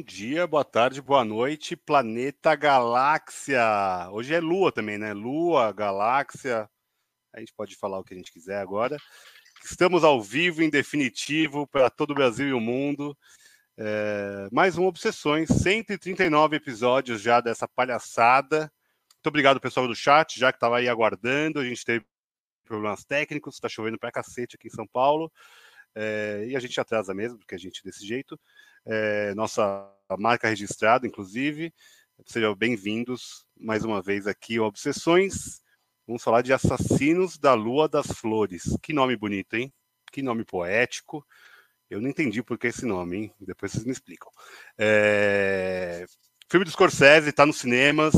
[0.00, 3.62] Bom dia, boa tarde, boa noite, planeta galáxia.
[4.10, 5.12] Hoje é lua também, né?
[5.12, 6.66] Lua, galáxia.
[7.34, 8.96] A gente pode falar o que a gente quiser agora.
[9.62, 13.14] Estamos ao vivo, em definitivo, para todo o Brasil e o mundo.
[13.76, 18.72] É, mais um Obsessões, 139 episódios já dessa palhaçada.
[19.16, 21.60] Muito obrigado, pessoal do chat, já que estava aí aguardando.
[21.60, 22.06] A gente teve
[22.64, 25.30] problemas técnicos, está chovendo pra cacete aqui em São Paulo.
[25.94, 28.40] É, e a gente atrasa mesmo, porque a gente é desse jeito
[28.86, 31.72] é, nossa marca registrada, inclusive.
[32.26, 35.60] Sejam bem-vindos mais uma vez aqui ao Obsessões.
[36.06, 38.62] Vamos falar de Assassinos da Lua das Flores.
[38.82, 39.72] Que nome bonito, hein?
[40.12, 41.26] Que nome poético.
[41.88, 43.34] Eu não entendi por que esse nome, hein?
[43.40, 44.30] Depois vocês me explicam.
[44.78, 46.04] É...
[46.50, 48.14] Filme do Scorsese, está nos cinemas.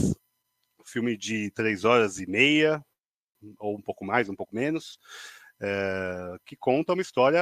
[0.84, 2.84] Filme de três horas e meia,
[3.58, 4.98] ou um pouco mais, um pouco menos
[5.62, 7.40] é, que conta uma história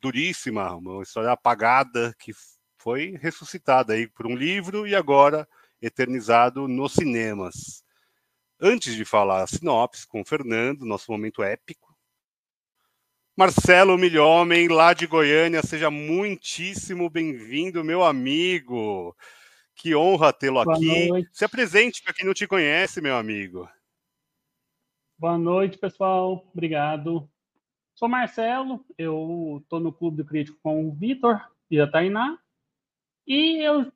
[0.00, 2.32] duríssima, uma história apagada que
[2.82, 5.48] foi ressuscitada aí por um livro e agora
[5.80, 7.84] eternizado nos cinemas.
[8.60, 11.96] Antes de falar a sinopse com o Fernando, nosso momento épico,
[13.36, 19.16] Marcelo Milhomem, lá de Goiânia, seja muitíssimo bem-vindo, meu amigo.
[19.74, 21.08] Que honra tê-lo aqui.
[21.08, 21.30] Noite.
[21.32, 23.68] Se apresente para quem não te conhece, meu amigo.
[25.16, 26.46] Boa noite, pessoal.
[26.52, 27.30] Obrigado.
[27.94, 32.41] Sou Marcelo, eu estou no Clube do Crítico com o Vitor e a Tainá.
[33.26, 33.92] E eu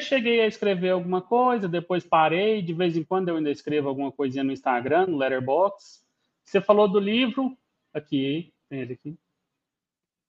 [0.00, 2.62] cheguei a escrever alguma coisa, depois parei.
[2.62, 6.02] De vez em quando eu ainda escrevo alguma coisinha no Instagram, no Letterboxd.
[6.44, 7.56] Você falou do livro,
[7.92, 9.16] aqui, tem ele aqui.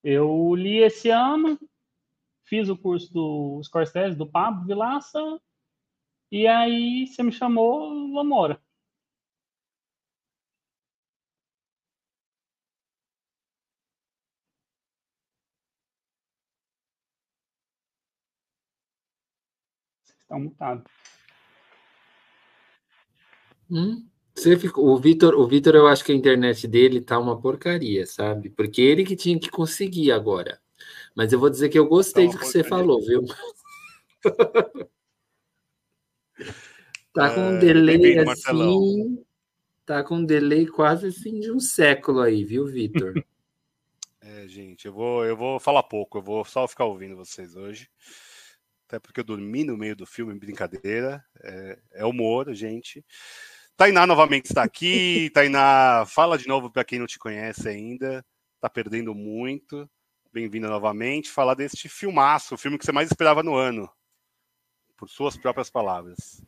[0.03, 1.59] Eu li esse ano,
[2.43, 5.19] fiz o curso do Scorsese, do Pablo Vilaça,
[6.31, 8.62] e aí você me chamou, vamos embora.
[20.33, 20.83] Está mutado.
[23.69, 27.39] Hum, você ficou, o Vitor, o Vitor, eu acho que a internet dele tá uma
[27.39, 28.49] porcaria, sabe?
[28.49, 30.59] Porque ele que tinha que conseguir agora.
[31.15, 33.23] Mas eu vou dizer que eu gostei tá do que você falou, viu?
[37.13, 38.25] tá com um é, delay assim.
[38.25, 39.23] Marcelão.
[39.85, 43.13] Tá com um delay quase assim de um século aí, viu, Vitor?
[44.25, 47.89] É, gente, eu vou, eu vou falar pouco, eu vou só ficar ouvindo vocês hoje
[48.93, 51.25] até porque eu dormi no meio do filme, brincadeira.
[51.41, 53.03] É, é humor, gente.
[53.75, 55.31] Tainá novamente está aqui.
[55.33, 58.23] Tainá, fala de novo para quem não te conhece ainda.
[58.53, 59.89] Está perdendo muito.
[60.31, 61.31] Bem-vinda novamente.
[61.31, 63.89] Falar deste filmaço, o filme que você mais esperava no ano,
[64.95, 66.43] por suas próprias palavras.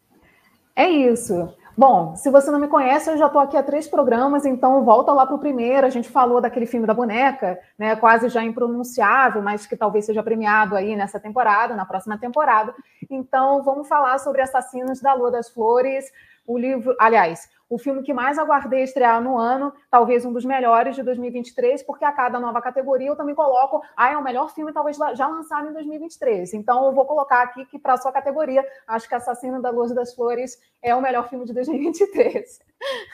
[0.75, 1.51] É isso.
[1.78, 5.12] Bom, se você não me conhece, eu já estou aqui há três programas, então volta
[5.12, 5.86] lá para o primeiro.
[5.86, 10.24] A gente falou daquele filme da boneca, né, quase já impronunciável, mas que talvez seja
[10.24, 12.74] premiado aí nessa temporada, na próxima temporada.
[13.09, 16.06] Então, vamos falar sobre Assassinos da Lua das Flores,
[16.45, 20.95] o livro, aliás, o filme que mais aguardei estrear no ano, talvez um dos melhores
[20.95, 24.72] de 2023, porque a cada nova categoria eu também coloco, ah, é o melhor filme
[24.72, 26.53] talvez já lançado em 2023.
[26.53, 30.13] Então eu vou colocar aqui que para sua categoria, acho que Assassino da Luz das
[30.13, 32.59] Flores é o melhor filme de 2023.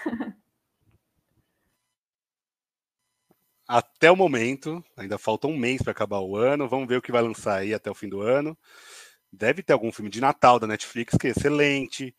[3.68, 7.09] Até o momento, ainda falta um mês para acabar o ano, vamos ver o que
[7.09, 8.58] vai lançar aí até o fim do ano.
[9.31, 12.14] Deve ter algum filme de Natal da Netflix que é excelente.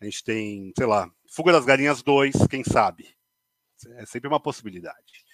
[0.00, 3.08] A gente tem, sei lá, Fuga das Galinhas 2, quem sabe?
[3.96, 5.24] É sempre uma possibilidade.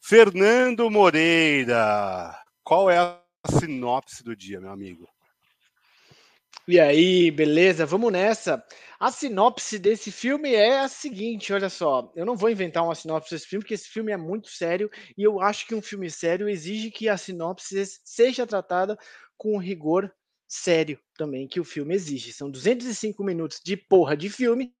[0.00, 3.22] Fernando Moreira, qual é a
[3.58, 5.08] sinopse do dia, meu amigo?
[6.68, 7.84] E aí, beleza?
[7.84, 8.64] Vamos nessa.
[9.00, 13.30] A sinopse desse filme é a seguinte: olha só, eu não vou inventar uma sinopse
[13.30, 16.48] desse filme, porque esse filme é muito sério e eu acho que um filme sério
[16.48, 18.96] exige que a sinopse seja tratada
[19.36, 20.12] com rigor
[20.52, 22.32] sério também que o filme exige.
[22.32, 24.74] São 205 minutos de porra de filme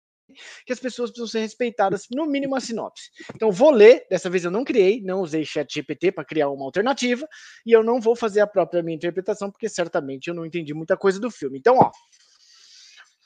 [0.66, 3.10] que as pessoas precisam ser respeitadas, no mínimo a sinopse.
[3.34, 6.64] Então vou ler, dessa vez eu não criei, não usei chat GPT para criar uma
[6.64, 7.26] alternativa,
[7.66, 10.96] e eu não vou fazer a própria minha interpretação, porque certamente eu não entendi muita
[10.96, 11.58] coisa do filme.
[11.58, 11.90] Então, ó,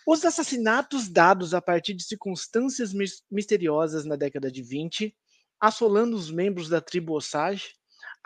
[0.06, 2.92] os assassinatos dados a partir de circunstâncias
[3.30, 5.14] misteriosas na década de 20,
[5.60, 7.70] assolando os membros da tribo Osage,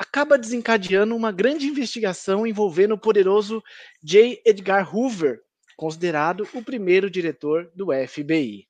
[0.01, 3.63] acaba desencadeando uma grande investigação envolvendo o poderoso
[4.03, 4.41] J.
[4.47, 5.43] Edgar Hoover,
[5.77, 8.67] considerado o primeiro diretor do FBI.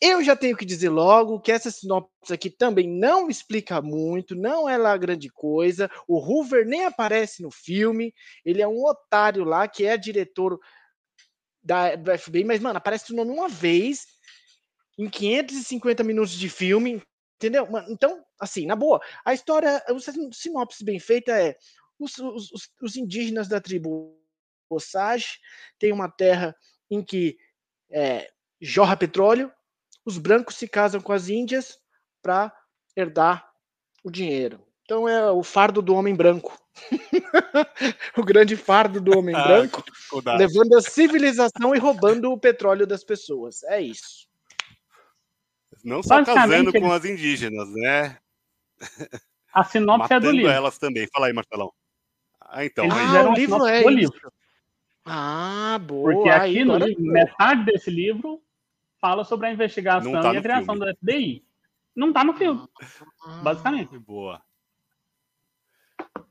[0.00, 4.68] Eu já tenho que dizer logo que essa sinopse aqui também não explica muito, não
[4.68, 5.88] é lá grande coisa.
[6.08, 8.12] O Hoover nem aparece no filme,
[8.44, 10.58] ele é um otário lá que é diretor
[11.62, 14.06] da, do FBI, mas, mano, aparece o nome uma vez
[14.98, 17.00] em 550 minutos de filme,
[17.38, 17.68] Entendeu?
[17.88, 21.56] Então, assim, na boa, a história, o sinopse bem feita é
[21.96, 22.50] os, os,
[22.82, 24.18] os indígenas da tribo
[24.68, 25.38] Osage,
[25.78, 26.54] tem uma terra
[26.90, 27.38] em que
[27.90, 28.28] é,
[28.60, 29.52] jorra petróleo,
[30.04, 31.78] os brancos se casam com as índias
[32.20, 32.52] para
[32.96, 33.48] herdar
[34.02, 34.60] o dinheiro.
[34.84, 36.58] Então é o fardo do homem branco.
[38.16, 39.84] o grande fardo do homem ah, branco,
[40.36, 43.62] levando a civilização e roubando o petróleo das pessoas.
[43.64, 44.27] É isso.
[45.88, 48.18] Não só casando com as indígenas, né?
[49.52, 50.50] A sinopse é do livro.
[50.50, 51.08] elas também.
[51.12, 51.72] Fala aí, Marcelão.
[52.40, 52.84] Ah, então.
[52.84, 54.32] Eles ah, o livro é do livro.
[55.04, 56.12] Ah, boa.
[56.12, 58.42] Porque aqui no livro, metade desse livro
[59.00, 60.92] fala sobre a investigação tá e a criação filme.
[60.92, 61.44] do FBI.
[61.96, 62.68] Não tá no filme,
[63.24, 63.98] ah, basicamente.
[63.98, 64.40] Boa.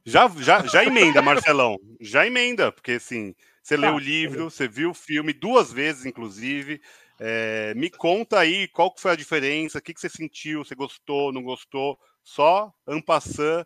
[0.06, 1.78] Já, já, já emenda, Marcelão.
[2.00, 6.06] Já emenda, porque assim, você tá, leu o livro, você viu o filme duas vezes,
[6.06, 6.80] inclusive.
[7.20, 11.34] É, me conta aí qual foi a diferença, o que, que você sentiu, você gostou,
[11.34, 12.00] não gostou.
[12.24, 13.66] Só ampassando,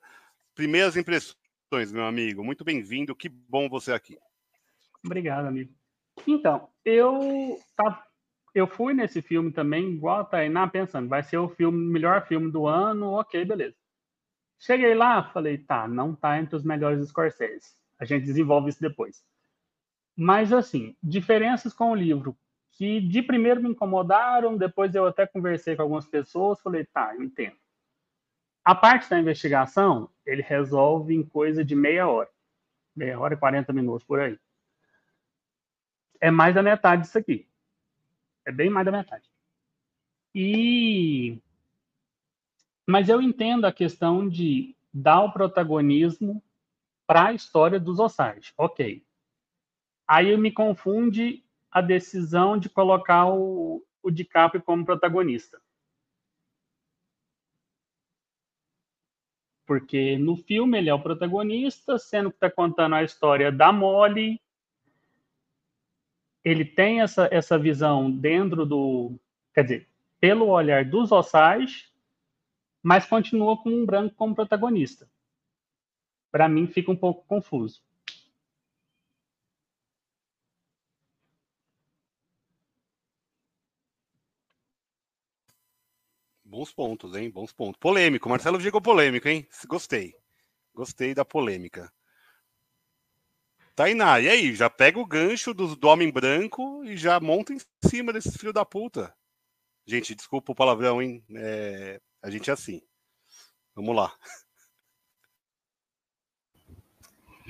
[0.53, 2.43] primeiras impressões, meu amigo.
[2.43, 4.17] Muito bem-vindo, que bom você aqui.
[5.03, 5.73] Obrigado, amigo.
[6.27, 8.05] Então, eu tá,
[8.53, 12.51] eu fui nesse filme também, igual a Tainá, pensando, vai ser o filme, melhor filme
[12.51, 13.75] do ano, ok, beleza.
[14.59, 17.75] Cheguei lá, falei, tá, não tá entre os melhores Scorsese.
[17.97, 19.23] A gente desenvolve isso depois.
[20.15, 22.37] Mas, assim, diferenças com o livro
[22.71, 27.23] que de primeiro me incomodaram, depois eu até conversei com algumas pessoas, falei, tá, eu
[27.23, 27.57] entendo.
[28.63, 32.29] A parte da investigação, ele resolve em coisa de meia hora.
[32.95, 34.37] Meia hora e 40 minutos por aí.
[36.19, 37.47] É mais da metade disso aqui.
[38.45, 39.29] É bem mais da metade.
[40.33, 41.41] E
[42.87, 46.43] mas eu entendo a questão de dar o protagonismo
[47.07, 48.53] para a história dos Osage.
[48.57, 49.05] Ok.
[50.07, 51.40] Aí me confunde
[51.71, 55.61] a decisão de colocar o, o DiCaprio como protagonista.
[59.65, 64.41] Porque no filme ele é o protagonista, sendo que está contando a história da Molly.
[66.43, 69.17] Ele tem essa, essa visão dentro do.
[69.53, 69.89] Quer dizer,
[70.19, 71.89] pelo olhar dos Osage,
[72.83, 75.09] mas continua com um branco como protagonista.
[76.31, 77.81] Para mim fica um pouco confuso.
[86.61, 87.27] Bons pontos, hein?
[87.31, 87.79] Bons pontos.
[87.79, 88.29] Polêmico.
[88.29, 89.47] Marcelo chegou polêmico, hein?
[89.65, 90.15] Gostei.
[90.75, 91.91] Gostei da polêmica.
[93.75, 94.53] Tainá, e aí?
[94.53, 98.53] Já pega o gancho do, do homem branco e já monta em cima desse filho
[98.53, 99.11] da puta.
[99.87, 101.25] Gente, desculpa o palavrão, hein?
[101.35, 102.79] É, a gente é assim.
[103.73, 104.13] Vamos lá.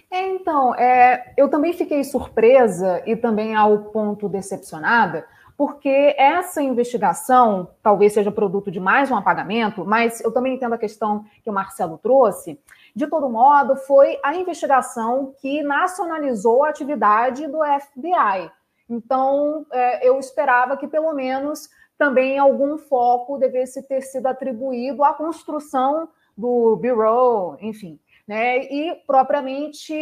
[0.10, 5.28] É, então, é, eu também fiquei surpresa e também ao ponto decepcionada,
[5.62, 10.78] porque essa investigação talvez seja produto de mais um apagamento, mas eu também entendo a
[10.80, 12.60] questão que o Marcelo trouxe.
[12.96, 18.52] De todo modo, foi a investigação que nacionalizou a atividade do FBI.
[18.90, 25.13] Então, é, eu esperava que pelo menos também algum foco devesse ter sido atribuído à
[25.13, 28.63] construção do Bureau, enfim, né?
[28.63, 29.94] E propriamente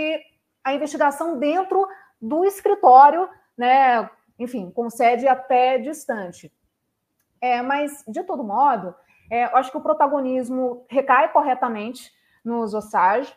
[0.64, 1.86] a investigação dentro
[2.22, 3.28] do escritório,
[3.58, 4.10] né?
[4.40, 6.52] Enfim, com sede até distante.
[7.42, 8.96] É, mas, de todo modo,
[9.30, 12.12] é, eu acho que o protagonismo recai corretamente
[12.44, 13.36] nos Osage.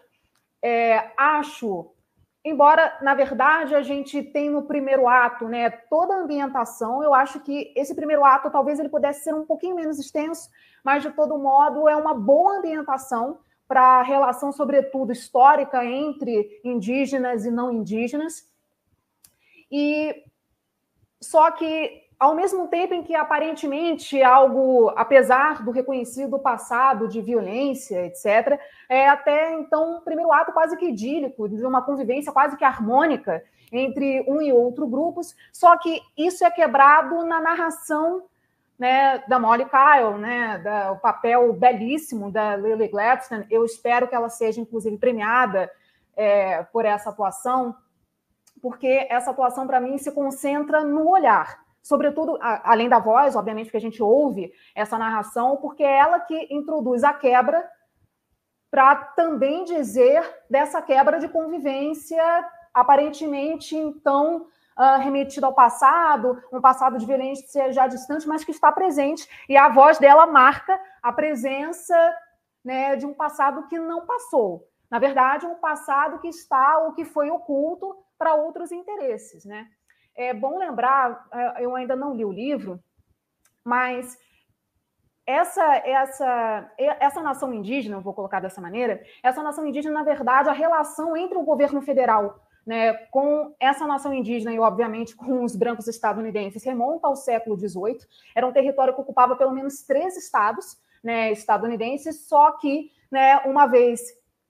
[0.63, 1.93] É, acho
[2.45, 7.41] embora, na verdade, a gente tem no primeiro ato, né, toda a ambientação, eu acho
[7.41, 10.51] que esse primeiro ato talvez ele pudesse ser um pouquinho menos extenso,
[10.85, 17.47] mas de todo modo é uma boa ambientação para a relação, sobretudo histórica, entre indígenas
[17.47, 18.51] e não indígenas.
[19.71, 20.25] E
[21.23, 28.07] só que ao mesmo tempo em que aparentemente algo, apesar do reconhecido passado de violência,
[28.07, 32.65] etc., é até então um primeiro ato quase que idílico, de uma convivência quase que
[32.65, 38.23] harmônica entre um e outro grupos, só que isso é quebrado na narração
[38.79, 43.47] né, da Molly Kyle, né, da, o papel belíssimo da Lily Gladstone.
[43.51, 45.71] Eu espero que ela seja, inclusive, premiada
[46.17, 47.75] é, por essa atuação,
[48.63, 53.71] porque essa atuação, para mim, se concentra no olhar sobretudo, a, além da voz, obviamente,
[53.71, 57.69] que a gente ouve essa narração, porque é ela que introduz a quebra
[58.71, 62.23] para também dizer dessa quebra de convivência,
[62.73, 64.47] aparentemente, então,
[64.79, 69.59] uh, remetida ao passado, um passado de violência já distante, mas que está presente, e
[69.59, 71.95] a voz dela marca a presença
[72.65, 74.67] né, de um passado que não passou.
[74.91, 79.67] Na verdade, um passado que está ou que foi oculto para outros interesses, né?
[80.15, 82.79] É bom lembrar, é, eu ainda não li o livro,
[83.65, 84.17] mas
[85.27, 90.53] essa, essa, essa nação indígena, vou colocar dessa maneira, essa nação indígena, na verdade, a
[90.53, 95.89] relação entre o governo federal né, com essa nação indígena e, obviamente, com os brancos
[95.89, 97.99] estadunidenses, remonta ao século XVIII.
[98.37, 103.67] Era um território que ocupava pelo menos três estados né, estadunidenses, só que, né, uma
[103.67, 104.01] vez,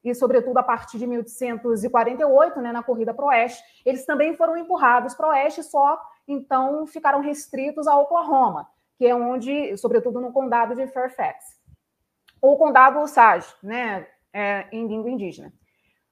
[0.05, 4.57] e sobretudo a partir de 1848, né, na corrida para o oeste, eles também foram
[4.57, 8.69] empurrados para o oeste, só então ficaram restritos a Oklahoma,
[8.99, 11.61] que é onde, sobretudo no condado de Fairfax,
[12.41, 15.53] ou condado Osage, né, é, em língua indígena.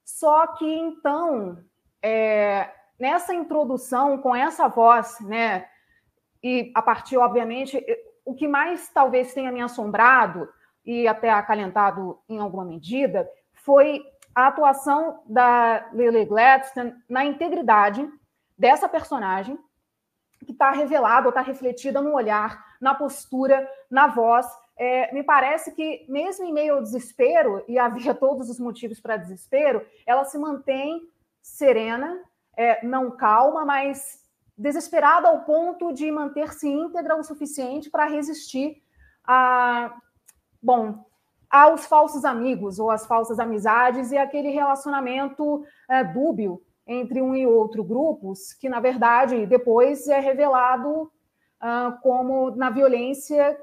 [0.04, 1.58] Só que então
[2.02, 5.66] é, nessa introdução, com essa voz, né,
[6.42, 7.84] e a partir, obviamente,
[8.24, 10.48] o que mais talvez tenha me assombrado
[10.84, 13.28] e até acalentado em alguma medida
[13.64, 14.02] foi
[14.34, 18.08] a atuação da Lily Gladstone na integridade
[18.56, 19.58] dessa personagem,
[20.44, 24.46] que está revelada, está refletida no olhar, na postura, na voz.
[24.76, 29.16] É, me parece que, mesmo em meio ao desespero, e havia todos os motivos para
[29.16, 31.02] desespero, ela se mantém
[31.42, 32.18] serena,
[32.56, 34.20] é, não calma, mas
[34.56, 38.82] desesperada ao ponto de manter-se íntegra o suficiente para resistir
[39.24, 39.94] a,
[40.62, 41.09] bom,
[41.50, 47.46] aos falsos amigos ou às falsas amizades e aquele relacionamento é, dúbio entre um e
[47.46, 51.10] outro grupos, que na verdade depois é revelado
[51.60, 53.56] ah, como na violência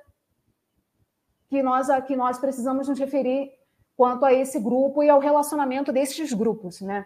[1.50, 3.52] que nós que nós precisamos nos referir
[3.96, 7.06] quanto a esse grupo e ao relacionamento desses grupos, né?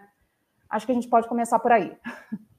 [0.68, 1.96] Acho que a gente pode começar por aí.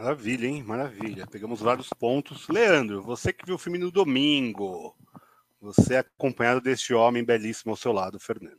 [0.00, 0.62] Maravilha, hein?
[0.62, 1.26] Maravilha.
[1.26, 2.48] Pegamos vários pontos.
[2.48, 4.96] Leandro, você que viu o filme no domingo,
[5.60, 8.58] você é acompanhado deste homem belíssimo ao seu lado, Fernando.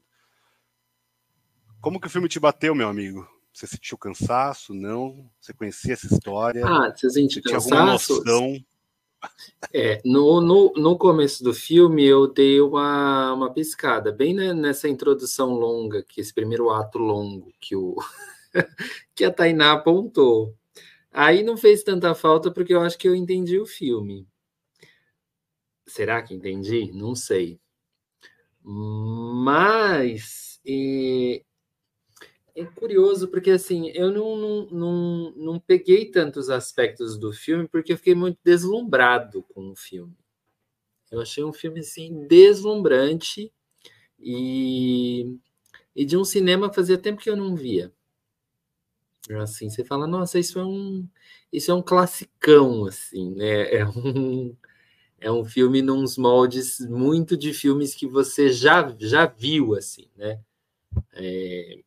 [1.82, 3.28] Como que o filme te bateu, meu amigo?
[3.52, 4.72] Você sentiu cansaço?
[4.72, 5.28] Não?
[5.40, 6.64] Você conhecia essa história?
[6.64, 7.68] Ah, você sentiu cansaço?
[7.68, 8.66] Tinha alguma noção?
[9.74, 15.54] É, no, no, no começo do filme eu dei uma, uma piscada, bem nessa introdução
[15.54, 17.96] longa, que esse primeiro ato longo que, o,
[19.16, 20.56] que a Tainá apontou.
[21.12, 24.28] Aí não fez tanta falta porque eu acho que eu entendi o filme.
[25.86, 26.92] Será que entendi?
[26.92, 27.60] Não sei.
[28.64, 31.44] Mas eh,
[32.56, 37.94] é curioso porque assim eu não, não, não, não peguei tantos aspectos do filme porque
[37.94, 40.16] eu fiquei muito deslumbrado com o filme.
[41.12, 43.54] Eu achei um filme assim deslumbrante
[44.20, 45.38] e,
[45.96, 47.94] e de um cinema fazia tempo que eu não via.
[49.40, 51.08] Assim, você fala, nossa, isso é um
[51.54, 53.70] isso é um classicão assim, né?
[53.72, 54.56] É um
[55.20, 60.42] é um filme nos moldes muito de filmes que você já já viu assim, né?
[61.14, 61.84] É,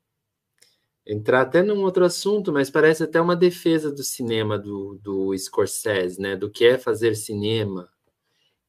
[1.06, 6.20] entrar até num outro assunto, mas parece até uma defesa do cinema do, do Scorsese,
[6.20, 6.36] né?
[6.36, 7.88] Do que é fazer cinema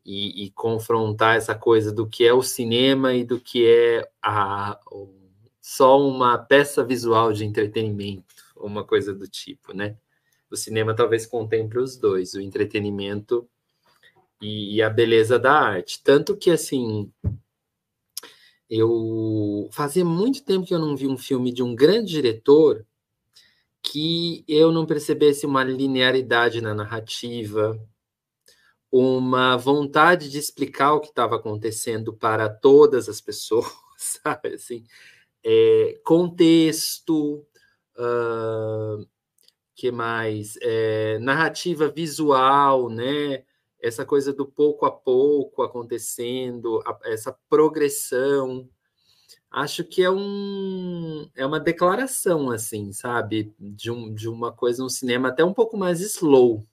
[0.05, 4.79] e, e confrontar essa coisa do que é o cinema e do que é a,
[5.62, 9.97] só uma peça visual de entretenimento, uma coisa do tipo, né?
[10.50, 13.47] O cinema talvez contemple os dois, o entretenimento
[14.41, 16.01] e, e a beleza da arte.
[16.03, 17.12] Tanto que, assim,
[18.69, 22.85] eu fazia muito tempo que eu não vi um filme de um grande diretor
[23.81, 27.79] que eu não percebesse uma linearidade na narrativa,
[28.91, 34.55] uma vontade de explicar o que estava acontecendo para todas as pessoas, sabe?
[34.55, 34.83] Assim,
[35.43, 37.45] é, contexto,
[39.75, 40.58] que mais?
[40.62, 43.44] É, narrativa visual, né?
[43.86, 48.68] essa coisa do pouco a pouco acontecendo, a, essa progressão,
[49.52, 54.90] acho que é um é uma declaração assim, sabe, de, um, de uma coisa no
[54.90, 56.66] cinema até um pouco mais slow,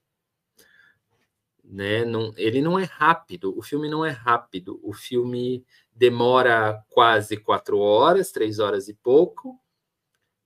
[1.62, 2.04] né?
[2.04, 5.64] Não, ele não é rápido, o filme não é rápido, o filme
[5.94, 9.60] demora quase quatro horas, três horas e pouco,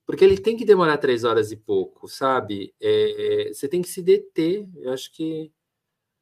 [0.07, 2.73] porque ele tem que demorar três horas e pouco, sabe?
[2.79, 4.65] É, você tem que se deter.
[4.77, 5.51] Eu acho que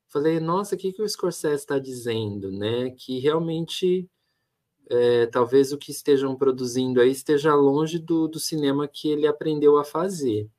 [0.08, 2.90] falei, nossa, o que, que o Scorsese está dizendo, né?
[2.90, 4.10] Que realmente
[4.90, 9.78] é, talvez o que estejam produzindo aí esteja longe do, do cinema que ele aprendeu
[9.78, 10.50] a fazer.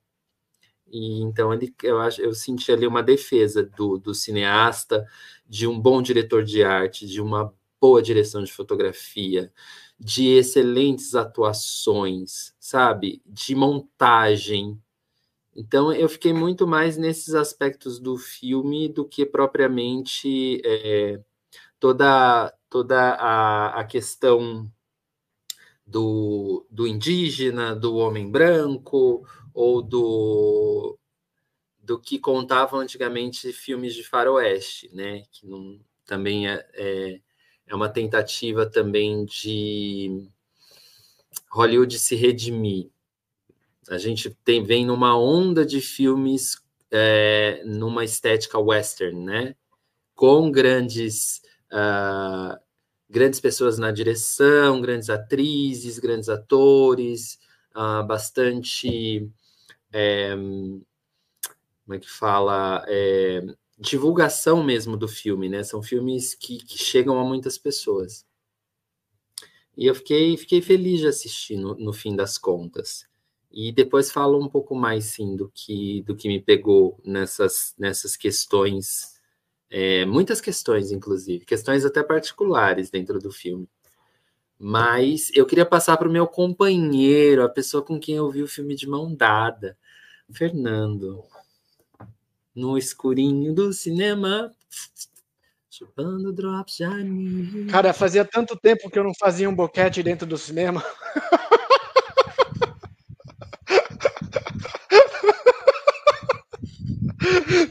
[0.87, 5.04] E então ele, eu acho, eu senti ali uma defesa do, do cineasta,
[5.49, 9.52] de um bom diretor de arte, de uma boa direção de fotografia,
[9.99, 13.23] de excelentes atuações, sabe?
[13.26, 14.80] De montagem,
[15.56, 21.18] então, eu fiquei muito mais nesses aspectos do filme do que propriamente é,
[21.80, 24.70] toda, toda a, a questão
[25.87, 30.99] do, do indígena, do homem branco, ou do,
[31.78, 35.23] do que contavam antigamente filmes de faroeste, né?
[35.32, 37.20] Que não, também é, é,
[37.66, 40.28] é uma tentativa também de
[41.50, 42.90] Hollywood se redimir.
[43.88, 49.55] A gente tem, vem numa onda de filmes é, numa estética western, né?
[50.14, 51.40] Com grandes,
[51.73, 52.59] uh,
[53.09, 57.38] grandes pessoas na direção, grandes atrizes, grandes atores,
[57.76, 59.31] uh, bastante.
[59.93, 62.85] É, como é que fala?
[62.88, 63.43] É,
[63.78, 65.62] divulgação mesmo do filme, né?
[65.62, 68.25] São filmes que, que chegam a muitas pessoas.
[69.76, 73.06] E eu fiquei, fiquei feliz de assistir no, no fim das contas.
[73.50, 78.16] E depois falo um pouco mais, sim, do que, do que me pegou nessas, nessas
[78.16, 79.16] questões,
[79.71, 83.68] é, muitas questões, inclusive, questões até particulares dentro do filme.
[84.59, 88.49] Mas eu queria passar para o meu companheiro, a pessoa com quem eu vi o
[88.49, 89.76] filme de mão dada,
[90.30, 91.23] Fernando.
[92.54, 94.50] No escurinho do cinema,
[95.76, 100.38] chupando drops de Cara, fazia tanto tempo que eu não fazia um boquete dentro do
[100.38, 100.83] cinema.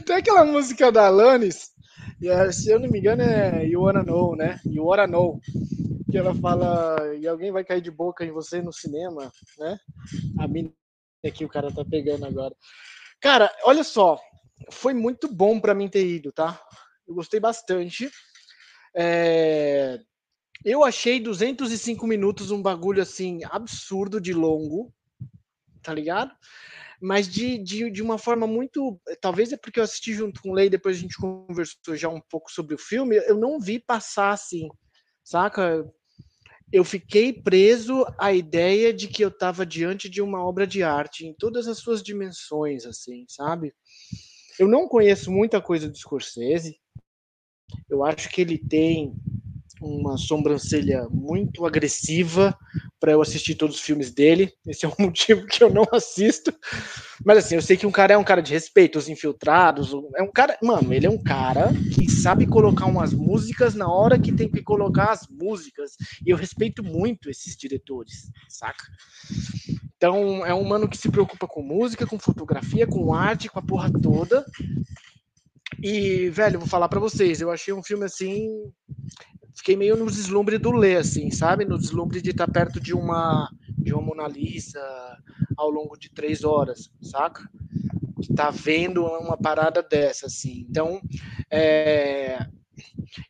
[0.06, 1.72] Tem aquela música da Alanis,
[2.52, 4.60] se eu não me engano é You Wanna Know, né?
[4.64, 5.40] You Wanna Know.
[6.10, 9.76] Que ela fala, e alguém vai cair de boca em você no cinema, né?
[10.38, 10.70] A mina
[11.24, 12.54] aqui o cara tá pegando agora.
[13.20, 14.20] Cara, olha só,
[14.70, 16.60] foi muito bom para mim ter ido, tá?
[17.06, 18.10] Eu gostei bastante.
[18.94, 20.00] É...
[20.64, 24.92] Eu achei 205 minutos um bagulho assim absurdo de longo,
[25.82, 26.34] tá ligado?
[27.00, 29.00] mas de, de, de uma forma muito.
[29.20, 32.20] Talvez é porque eu assisti junto com o Lei, depois a gente conversou já um
[32.20, 34.68] pouco sobre o filme, eu não vi passar assim,
[35.22, 35.84] saca?
[36.72, 41.24] Eu fiquei preso à ideia de que eu estava diante de uma obra de arte
[41.24, 43.72] em todas as suas dimensões, assim, sabe?
[44.58, 46.76] Eu não conheço muita coisa do Scorsese.
[47.88, 49.14] Eu acho que ele tem
[49.80, 52.56] uma sobrancelha muito agressiva
[52.98, 54.52] para eu assistir todos os filmes dele.
[54.66, 56.52] Esse é um motivo que eu não assisto.
[57.24, 60.22] Mas assim, eu sei que um cara é um cara de respeito, os infiltrados, é
[60.22, 64.32] um cara, mano, ele é um cara que sabe colocar umas músicas na hora que
[64.32, 65.92] tem que colocar as músicas.
[66.24, 68.84] E eu respeito muito esses diretores, saca?
[69.96, 73.62] Então, é um mano que se preocupa com música, com fotografia, com arte, com a
[73.62, 74.44] porra toda.
[75.82, 78.72] E, velho, vou falar para vocês, eu achei um filme assim
[79.56, 81.64] fiquei meio no deslumbre do ler, assim, sabe?
[81.64, 84.80] No deslumbre de estar perto de uma de uma Mona Lisa
[85.56, 87.42] ao longo de três horas, saca?
[88.34, 90.66] Tá vendo uma parada dessa, assim.
[90.68, 91.00] Então,
[91.50, 92.46] é,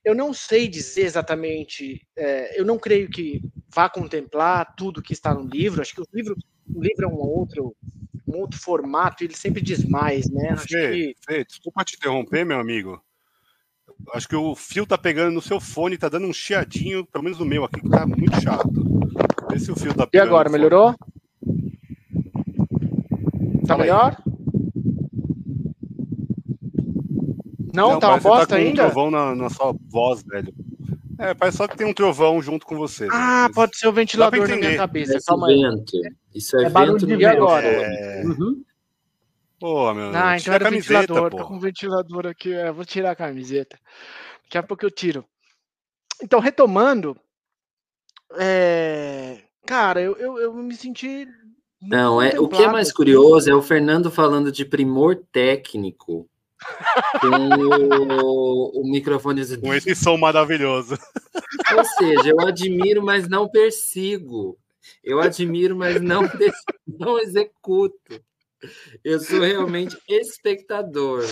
[0.05, 3.43] eu não sei dizer exatamente, é, eu não creio que
[3.75, 5.81] vá contemplar tudo que está no livro.
[5.81, 6.37] Acho que o livro,
[6.75, 7.77] o livro é um outro
[8.27, 10.51] um outro formato, ele sempre diz mais, né?
[10.51, 11.15] Acho Fê, que...
[11.25, 13.01] Fê, desculpa te interromper, meu amigo.
[14.13, 17.39] Acho que o fio tá pegando no seu fone, tá dando um chiadinho, pelo menos
[17.39, 18.69] no meu aqui, que tá muito chato.
[19.51, 20.27] Vê se o fio tá pegando.
[20.27, 20.93] E agora, melhorou?
[20.93, 20.99] Tá
[23.69, 24.17] Fala melhor?
[24.19, 24.33] Aí.
[27.73, 28.87] Não, Não tá uma bosta tá com ainda?
[28.87, 30.53] um trovão na, na sua voz, velho.
[31.19, 33.09] É, parece só que tem um trovão junto com você.
[33.11, 35.19] Ah, pode ser o ventilador na minha cabeça.
[35.27, 35.63] Calma aí.
[36.35, 37.09] Isso é, é vento.
[37.09, 37.67] E agora?
[37.67, 38.23] É...
[38.25, 38.63] Uhum.
[39.59, 40.11] Pô, meu.
[40.15, 41.31] Ah, então era ventilador.
[41.31, 41.39] Pô.
[41.39, 42.53] Tô com um ventilador aqui.
[42.53, 43.79] É, vou tirar a camiseta.
[44.45, 45.25] Daqui a pouco eu tiro.
[46.23, 47.17] Então, retomando.
[48.39, 49.39] É...
[49.67, 51.27] Cara, eu, eu, eu me senti.
[51.81, 56.29] Não, é, o que é mais curioso é o Fernando falando de primor técnico.
[57.21, 59.45] Com o, o microfone.
[59.59, 60.99] Com esse som maravilhoso.
[61.77, 64.59] Ou seja, eu admiro, mas não persigo.
[65.03, 66.23] Eu admiro, mas não,
[66.87, 68.23] não executo.
[69.05, 71.25] Eu sou realmente espectador.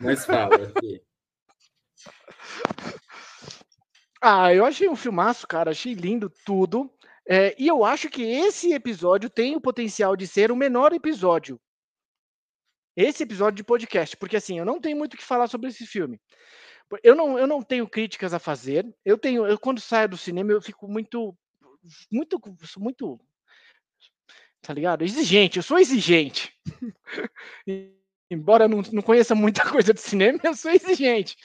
[0.00, 1.02] Mas fala aqui.
[4.20, 5.70] Ah, eu achei um filmaço, cara.
[5.70, 6.90] Achei lindo tudo.
[7.28, 11.60] É, e eu acho que esse episódio tem o potencial de ser o menor episódio.
[12.96, 15.86] Esse episódio de podcast, porque assim, eu não tenho muito o que falar sobre esse
[15.86, 16.20] filme.
[17.02, 18.86] Eu não, eu não tenho críticas a fazer.
[19.04, 21.36] Eu tenho, eu quando saio do cinema eu fico muito,
[22.10, 22.40] muito,
[22.78, 23.20] muito
[24.60, 25.02] tá ligado?
[25.02, 26.52] Exigente, eu sou exigente.
[28.30, 31.36] Embora não, não conheça muita coisa de cinema, eu sou exigente.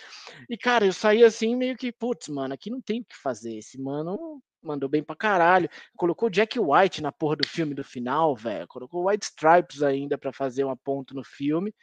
[0.50, 3.58] E, cara, eu saí assim, meio que, putz, mano, aqui não tem o que fazer.
[3.58, 5.70] Esse mano mandou bem pra caralho.
[5.96, 8.68] Colocou Jack White na porra do filme do final, velho.
[8.68, 11.74] Colocou White Stripes ainda para fazer uma ponto no filme,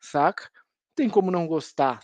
[0.00, 0.48] saca?
[0.94, 2.00] Tem como não gostar.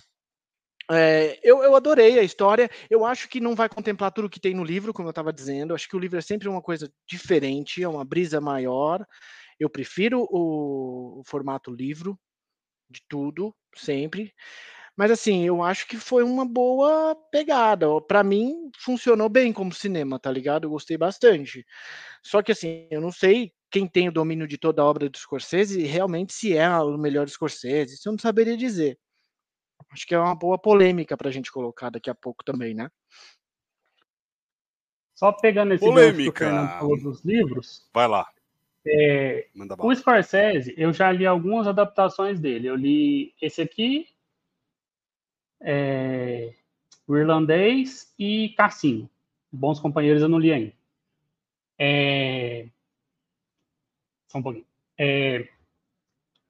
[0.90, 2.68] É, eu, eu, adorei a história.
[2.90, 5.74] Eu acho que não vai contemplar tudo que tem no livro, como eu estava dizendo.
[5.74, 9.06] Acho que o livro é sempre uma coisa diferente, é uma brisa maior.
[9.58, 12.18] Eu prefiro o, o formato livro
[12.90, 14.34] de tudo, sempre.
[15.00, 17.86] Mas assim, eu acho que foi uma boa pegada.
[18.02, 20.64] Para mim, funcionou bem como cinema, tá ligado?
[20.64, 21.66] Eu gostei bastante.
[22.22, 25.16] Só que assim, eu não sei quem tem o domínio de toda a obra do
[25.16, 27.94] Scorsese realmente se é o melhor Scorsese.
[27.94, 28.98] Isso eu não saberia dizer.
[29.90, 32.90] Acho que é uma boa polêmica para a gente colocar daqui a pouco também, né?
[35.14, 36.76] Só pegando esse polêmica.
[36.78, 37.88] falou dos livros.
[37.94, 38.30] Vai lá.
[38.86, 42.66] É, o Scorsese, eu já li algumas adaptações dele.
[42.66, 44.06] Eu li esse aqui,
[45.60, 46.54] é,
[47.06, 49.08] o Irlandês e Cassino.
[49.52, 50.72] Bons Companheiros eu não li ainda.
[51.78, 52.68] É,
[54.28, 54.66] só um pouquinho.
[54.98, 55.48] É,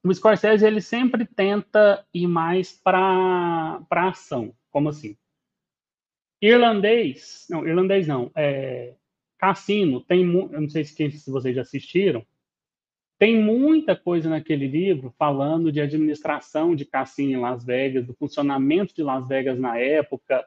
[0.03, 4.55] o Scorsese ele sempre tenta ir mais para ação.
[4.71, 5.17] Como assim?
[6.43, 8.95] Irlandês, não, irlandês não, é,
[9.37, 12.25] Cassino, tem, eu não sei se, se vocês já assistiram,
[13.21, 18.95] tem muita coisa naquele livro falando de administração de cassino em Las Vegas, do funcionamento
[18.95, 20.43] de Las Vegas na época.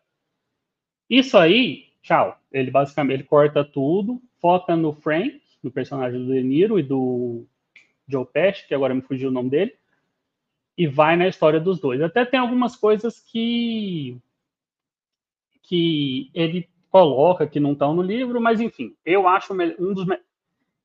[1.07, 2.35] Isso aí, tchau.
[2.51, 7.45] Ele basicamente ele corta tudo, foca no Frank, no personagem do De Niro e do
[8.07, 9.77] Joe Pesci, que agora me fugiu o nome dele,
[10.75, 12.01] e vai na história dos dois.
[12.01, 14.17] Até tem algumas coisas que
[15.61, 20.07] que ele coloca que não estão no livro, mas enfim, eu acho um dos.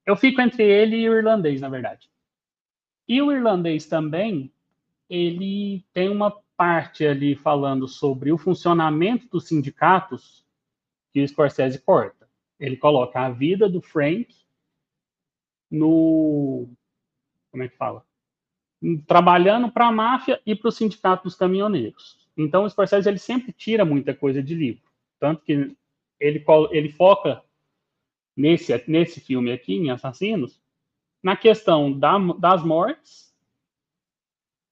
[0.08, 2.08] Eu fico entre ele e o irlandês, na verdade.
[3.06, 4.50] E o irlandês também,
[5.06, 10.46] ele tem uma parte ali falando sobre o funcionamento dos sindicatos
[11.12, 12.26] que o Scorsese corta.
[12.58, 14.34] Ele coloca a vida do Frank
[15.70, 16.66] no.
[17.50, 18.02] Como é que fala?
[19.06, 22.26] Trabalhando para a máfia e para o sindicato dos caminhoneiros.
[22.34, 24.90] Então, o Scorsese ele sempre tira muita coisa de livro.
[25.20, 25.76] Tanto que
[26.18, 27.42] ele, ele foca
[28.38, 30.62] nesse, nesse filme aqui, em Assassinos,
[31.20, 33.34] na questão da, das mortes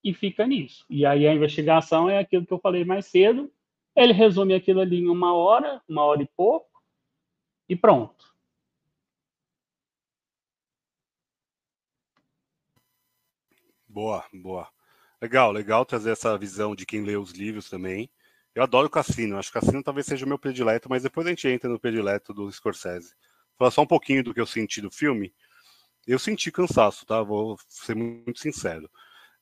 [0.04, 0.86] e fica nisso.
[0.88, 3.52] E aí a investigação é aquilo que eu falei mais cedo.
[3.96, 6.80] Ele resume aquilo ali em uma hora, uma hora e pouco,
[7.68, 8.32] e pronto.
[13.88, 14.68] Boa, boa.
[15.20, 18.08] Legal, legal trazer essa visão de quem lê os livros também.
[18.54, 21.48] Eu adoro Cassino, acho que Cassino talvez seja o meu predileto, mas depois a gente
[21.48, 23.14] entra no predileto do Scorsese.
[23.58, 25.34] Falar só um pouquinho do que eu senti do filme.
[26.06, 27.22] Eu senti cansaço, tá?
[27.22, 28.90] Vou ser muito sincero.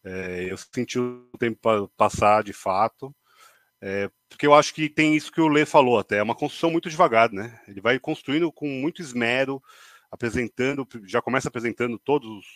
[0.05, 3.15] É, eu senti o tempo passar de fato,
[3.81, 6.71] é, porque eu acho que tem isso que o Lê falou até, é uma construção
[6.71, 7.61] muito devagar, né?
[7.67, 9.63] Ele vai construindo com muito esmero,
[10.11, 12.47] apresentando, já começa apresentando todos os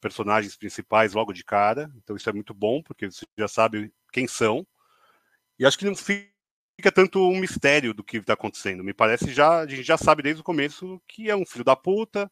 [0.00, 4.26] personagens principais logo de cara, então isso é muito bom, porque você já sabe quem
[4.26, 4.66] são,
[5.58, 5.94] e acho que não
[6.76, 8.84] fica tanto um mistério do que está acontecendo.
[8.84, 11.76] Me parece já a gente já sabe desde o começo que é um filho da
[11.76, 12.30] puta,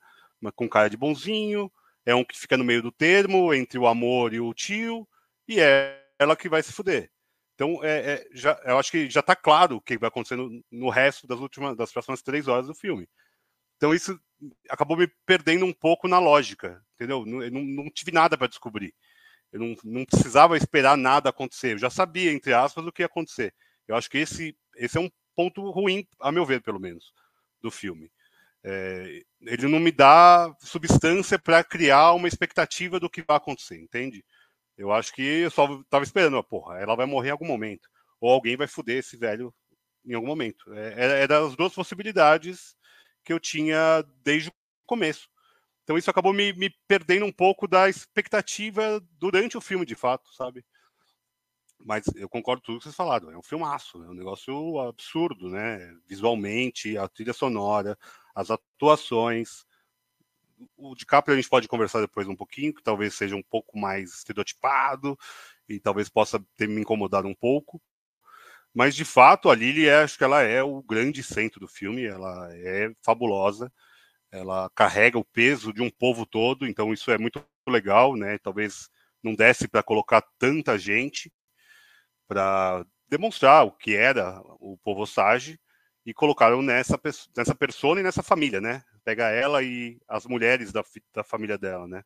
[0.54, 1.70] com cara de bonzinho,
[2.04, 5.06] é um que fica no meio do termo entre o amor e o tio,
[5.46, 7.10] e é ela que vai se fuder.
[7.54, 10.64] Então, é, é, já, eu acho que já está claro o que vai acontecer no,
[10.70, 13.06] no, resto das últimas, das próximas três horas do filme.
[13.76, 14.18] Então, isso
[14.70, 17.26] acabou me perdendo um pouco na lógica, entendeu?
[17.26, 18.94] Não, não, não tive nada para descobrir.
[19.52, 21.74] Eu não, não precisava esperar nada acontecer.
[21.74, 23.54] Eu já sabia, entre aspas, o que ia acontecer.
[23.90, 27.12] Eu acho que esse, esse é um ponto ruim, a meu ver, pelo menos,
[27.60, 28.10] do filme.
[28.62, 34.24] É, ele não me dá substância para criar uma expectativa do que vai acontecer, entende?
[34.78, 37.88] Eu acho que eu só estava esperando, porra, ela vai morrer em algum momento.
[38.20, 39.52] Ou alguém vai foder esse velho
[40.06, 40.72] em algum momento.
[40.72, 42.76] É, era as duas possibilidades
[43.24, 44.52] que eu tinha desde o
[44.86, 45.28] começo.
[45.82, 50.32] Então isso acabou me, me perdendo um pouco da expectativa durante o filme, de fato,
[50.34, 50.64] sabe?
[51.84, 53.30] Mas eu concordo com tudo que vocês falaram.
[53.30, 55.94] É um filmaço, é um negócio absurdo, né?
[56.06, 57.98] Visualmente, a trilha sonora,
[58.34, 59.64] as atuações.
[60.76, 64.12] O DiCaprio a gente pode conversar depois um pouquinho, que talvez seja um pouco mais
[64.14, 65.18] estereotipado
[65.68, 67.80] e talvez possa ter me incomodado um pouco.
[68.74, 72.04] Mas de fato, a Lily, é, acho que ela é o grande centro do filme,
[72.04, 73.72] ela é fabulosa
[74.30, 78.38] ela carrega o peso de um povo todo, então isso é muito legal, né?
[78.38, 78.88] Talvez
[79.22, 81.32] não desse para colocar tanta gente
[82.30, 85.58] para demonstrar o que era o povo Sage
[86.06, 86.96] e colocaram nessa
[87.36, 88.84] nessa persona e nessa família, né?
[89.04, 92.04] Pega ela e as mulheres da, da família dela, né?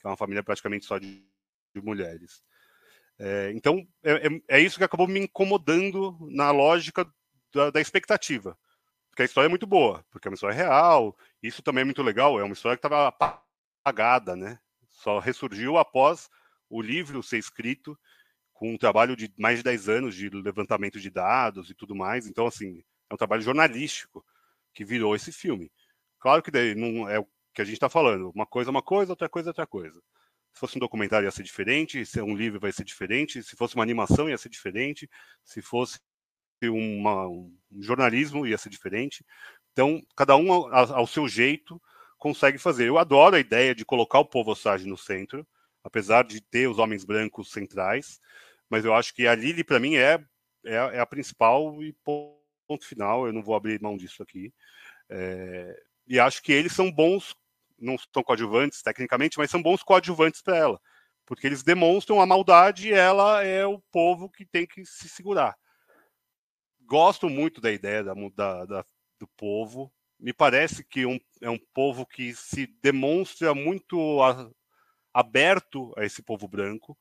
[0.00, 1.22] Que é uma família praticamente só de,
[1.74, 2.42] de mulheres.
[3.18, 7.06] É, então é, é, é, isso que acabou me incomodando na lógica
[7.54, 8.58] da, da expectativa
[9.10, 11.16] porque a história é muito boa, porque é uma história real.
[11.42, 12.38] Isso também é muito legal.
[12.38, 14.58] É uma história que estava apagada, né?
[14.90, 16.28] Só ressurgiu após
[16.68, 17.98] o livro ser escrito,
[18.56, 22.26] com um trabalho de mais de 10 anos de levantamento de dados e tudo mais.
[22.26, 24.24] Então, assim, é um trabalho jornalístico
[24.72, 25.70] que virou esse filme.
[26.18, 28.30] Claro que daí não é o que a gente está falando.
[28.30, 30.00] Uma coisa é uma coisa, outra coisa é outra coisa.
[30.54, 33.54] Se fosse um documentário ia ser diferente, se é um livro vai ser diferente, se
[33.56, 35.08] fosse uma animação ia ser diferente,
[35.44, 36.00] se fosse
[36.62, 39.22] uma, um jornalismo ia ser diferente.
[39.72, 41.80] Então, cada um ao, ao, seu jeito
[42.16, 42.88] consegue fazer.
[42.88, 45.46] Eu adoro a ideia de colocar o povo Osage no centro,
[45.86, 48.20] apesar de ter os homens brancos centrais,
[48.68, 50.20] mas eu acho que a Lily, para mim, é,
[50.64, 53.24] é, é, a principal e ponto final.
[53.24, 54.52] Eu não vou abrir mão disso aqui.
[55.08, 57.36] É, e acho que eles são bons,
[57.78, 60.80] não são coadjuvantes tecnicamente, mas são bons coadjuvantes para ela,
[61.24, 65.56] porque eles demonstram a maldade e ela é o povo que tem que se segurar.
[66.80, 68.84] Gosto muito da ideia da, da, da
[69.20, 69.92] do povo.
[70.18, 74.50] Me parece que um, é um povo que se demonstra muito a,
[75.16, 76.96] aberto a esse povo branco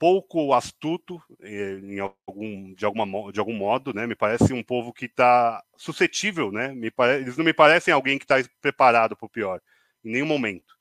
[0.00, 1.78] pouco astuto eh,
[2.26, 4.06] algum, de, alguma, de algum modo, né?
[4.06, 6.72] Me parece um povo que está suscetível, né?
[6.72, 7.20] Me pare...
[7.20, 9.60] Eles não me parecem alguém que está preparado para o pior,
[10.02, 10.74] em nenhum momento.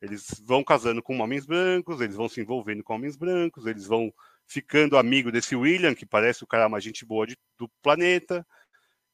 [0.00, 4.14] Eles vão casando com homens brancos, eles vão se envolvendo com homens brancos, eles vão
[4.46, 8.46] ficando amigo desse William, que parece o cara mais gente boa de, do planeta,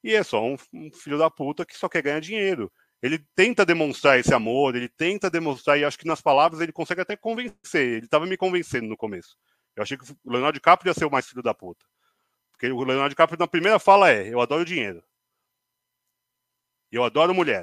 [0.04, 3.64] e é só um, um filho da puta que só quer ganhar dinheiro ele tenta
[3.64, 7.96] demonstrar esse amor, ele tenta demonstrar, e acho que nas palavras ele consegue até convencer.
[7.96, 9.36] Ele estava me convencendo no começo.
[9.76, 11.86] Eu achei que o Leonardo DiCaprio ia ser o mais filho da puta.
[12.50, 15.02] Porque o Leonardo DiCaprio, na primeira fala, é: Eu adoro dinheiro.
[16.90, 17.62] Eu adoro mulher.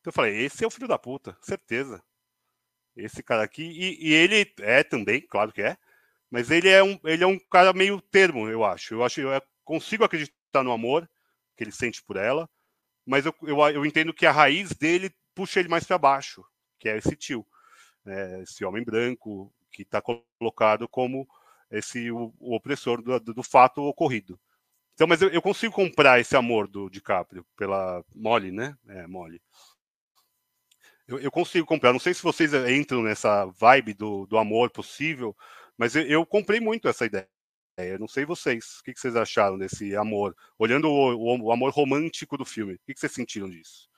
[0.00, 2.02] Então eu falei: Esse é o filho da puta, certeza.
[2.96, 3.64] Esse cara aqui.
[3.64, 5.76] E, e ele é também, claro que é.
[6.30, 8.94] Mas ele é, um, ele é um cara meio termo, eu acho.
[8.94, 11.08] Eu acho eu consigo acreditar no amor
[11.56, 12.48] que ele sente por ela
[13.06, 16.44] mas eu, eu, eu entendo que a raiz dele puxa ele mais para baixo,
[16.78, 17.46] que é esse tio,
[18.04, 18.42] né?
[18.42, 20.02] esse homem branco que está
[20.38, 21.28] colocado como
[21.70, 24.38] esse o, o opressor do, do, fato ocorrido.
[24.94, 28.76] Então, mas eu, eu, consigo comprar esse amor do DiCaprio pela Molly, né?
[28.86, 29.42] É, Molly.
[31.06, 31.92] Eu, eu, consigo comprar.
[31.92, 35.36] Não sei se vocês entram nessa vibe do, do amor possível,
[35.76, 37.28] mas eu, eu comprei muito essa ideia.
[37.76, 40.36] É, eu não sei vocês, o que, vocês acharam desse amor?
[40.56, 43.88] Olhando o, o, o amor romântico do filme, o que, vocês sentiram disso?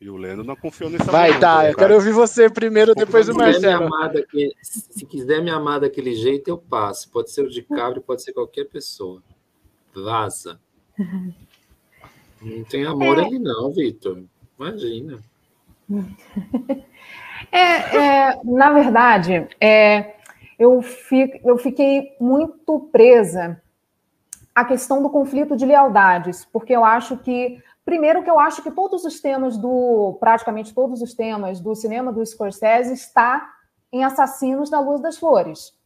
[0.00, 3.34] E o Leno não confiou nessa Vai, tá, eu quero ouvir você primeiro, depois o
[3.34, 3.88] Marcelo.
[4.12, 7.10] Daquele, se quiser me amar daquele jeito, eu passo.
[7.10, 9.22] Pode ser o de cabra, pode ser qualquer pessoa.
[9.94, 10.60] Vaza.
[12.40, 13.24] Não tem amor é.
[13.24, 14.22] ali, não, Vitor.
[14.58, 15.18] Imagina.
[17.50, 20.14] É, é, na verdade, é,
[20.58, 23.60] eu, fico, eu fiquei muito presa
[24.54, 28.70] à questão do conflito de lealdades, porque eu acho que, primeiro, que eu acho que
[28.70, 33.50] todos os temas do, praticamente todos os temas do cinema do Scorsese está
[33.92, 35.76] em Assassinos da Luz das Flores.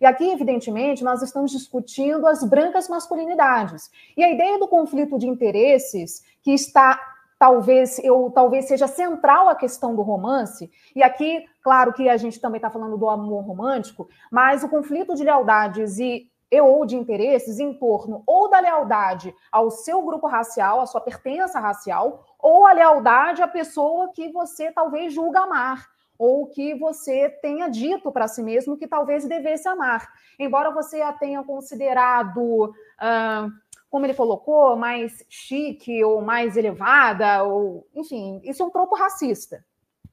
[0.00, 3.90] E aqui, evidentemente, nós estamos discutindo as brancas masculinidades.
[4.16, 6.98] E a ideia do conflito de interesses que está
[7.40, 10.70] talvez eu talvez seja central a questão do romance.
[10.94, 15.14] E aqui, claro que a gente também está falando do amor romântico, mas o conflito
[15.14, 20.82] de lealdades e ou de interesses em torno ou da lealdade ao seu grupo racial,
[20.82, 25.86] à sua pertença racial, ou a lealdade à pessoa que você talvez julga amar,
[26.18, 30.06] ou que você tenha dito para si mesmo que talvez devesse amar.
[30.38, 32.74] Embora você a tenha considerado.
[33.00, 38.94] Uh, como ele colocou, mais chique ou mais elevada, ou enfim, isso é um tropo
[38.94, 39.64] racista,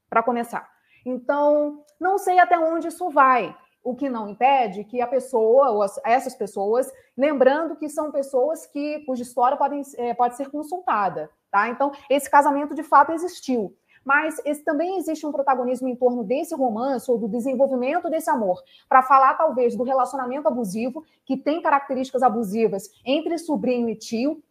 [0.09, 0.67] para começar.
[1.05, 5.81] Então, não sei até onde isso vai, o que não impede que a pessoa, ou
[5.81, 11.29] as, essas pessoas, lembrando que são pessoas que cuja história podem, é, pode ser consultada,
[11.49, 11.69] tá?
[11.69, 16.55] Então, esse casamento de fato existiu mas esse, também existe um protagonismo em torno desse
[16.55, 22.23] romance ou do desenvolvimento desse amor, para falar talvez do relacionamento abusivo, que tem características
[22.23, 24.41] abusivas entre sobrinho e tio,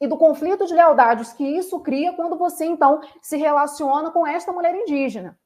[0.00, 4.52] e do conflito de lealdades que isso cria quando você então se relaciona com esta
[4.52, 5.38] mulher indígena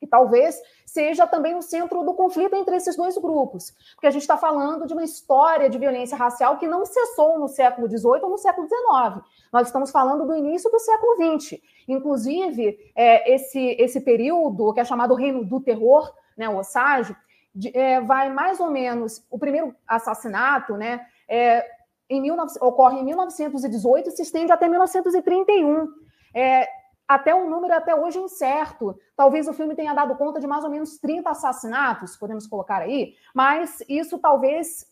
[0.00, 4.22] que talvez seja também o centro do conflito entre esses dois grupos, porque a gente
[4.22, 8.30] está falando de uma história de violência racial que não cessou no século XVIII ou
[8.30, 9.22] no século XIX.
[9.52, 11.60] Nós estamos falando do início do século XX.
[11.92, 17.16] Inclusive, é, esse, esse período, que é chamado Reino do Terror, né, o Osage,
[17.54, 19.26] de, é, vai mais ou menos.
[19.30, 21.66] O primeiro assassinato né, é,
[22.08, 25.88] em 19, ocorre em 1918 e se estende até 1931.
[26.34, 26.68] É,
[27.08, 28.96] até um número até hoje incerto.
[29.16, 33.14] Talvez o filme tenha dado conta de mais ou menos 30 assassinatos, podemos colocar aí,
[33.34, 34.86] mas isso talvez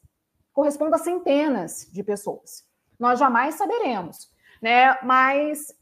[0.53, 2.67] corresponda a centenas de pessoas.
[2.99, 4.29] Nós jamais saberemos,
[4.61, 4.99] né?
[5.05, 5.73] Mas,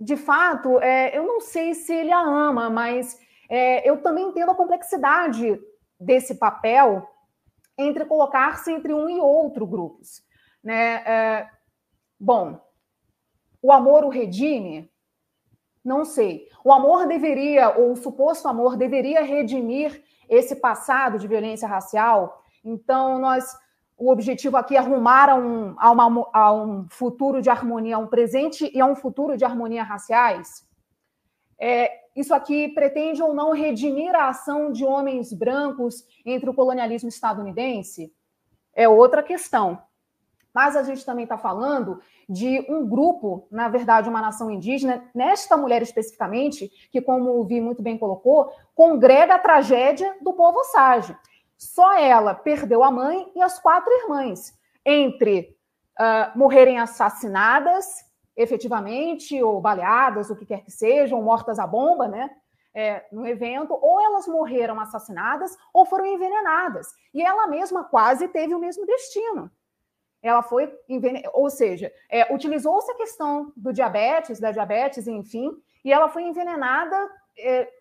[0.00, 4.50] de fato, é, eu não sei se ele a ama, mas é, eu também entendo
[4.50, 5.60] a complexidade
[5.98, 7.08] desse papel
[7.76, 10.22] entre colocar-se entre um e outro grupos,
[10.62, 11.02] né?
[11.06, 11.50] É,
[12.18, 12.60] bom,
[13.62, 14.90] o amor o redime,
[15.84, 16.48] Não sei.
[16.64, 22.42] O amor deveria, ou o suposto amor, deveria redimir esse passado de violência racial.
[22.62, 23.56] Então, nós,
[23.98, 27.98] o objetivo aqui é arrumar a um, a, uma, a um futuro de harmonia, a
[27.98, 30.66] um presente e a um futuro de harmonia raciais.
[31.58, 37.08] É, isso aqui pretende ou não redimir a ação de homens brancos entre o colonialismo
[37.08, 38.12] estadunidense?
[38.72, 39.82] É outra questão.
[40.54, 45.56] Mas a gente também está falando de um grupo, na verdade, uma nação indígena, nesta
[45.56, 51.16] mulher especificamente, que, como o Vi muito bem colocou, congrega a tragédia do povo Osage.
[51.58, 55.54] Só ela perdeu a mãe e as quatro irmãs, entre
[56.00, 62.30] uh, morrerem assassinadas efetivamente, ou baleadas, o que quer que sejam, mortas à bomba, né?
[62.72, 66.86] É, no evento, ou elas morreram assassinadas ou foram envenenadas.
[67.12, 69.50] E ela mesma quase teve o mesmo destino.
[70.22, 75.50] Ela foi envenenada, ou seja, é, utilizou-se a questão do diabetes, da diabetes, enfim,
[75.84, 77.10] e ela foi envenenada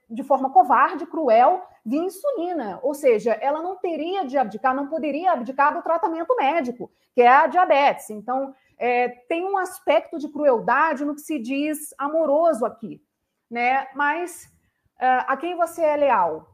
[0.10, 2.80] de forma covarde, cruel, de insulina.
[2.84, 7.28] Ou seja, ela não teria de abdicar, não poderia abdicar do tratamento médico, que é
[7.28, 8.10] a diabetes.
[8.10, 13.02] Então, é, tem um aspecto de crueldade no que se diz amoroso aqui,
[13.50, 13.88] né?
[13.96, 14.46] Mas
[14.98, 16.48] uh, a quem você é leal?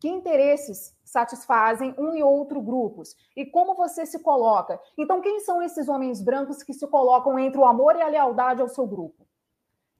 [0.00, 3.14] Que interesses satisfazem um e outro grupos?
[3.36, 4.80] E como você se coloca?
[4.96, 8.62] Então, quem são esses homens brancos que se colocam entre o amor e a lealdade
[8.62, 9.27] ao seu grupo?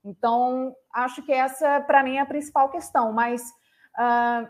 [0.09, 3.12] Então, acho que essa, para mim, é a principal questão.
[3.12, 3.42] Mas
[3.99, 4.49] uh,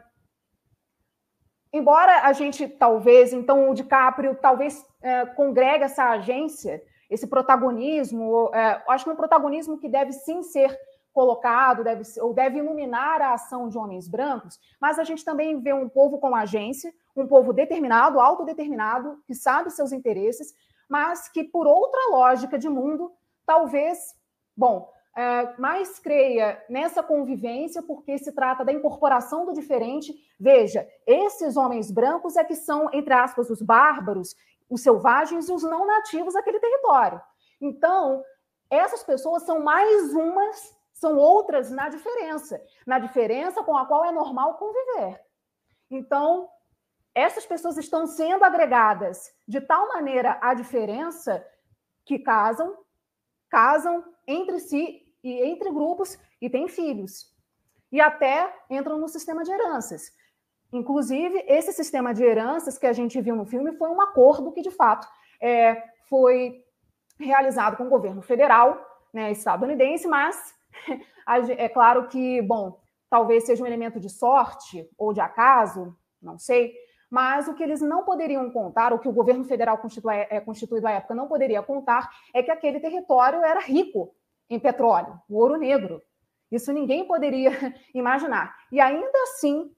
[1.73, 8.83] embora a gente talvez, então o DiCaprio talvez é, congregue essa agência, esse protagonismo, é,
[8.89, 10.79] acho que é um protagonismo que deve sim ser
[11.13, 15.73] colocado, deve, ou deve iluminar a ação de homens brancos, mas a gente também vê
[15.73, 20.55] um povo com agência, um povo determinado, autodeterminado, que sabe seus interesses,
[20.89, 23.11] mas que por outra lógica de mundo,
[23.45, 23.99] talvez,
[24.57, 30.15] bom, é, mais creia nessa convivência, porque se trata da incorporação do diferente.
[30.39, 34.37] Veja, esses homens brancos é que são, entre aspas, os bárbaros,
[34.71, 37.21] os selvagens e os não nativos daquele território.
[37.61, 38.23] Então,
[38.71, 44.13] essas pessoas são mais umas, são outras na diferença, na diferença com a qual é
[44.13, 45.21] normal conviver.
[45.91, 46.49] Então,
[47.13, 51.45] essas pessoas estão sendo agregadas de tal maneira à diferença
[52.05, 52.79] que casam,
[53.51, 57.27] casam entre si e entre grupos e têm filhos.
[57.91, 60.13] E até entram no sistema de heranças.
[60.73, 64.61] Inclusive, esse sistema de heranças que a gente viu no filme foi um acordo que,
[64.61, 65.09] de fato,
[65.41, 66.63] é, foi
[67.19, 68.79] realizado com o governo federal,
[69.13, 70.55] né, estadunidense, mas
[71.57, 72.79] é claro que, bom,
[73.09, 76.75] talvez seja um elemento de sorte ou de acaso, não sei,
[77.11, 79.81] mas o que eles não poderiam contar, o que o governo federal
[80.31, 84.15] é, constituído à época não poderia contar, é que aquele território era rico
[84.49, 86.03] em petróleo, o ouro negro.
[86.51, 87.51] Isso ninguém poderia
[87.95, 88.55] imaginar.
[88.73, 89.71] E ainda assim,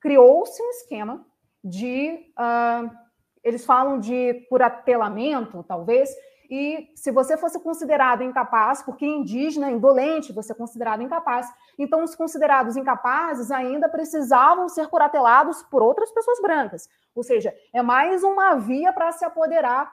[0.00, 1.26] criou-se um esquema
[1.62, 2.32] de.
[2.38, 3.08] Uh,
[3.44, 6.10] eles falam de curatelamento, talvez,
[6.50, 11.46] e se você fosse considerado incapaz, porque indígena, indolente, você é considerado incapaz,
[11.78, 16.88] então os considerados incapazes ainda precisavam ser curatelados por outras pessoas brancas.
[17.14, 19.92] Ou seja, é mais uma via para se apoderar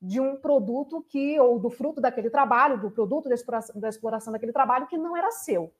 [0.00, 4.32] de um produto que, ou do fruto daquele trabalho, do produto da exploração, da exploração
[4.32, 5.72] daquele trabalho que não era seu.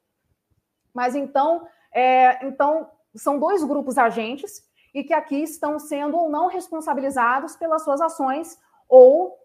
[0.92, 6.48] Mas então, é, então são dois grupos agentes e que aqui estão sendo ou não
[6.48, 9.38] responsabilizados pelas suas ações, ou,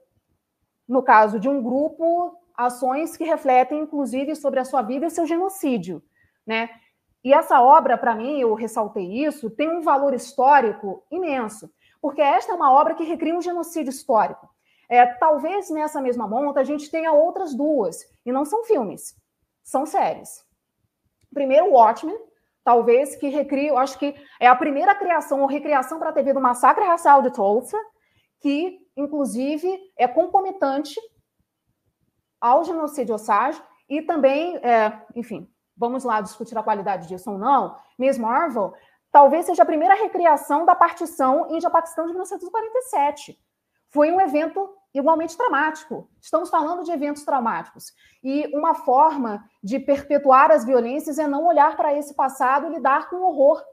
[0.87, 5.25] no caso de um grupo, ações que refletem, inclusive, sobre a sua vida e seu
[5.25, 6.03] genocídio.
[6.45, 6.69] Né?
[7.23, 12.51] E essa obra, para mim, eu ressaltei isso, tem um valor histórico imenso, porque esta
[12.51, 14.49] é uma obra que recria um genocídio histórico.
[14.89, 19.15] É, talvez nessa mesma monta a gente tenha outras duas, e não são filmes,
[19.63, 20.43] são séries.
[21.33, 22.17] Primeiro, Watchmen,
[22.63, 26.33] talvez que recria, eu acho que é a primeira criação ou recriação para a TV
[26.33, 27.77] do massacre racial de Tulsa,
[28.39, 30.99] que inclusive é concomitante
[32.39, 37.75] ao genocídio Osage e também, é, enfim, vamos lá discutir a qualidade disso ou não.
[37.97, 38.73] Miss Marvel
[39.11, 43.39] talvez seja a primeira recriação da partição Índia-Paquistão de 1947.
[43.95, 46.09] Foi um evento igualmente traumático.
[46.19, 47.93] Estamos falando de eventos traumáticos.
[48.21, 53.09] E uma forma de perpetuar as violências é não olhar para esse passado e lidar
[53.09, 53.63] com o horror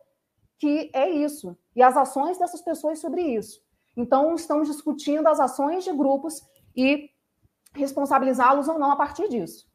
[0.61, 3.61] que é isso, e as ações dessas pessoas sobre isso.
[3.97, 6.41] Então, estamos discutindo as ações de grupos
[6.77, 7.11] e
[7.75, 9.69] responsabilizá-los ou não a partir disso.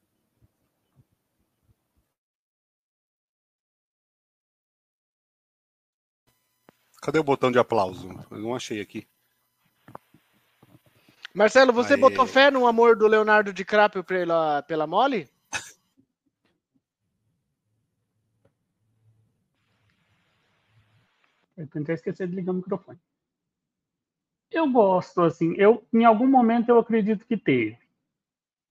[7.02, 8.08] Cadê o botão de aplauso?
[8.32, 9.06] Eu não achei aqui.
[11.38, 12.00] Marcelo, você Aê.
[12.00, 15.30] botou fé no amor do Leonardo DiCaprio pela, pela Molly?
[21.56, 22.98] Eu tentei esquecer de ligar o microfone.
[24.50, 27.78] Eu gosto, assim, eu em algum momento eu acredito que teve.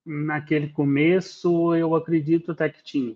[0.05, 3.15] Naquele começo eu acredito até que tinha.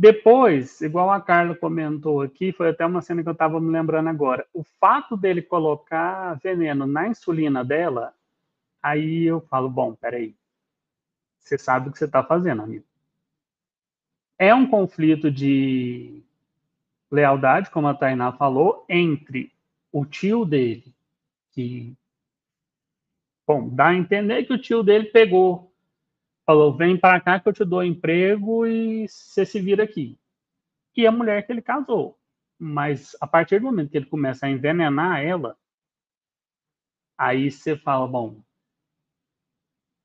[0.00, 4.08] Depois, igual a Carla comentou aqui, foi até uma cena que eu estava me lembrando
[4.08, 4.46] agora.
[4.50, 8.14] O fato dele colocar veneno na insulina dela,
[8.82, 10.34] aí eu falo, bom, peraí.
[11.38, 12.86] Você sabe o que você está fazendo, amigo.
[14.38, 16.22] É um conflito de
[17.10, 19.52] lealdade, como a Tainá falou, entre
[19.92, 20.94] o tio dele,
[21.52, 21.92] que,
[23.46, 25.69] bom, dá a entender que o tio dele pegou,
[26.46, 30.18] falou: vem para cá que eu te dou emprego e você se vira aqui.
[30.96, 32.18] E a mulher que ele casou.
[32.58, 35.56] Mas a partir do momento que ele começa a envenenar ela,
[37.16, 38.42] aí você fala: bom,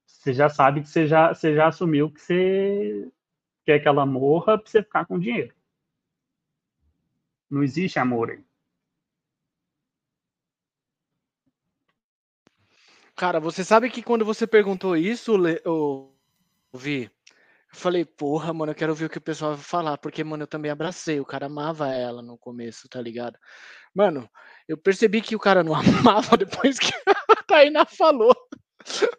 [0.06, 3.12] você já sabe que você já, você já assumiu que você
[3.66, 5.54] quer que ela morra para você ficar com dinheiro.
[7.50, 8.44] Não existe amor aí.
[13.16, 16.15] Cara, você sabe que quando você perguntou isso, eu
[16.76, 20.24] vi, eu falei, porra, mano, eu quero ouvir o que o pessoal vai falar, porque,
[20.24, 23.38] mano, eu também abracei, o cara amava ela no começo, tá ligado?
[23.94, 24.30] Mano,
[24.68, 28.36] eu percebi que o cara não amava depois que a Tainá falou.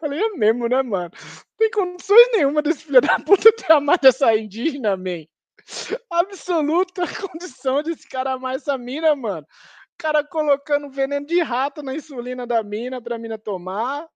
[0.01, 1.11] Falei, é mesmo, né, mano?
[1.13, 5.25] Não tem condições nenhuma desse filho da puta ter amado essa indígena, man.
[6.11, 9.47] Absoluta condição desse cara amar essa mina, mano
[9.97, 14.07] cara colocando veneno de rato na insulina da mina pra mina tomar,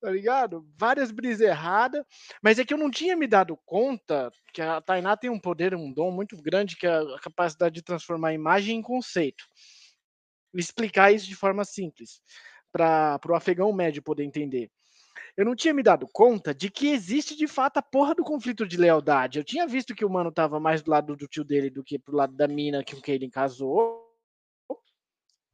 [0.00, 0.66] tá ligado?
[0.76, 2.04] Várias brisas erradas,
[2.42, 5.74] mas é que eu não tinha me dado conta que a Tainá tem um poder,
[5.74, 9.44] um dom muito grande, que é a capacidade de transformar imagem em conceito.
[10.54, 12.20] Explicar isso de forma simples,
[12.72, 14.70] para o afegão médio poder entender.
[15.36, 18.66] Eu não tinha me dado conta de que existe de fato a porra do conflito
[18.66, 19.38] de lealdade.
[19.38, 21.98] Eu tinha visto que o mano tava mais do lado do tio dele do que
[21.98, 24.09] pro lado da mina com quem ele casou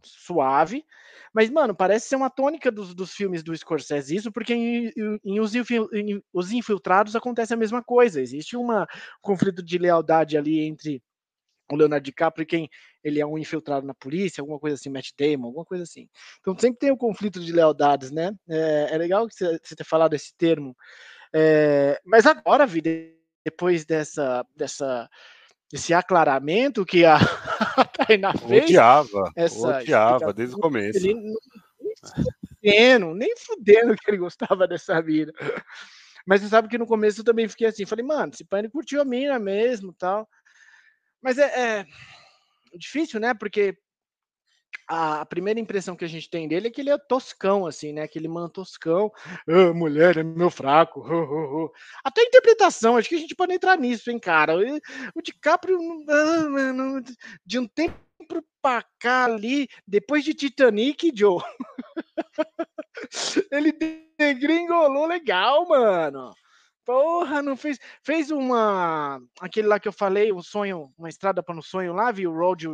[0.09, 0.84] suave.
[1.32, 4.90] Mas, mano, parece ser uma tônica dos, dos filmes do Scorsese isso, porque em,
[5.24, 8.22] em, os, em, os, Infiltrados acontece a mesma coisa.
[8.22, 8.68] Existe um
[9.20, 11.02] conflito de lealdade ali entre
[11.70, 12.70] o Leonardo DiCaprio quem
[13.02, 16.09] ele é um infiltrado na polícia, alguma coisa assim, Matt Damon, alguma coisa assim.
[16.40, 18.32] Então sempre tem o um conflito de lealdades, né?
[18.48, 20.76] É, é legal você ter falado esse termo.
[21.34, 22.90] É, mas agora, vida,
[23.44, 25.09] depois dessa, dessa
[25.76, 27.18] esse aclaramento que a,
[28.06, 28.64] Tainá fez.
[28.64, 30.98] Odiava, essa odiava desde o começo.
[30.98, 31.34] Ele, nem
[32.60, 35.32] fudendo, nem fudendo que ele gostava dessa vida.
[36.26, 39.00] Mas você sabe que no começo eu também fiquei assim, falei, mano, esse pai curtiu
[39.00, 40.28] a mina mesmo tal.
[41.22, 41.86] Mas é, é
[42.74, 43.32] difícil, né?
[43.34, 43.76] Porque
[44.89, 48.03] a primeira impressão que a gente tem dele é que ele é toscão, assim, né?
[48.03, 49.12] Aquele mano toscão.
[49.49, 51.03] Ah, mulher é meu fraco.
[52.05, 54.55] Até a interpretação, acho que a gente pode entrar nisso, hein, cara.
[55.14, 55.78] O DiCaprio,
[56.09, 57.01] ah,
[57.45, 57.99] de um tempo
[58.62, 61.41] pra cá ali, depois de Titanic, Joe,
[63.53, 63.72] ele
[64.18, 66.32] degringolou legal, mano.
[66.84, 67.78] Porra, não fez.
[68.05, 69.20] Fez uma.
[69.41, 72.32] Aquele lá que eu falei, um sonho, uma estrada para no sonho lá, viu?
[72.32, 72.72] Road,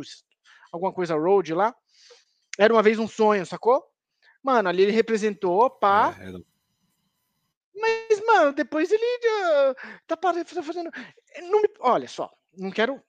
[0.71, 1.75] alguma coisa road lá.
[2.57, 3.83] Era uma vez um sonho, sacou?
[4.41, 6.15] Mano, ali ele representou, pá.
[6.19, 6.31] É,
[7.75, 9.75] Mas, mano, depois ele uh,
[10.05, 10.91] tá, tá fazendo.
[11.49, 11.69] Não me...
[11.79, 13.01] Olha só, não quero.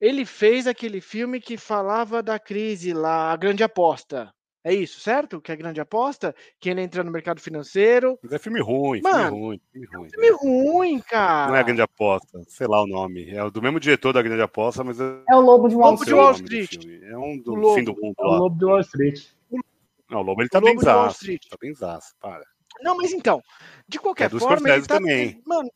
[0.00, 4.32] Ele fez aquele filme que falava da crise lá, a grande aposta.
[4.62, 5.40] É isso, certo?
[5.40, 8.18] Que é a grande aposta, que ele entra no mercado financeiro.
[8.22, 10.06] Mas é filme ruim, Mano, filme ruim, filme ruim.
[10.06, 11.48] É filme ruim, cara.
[11.48, 13.30] Não é a grande aposta, sei lá o nome.
[13.30, 16.04] É do mesmo diretor da grande aposta, mas é, é o Lobo de Wall, Lobo
[16.04, 16.84] de Wall Street.
[17.02, 18.34] É um do fim do mundo lá.
[18.34, 19.28] É o Lobo de Wall Street.
[20.10, 21.26] Não, o Lobo ele tá bem zaço.
[21.48, 22.44] Tá bem zaço, para.
[22.82, 23.42] Não, mas então,
[23.88, 25.40] de qualquer é forma, ele tá, também.
[25.46, 25.70] Mano,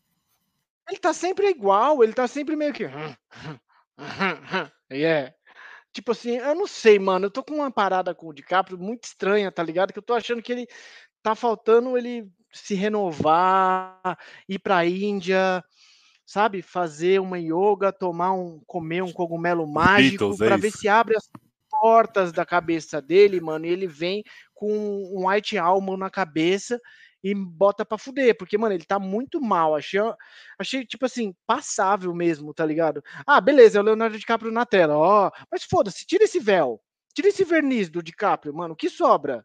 [0.88, 2.84] ele tá sempre igual, ele tá sempre meio que
[4.92, 5.32] yeah.
[5.94, 7.26] Tipo assim, eu não sei, mano.
[7.26, 9.92] Eu tô com uma parada com o DiCaprio muito estranha, tá ligado?
[9.92, 10.66] Que eu tô achando que ele
[11.22, 14.18] tá faltando ele se renovar,
[14.48, 15.64] ir pra Índia,
[16.26, 16.62] sabe?
[16.62, 21.16] Fazer uma yoga, tomar um, comer um cogumelo mágico Beatles, pra é ver se abre
[21.16, 21.30] as
[21.70, 23.64] portas da cabeça dele, mano.
[23.64, 24.72] E ele vem com
[25.14, 26.80] um white almond na cabeça
[27.24, 29.74] e bota pra fuder, porque, mano, ele tá muito mal.
[29.74, 29.98] Achei,
[30.58, 33.02] achei tipo assim, passável mesmo, tá ligado?
[33.26, 35.30] Ah, beleza, é o Leonardo DiCaprio na tela, ó.
[35.50, 36.78] Mas foda-se, tira esse véu,
[37.14, 39.44] tira esse verniz do DiCaprio, mano, que sobra?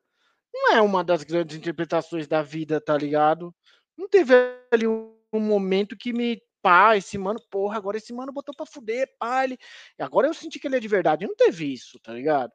[0.53, 3.55] Não é uma das grandes interpretações da vida, tá ligado?
[3.97, 4.34] Não teve
[4.71, 8.65] ali um, um momento que me pá, esse mano, porra, agora esse mano botou pra
[8.65, 9.57] fuder, pá, ele.
[9.97, 11.25] Agora eu senti que ele é de verdade.
[11.25, 12.51] Não teve isso, tá ligado?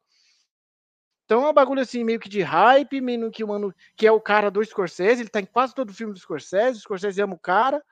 [1.24, 4.12] Então é um bagulho assim, meio que de hype, meio que o mano, que é
[4.12, 7.34] o cara do Scorsese, ele tá em quase todo filme do Scorsese, o Scorsese ama
[7.34, 7.82] o cara.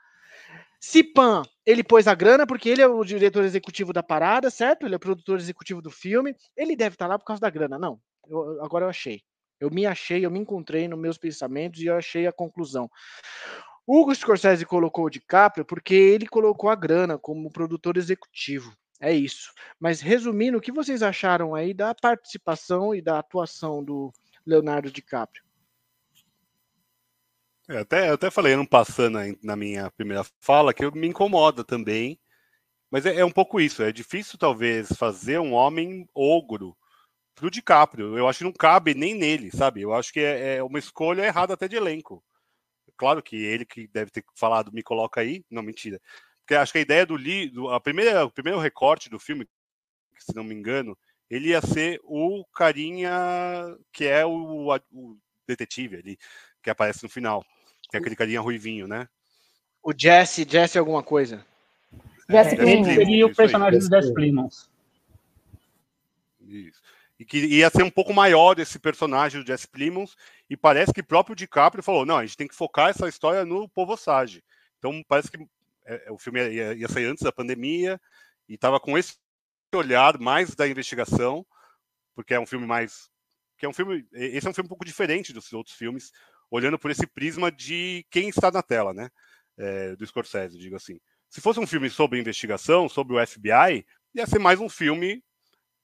[0.78, 4.84] Cipan, ele pôs a grana porque ele é o diretor executivo da parada, certo?
[4.84, 6.34] Ele é o produtor executivo do filme.
[6.56, 7.78] Ele deve estar lá por causa da grana.
[7.78, 9.22] Não, eu, agora eu achei.
[9.60, 12.90] Eu me achei, eu me encontrei nos meus pensamentos e eu achei a conclusão.
[13.86, 18.76] Hugo Scorsese colocou o DiCaprio porque ele colocou a grana como produtor executivo.
[19.02, 19.52] É isso.
[19.80, 24.12] Mas resumindo, o que vocês acharam aí da participação e da atuação do
[24.46, 25.42] Leonardo DiCaprio?
[27.66, 32.16] Eu até, eu até falei, não passando na minha primeira fala, que me incomoda também.
[32.88, 33.82] Mas é, é, um pouco isso.
[33.82, 36.76] É difícil, talvez, fazer um homem ogro
[37.34, 38.16] pro DiCaprio.
[38.16, 39.82] Eu acho que não cabe nem nele, sabe?
[39.82, 42.22] Eu acho que é, é uma escolha errada até de elenco.
[42.96, 45.44] Claro que ele que deve ter falado, me coloca aí.
[45.50, 46.00] Não, mentira.
[46.42, 49.46] Porque acho que a ideia do, li, a primeira, o primeiro recorte do filme,
[50.18, 50.98] se não me engano,
[51.30, 53.10] ele ia ser o carinha
[53.92, 55.16] que é o, o
[55.46, 56.18] detetive ali,
[56.62, 57.44] que aparece no final.
[57.90, 59.08] Tem aquele carinha ruivinho, né?
[59.82, 61.44] O Jesse, Jesse alguma coisa.
[62.28, 64.70] Jesse é, seria o personagem do Jesse Plimons.
[66.40, 66.82] Isso.
[67.18, 70.16] E que ia ser um pouco maior esse personagem do Jesse Plimons,
[70.50, 73.44] e parece que o próprio DiCaprio falou, não, a gente tem que focar essa história
[73.44, 74.42] no Povo Osage.
[74.78, 75.46] Então parece que
[75.92, 78.00] é, é, o filme ia, ia sair antes da pandemia,
[78.48, 79.16] e estava com esse
[79.74, 81.46] olhar mais da investigação,
[82.14, 83.10] porque é um filme mais
[83.58, 86.10] que é um filme, esse é um filme um pouco diferente dos outros filmes,
[86.50, 89.08] olhando por esse prisma de quem está na tela, né?
[89.56, 90.98] É, do Scorsese, digo assim.
[91.30, 95.22] Se fosse um filme sobre investigação, sobre o FBI, ia ser mais um filme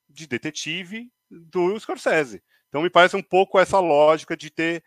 [0.08, 2.42] de detetive do Scorsese.
[2.68, 4.82] Então me parece um pouco essa lógica de ter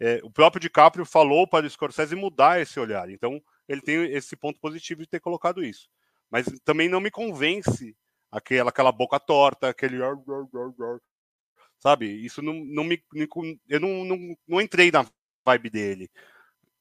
[0.00, 3.10] é, o próprio DiCaprio falou para o Scorsese mudar esse olhar.
[3.10, 5.88] Então ele tem esse ponto positivo de ter colocado isso.
[6.30, 7.96] Mas também não me convence
[8.30, 9.98] aquela, aquela boca torta, aquele
[11.78, 12.06] sabe?
[12.06, 13.02] Isso não, não me,
[13.68, 15.06] eu não, não, não entrei na
[15.44, 16.10] vibe dele.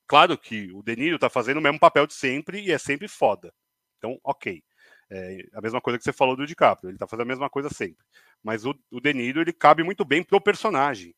[0.08, 3.54] Claro que o Deniro tá fazendo o mesmo papel de sempre e é sempre foda.
[3.98, 4.64] Então, ok.
[5.10, 7.70] É a mesma coisa que você falou do DiCaprio, ele tá fazendo a mesma coisa
[7.70, 8.06] sempre.
[8.44, 11.16] Mas o, o Deniro, ele cabe muito bem pro personagem.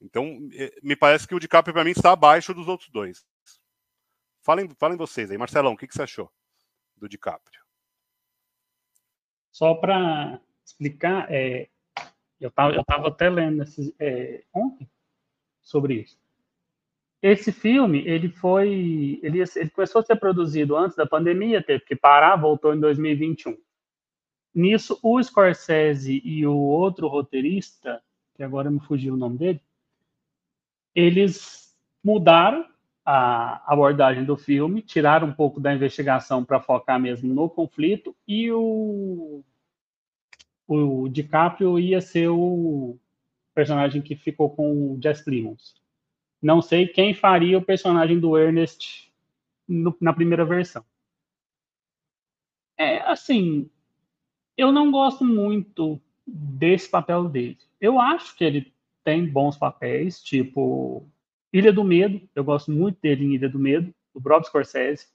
[0.00, 3.24] Então, é, me parece que o DiCaprio, para mim, está abaixo dos outros dois.
[4.48, 5.36] Falem, falem vocês aí.
[5.36, 6.32] Marcelão, o que, que você achou
[6.96, 7.60] do DiCaprio?
[9.52, 11.68] Só para explicar, é,
[12.40, 13.62] eu estava eu tava até lendo
[13.98, 14.88] é, ontem
[15.60, 16.18] sobre isso.
[17.20, 21.94] Esse filme, ele foi, ele, ele começou a ser produzido antes da pandemia, teve que
[21.94, 23.54] parar, voltou em 2021.
[24.54, 28.02] Nisso, o Scorsese e o outro roteirista,
[28.34, 29.60] que agora me fugiu o nome dele,
[30.94, 32.66] eles mudaram
[33.10, 38.52] a abordagem do filme, tiraram um pouco da investigação para focar mesmo no conflito, e
[38.52, 39.42] o,
[40.66, 42.98] o DiCaprio ia ser o
[43.54, 45.74] personagem que ficou com o Jess Plimons.
[46.42, 49.10] Não sei quem faria o personagem do Ernest
[49.66, 50.84] no, na primeira versão.
[52.76, 53.70] É assim,
[54.54, 57.56] eu não gosto muito desse papel dele.
[57.80, 58.70] Eu acho que ele
[59.02, 61.08] tem bons papéis, tipo
[61.52, 62.28] Ilha do Medo.
[62.34, 65.06] Eu gosto muito dele em Ilha do Medo, do Bob Scorsese.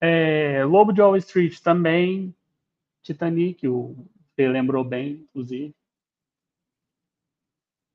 [0.00, 2.34] É, Lobo de Wall Street também.
[3.02, 3.96] Titanic, o
[4.40, 5.74] você lembrou bem, inclusive.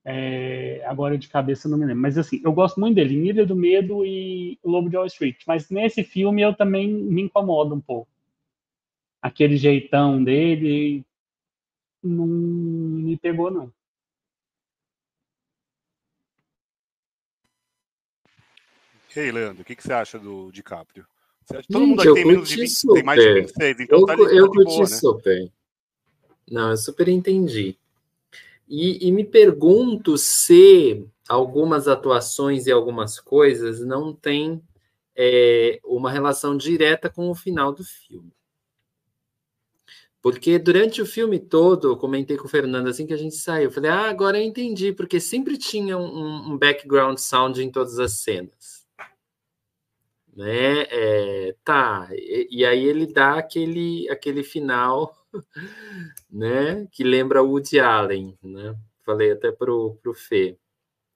[0.04, 2.00] É, agora de cabeça não me lembro.
[2.00, 5.42] Mas assim, eu gosto muito dele, Ilha do Medo e Lobo de Wall Street.
[5.46, 8.08] Mas nesse filme eu também me incomodo um pouco.
[9.20, 11.04] Aquele jeitão dele
[12.00, 13.72] não me pegou, não.
[19.16, 21.06] E aí, Leandro, o que, que você acha do DiCaprio?
[21.70, 24.28] Todo mundo aqui tem menos de 20, tem mais de 26, então eu, tá eu,
[24.28, 24.86] eu curti boa, né?
[24.86, 25.52] super.
[26.50, 27.78] Não, eu super entendi.
[28.68, 34.60] E, e, me pergunto se algumas atuações e algumas coisas não têm
[35.14, 38.32] é, uma relação direta com o final do filme.
[40.20, 43.66] Porque durante o filme todo, eu comentei com o Fernando assim que a gente saiu,
[43.66, 48.00] eu falei, ah, agora eu entendi, porque sempre tinha um, um background sound em todas
[48.00, 48.75] as cenas.
[50.36, 50.82] Né?
[50.90, 55.16] É, tá, e, e aí ele dá aquele, aquele final
[56.30, 56.86] né?
[56.92, 58.76] Que lembra Woody Allen, né?
[59.04, 60.58] Falei até pro, pro Fê,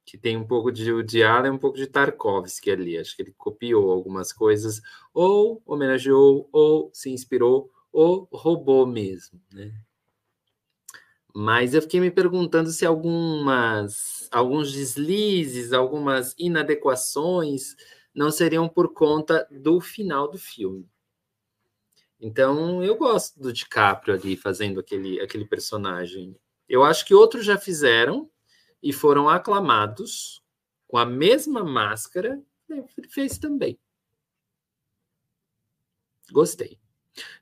[0.04, 2.98] que tem um pouco de Woody Allen, um pouco de Tarkovsky ali.
[2.98, 4.80] Acho que ele copiou algumas coisas,
[5.12, 9.72] ou homenageou, ou se inspirou, ou roubou mesmo, né?
[11.34, 17.76] Mas eu fiquei me perguntando se algumas, alguns deslizes, algumas inadequações
[18.14, 20.88] não seriam por conta do final do filme.
[22.20, 26.36] Então, eu gosto do DiCaprio ali fazendo aquele, aquele personagem.
[26.68, 28.30] Eu acho que outros já fizeram
[28.82, 30.42] e foram aclamados
[30.86, 33.78] com a mesma máscara, ele fez também.
[36.30, 36.78] Gostei.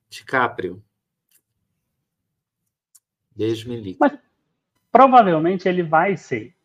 [0.09, 0.83] DiCaprio.
[3.35, 3.99] Beijo, Melita.
[4.01, 4.19] Mas
[4.91, 6.58] provavelmente ele vai ser.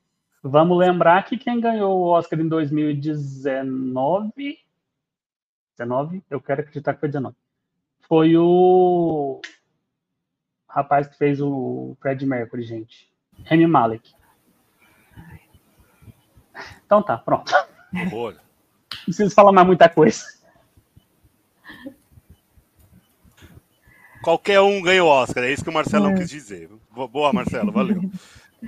[0.45, 4.59] Vamos lembrar que quem ganhou o Oscar em 2019.
[5.77, 6.21] 19?
[6.29, 7.33] Eu quero acreditar que foi 19.
[8.01, 9.39] Foi o
[10.67, 13.09] rapaz que fez o Fred Mercury, gente.
[13.45, 14.13] Remy Malek.
[16.85, 17.53] Então tá, pronto.
[18.09, 18.33] Boa.
[18.33, 18.41] Não
[19.05, 20.25] preciso falar mais muita coisa.
[24.21, 26.15] Qualquer um ganha o Oscar, é isso que o Marcelo é.
[26.15, 26.69] quis dizer.
[26.91, 28.01] Boa, Marcelo, valeu.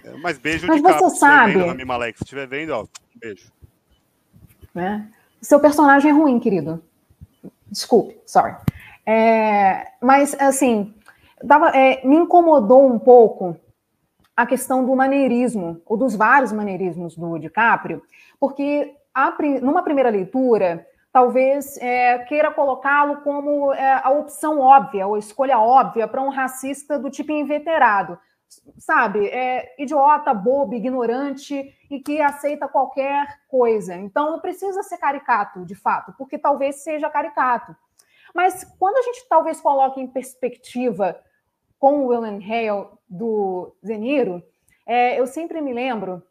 [0.03, 1.53] É, mas beijo Mas de você capa, sabe...
[1.53, 2.85] se Malek, se estiver vendo, ó,
[3.15, 3.51] beijo.
[4.75, 5.01] É.
[5.41, 6.83] Seu personagem é ruim, querido.
[7.69, 8.55] Desculpe, sorry.
[9.05, 10.93] É, mas, assim,
[11.43, 13.55] dava, é, me incomodou um pouco
[14.35, 18.01] a questão do maneirismo, ou dos vários maneirismos do DiCaprio,
[18.39, 25.15] porque a, numa primeira leitura, talvez é, queira colocá-lo como é, a opção óbvia, ou
[25.15, 28.17] a escolha óbvia para um racista do tipo inveterado,
[28.77, 29.27] sabe?
[29.27, 33.95] É, idiota, bobo, ignorante e que aceita qualquer coisa.
[33.95, 37.75] Então, não precisa ser caricato, de fato, porque talvez seja caricato.
[38.33, 41.19] Mas quando a gente talvez coloque em perspectiva
[41.79, 44.43] com o William Hale do Zeniro,
[44.85, 46.21] é, eu sempre me lembro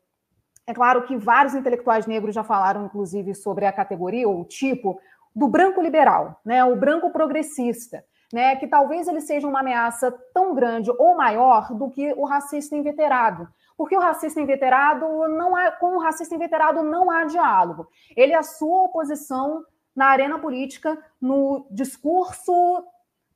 [0.66, 4.98] é claro que vários intelectuais negros já falaram, inclusive, sobre a categoria ou o tipo
[5.34, 8.04] do branco liberal, né, o branco progressista,
[8.34, 12.74] né, que talvez ele seja uma ameaça tão grande ou maior do que o racista
[12.74, 13.46] inveterado.
[13.76, 17.86] Porque o racista inveterado não há, com o racista inveterado não há diálogo.
[18.16, 19.64] Ele é a sua oposição
[19.94, 22.84] na arena política, no discurso,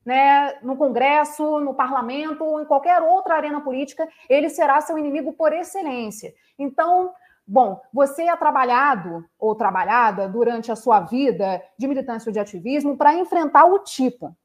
[0.05, 5.53] né, no Congresso, no Parlamento, em qualquer outra arena política, ele será seu inimigo por
[5.53, 6.33] excelência.
[6.57, 7.13] Então,
[7.47, 12.97] bom, você é trabalhado ou trabalhada durante a sua vida de militância ou de ativismo
[12.97, 14.35] para enfrentar o tipo.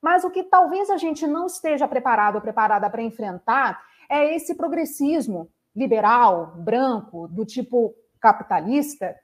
[0.00, 4.54] Mas o que talvez a gente não esteja preparado ou preparada para enfrentar é esse
[4.54, 9.14] progressismo liberal, branco, do tipo capitalista,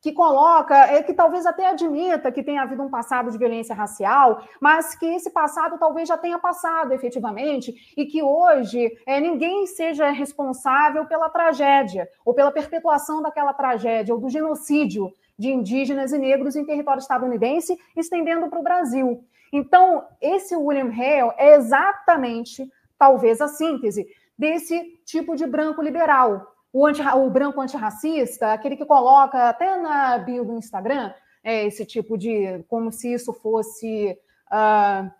[0.00, 4.42] que coloca, é, que talvez até admita que tenha havido um passado de violência racial,
[4.60, 10.10] mas que esse passado talvez já tenha passado efetivamente e que hoje é, ninguém seja
[10.10, 16.56] responsável pela tragédia ou pela perpetuação daquela tragédia ou do genocídio de indígenas e negros
[16.56, 19.24] em território estadunidense, estendendo para o Brasil.
[19.52, 24.06] Então, esse William Hale é exatamente, talvez, a síntese
[24.38, 30.18] desse tipo de branco liberal, o, anti, o branco antirracista, aquele que coloca até na
[30.18, 32.64] bio do Instagram é, esse tipo de.
[32.68, 34.16] como se isso fosse
[34.50, 35.10] uh,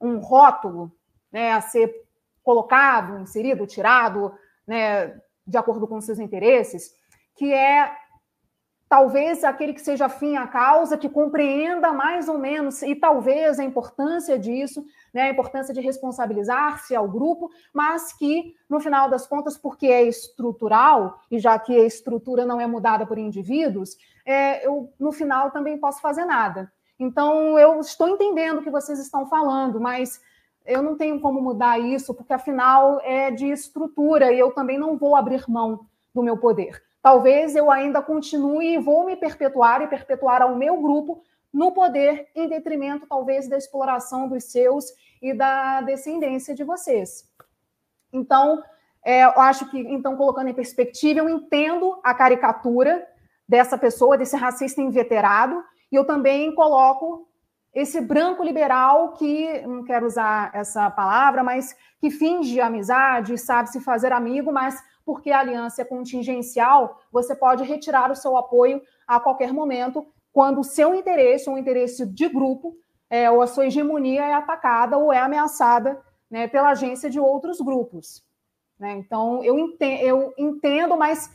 [0.00, 0.90] um rótulo
[1.30, 1.94] né, a ser
[2.42, 4.32] colocado, inserido, tirado,
[4.66, 6.94] né, de acordo com seus interesses,
[7.36, 7.94] que é
[8.90, 13.64] talvez aquele que seja afim à causa, que compreenda mais ou menos, e talvez a
[13.64, 14.84] importância disso,
[15.14, 20.02] né, a importância de responsabilizar-se ao grupo, mas que, no final das contas, porque é
[20.02, 25.52] estrutural, e já que a estrutura não é mudada por indivíduos, é, eu, no final,
[25.52, 26.70] também posso fazer nada.
[26.98, 30.20] Então, eu estou entendendo o que vocês estão falando, mas
[30.66, 34.98] eu não tenho como mudar isso, porque, afinal, é de estrutura, e eu também não
[34.98, 39.88] vou abrir mão do meu poder talvez eu ainda continue e vou me perpetuar e
[39.88, 41.22] perpetuar ao meu grupo
[41.52, 44.86] no poder, em detrimento, talvez, da exploração dos seus
[45.20, 47.28] e da descendência de vocês.
[48.12, 48.62] Então,
[49.04, 53.06] é, eu acho que, então, colocando em perspectiva, eu entendo a caricatura
[53.48, 57.26] dessa pessoa, desse racista inveterado, e eu também coloco
[57.74, 63.80] esse branco liberal que, não quero usar essa palavra, mas que finge amizade, sabe se
[63.80, 69.18] fazer amigo, mas porque a aliança é contingencial, você pode retirar o seu apoio a
[69.18, 72.76] qualquer momento, quando o seu interesse, um interesse de grupo,
[73.08, 77.60] é, ou a sua hegemonia é atacada ou é ameaçada né, pela agência de outros
[77.60, 78.24] grupos.
[78.78, 78.92] Né?
[78.92, 81.30] Então, eu entendo, eu entendo, mas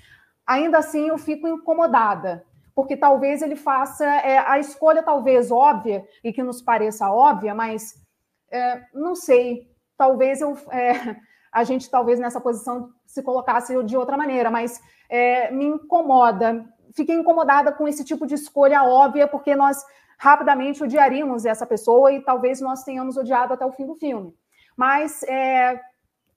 [0.48, 6.32] ainda assim eu fico incomodada, porque talvez ele faça é, a escolha talvez óbvia e
[6.32, 8.02] que nos pareça óbvia, mas
[8.50, 11.18] é, não sei, talvez eu, é,
[11.56, 16.66] a gente talvez nessa posição se colocasse de outra maneira, mas é, me incomoda.
[16.94, 19.82] Fiquei incomodada com esse tipo de escolha óbvia, porque nós
[20.18, 24.36] rapidamente odiaríamos essa pessoa e talvez nós tenhamos odiado até o fim do filme.
[24.76, 25.80] Mas, é,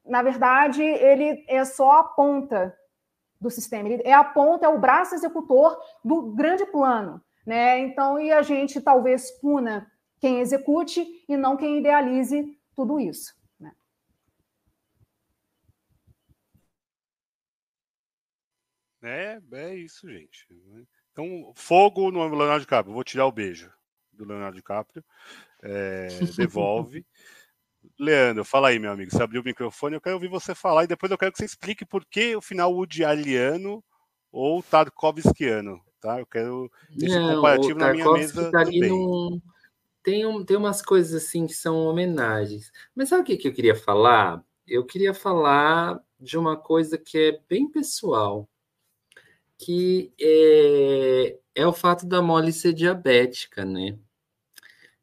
[0.06, 2.72] na verdade, ele é só a ponta
[3.40, 7.20] do sistema, ele é a ponta, é o braço executor do grande plano.
[7.44, 7.80] Né?
[7.80, 9.90] Então, e a gente talvez puna
[10.20, 13.37] quem execute e não quem idealize tudo isso.
[19.02, 20.46] É, é isso, gente.
[21.12, 22.94] Então, fogo no Leonardo DiCaprio.
[22.94, 23.70] Vou tirar o beijo.
[24.12, 25.04] do Leonardo DiCaprio.
[25.62, 27.04] É, devolve.
[27.98, 29.10] Leandro, fala aí, meu amigo.
[29.10, 31.44] Você abriu o microfone, eu quero ouvir você falar e depois eu quero que você
[31.44, 33.82] explique por que o final Woody Alliano
[34.30, 36.20] ou Tarkovskiano, tá?
[36.20, 38.88] Eu quero esse Não, comparativo na minha mesa tá também.
[38.88, 39.40] Num...
[40.02, 42.70] Tem, um, tem umas coisas assim que são homenagens.
[42.94, 44.42] Mas sabe o que, que eu queria falar?
[44.66, 48.48] Eu queria falar de uma coisa que é bem pessoal,
[49.58, 53.98] que é, é o fato da Molly ser diabética, né?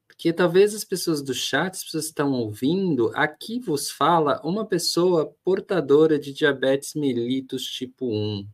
[0.07, 5.35] Porque talvez as pessoas do chat, as pessoas estão ouvindo, aqui vos fala uma pessoa
[5.43, 8.47] portadora de diabetes mellitus tipo 1.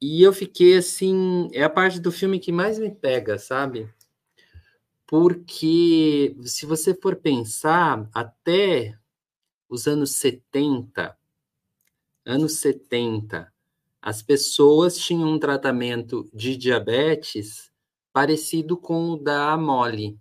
[0.00, 3.92] E eu fiquei assim, é a parte do filme que mais me pega, sabe?
[5.06, 8.96] Porque se você for pensar, até
[9.68, 11.16] os anos 70,
[12.24, 13.52] anos 70,
[14.06, 17.72] as pessoas tinham um tratamento de diabetes
[18.12, 20.16] parecido com o da Molly.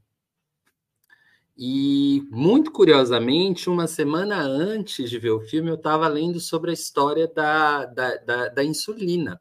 [1.55, 6.73] E, muito curiosamente, uma semana antes de ver o filme, eu estava lendo sobre a
[6.73, 9.39] história da, da, da, da, insulina.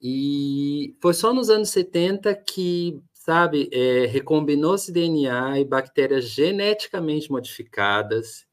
[0.00, 8.46] E foi só nos anos 70 que, sabe, é, recombinou-se DNA e bactérias geneticamente modificadas.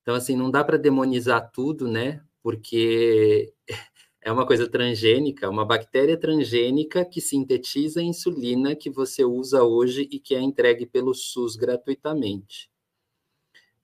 [0.00, 2.22] Então, assim, não dá para demonizar tudo, né?
[2.42, 3.52] Porque
[4.20, 10.08] é uma coisa transgênica, uma bactéria transgênica que sintetiza a insulina que você usa hoje
[10.10, 12.70] e que é entregue pelo SUS gratuitamente.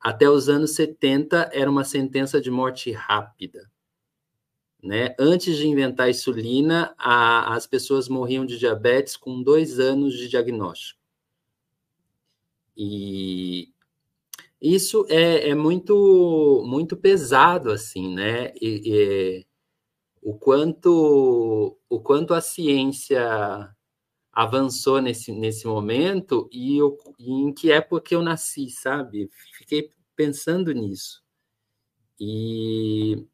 [0.00, 3.70] Até os anos 70 era uma sentença de morte rápida.
[4.82, 5.14] Né?
[5.18, 10.28] Antes de inventar a insulina, a, as pessoas morriam de diabetes com dois anos de
[10.28, 11.00] diagnóstico.
[12.76, 13.73] E
[14.64, 18.52] isso é, é muito muito pesado assim, né?
[18.60, 19.46] E, e,
[20.22, 23.74] o quanto o quanto a ciência
[24.32, 29.30] avançou nesse, nesse momento e, eu, e em que época eu nasci, sabe?
[29.52, 31.22] Fiquei pensando nisso.
[32.18, 33.26] E,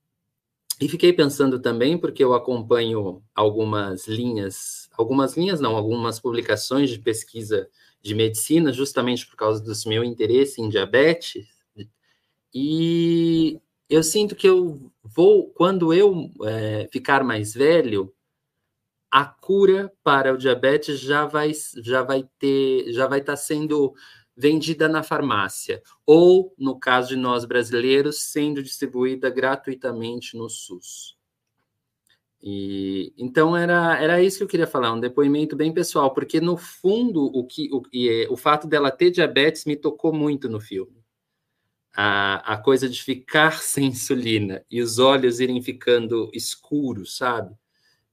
[0.80, 6.98] e fiquei pensando também, porque eu acompanho algumas linhas, algumas linhas não, algumas publicações de
[6.98, 7.68] pesquisa
[8.02, 11.46] de medicina, justamente por causa do meu interesse em diabetes,
[12.54, 18.12] e eu sinto que eu vou, quando eu é, ficar mais velho,
[19.10, 23.92] a cura para o diabetes já vai, já vai ter, já vai estar tá sendo
[24.36, 31.19] vendida na farmácia, ou, no caso de nós brasileiros, sendo distribuída gratuitamente no SUS.
[32.42, 36.56] E, então era, era isso que eu queria falar, um depoimento bem pessoal, porque no
[36.56, 37.82] fundo o que o,
[38.32, 41.00] o fato dela ter diabetes me tocou muito no filme
[41.94, 47.54] a, a coisa de ficar sem insulina e os olhos irem ficando escuros, sabe?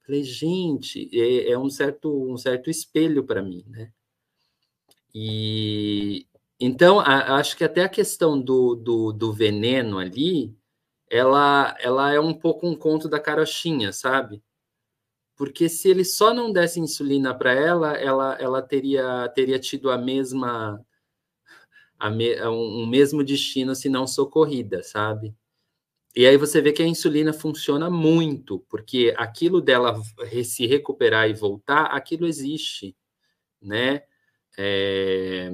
[0.06, 3.92] Falei, gente, é, é um certo um certo espelho para mim, né?
[5.14, 6.28] E
[6.60, 10.56] então a, acho que até a questão do, do, do, veneno ali,
[11.10, 14.44] ela ela é um pouco um conto da carochinha, sabe?
[15.36, 19.98] Porque se ele só não desse insulina para ela, ela ela teria teria tido a
[19.98, 20.84] mesma
[22.12, 25.36] me, um, um mesmo destino se não socorrida, sabe?
[26.16, 30.02] E aí você vê que a insulina funciona muito, porque aquilo dela
[30.44, 32.96] se recuperar e voltar, aquilo existe,
[33.62, 34.04] né?
[34.58, 35.52] É,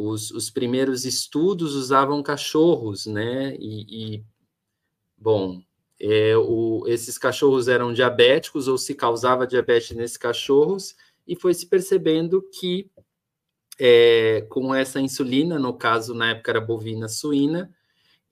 [0.00, 3.54] os, os, primeiros estudos usavam cachorros, né?
[3.56, 4.24] E, e
[5.16, 5.60] bom,
[6.00, 10.96] é, o, esses cachorros eram diabéticos ou se causava diabetes nesses cachorros,
[11.28, 12.90] e foi se percebendo que
[13.78, 17.70] é, com essa insulina, no caso, na época era bovina suína,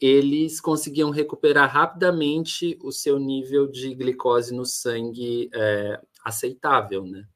[0.01, 7.27] eles conseguiam recuperar rapidamente o seu nível de glicose no sangue é, aceitável, né?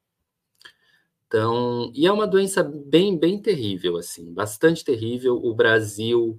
[1.32, 5.36] Então, e é uma doença bem, bem terrível, assim, bastante terrível.
[5.42, 6.38] O Brasil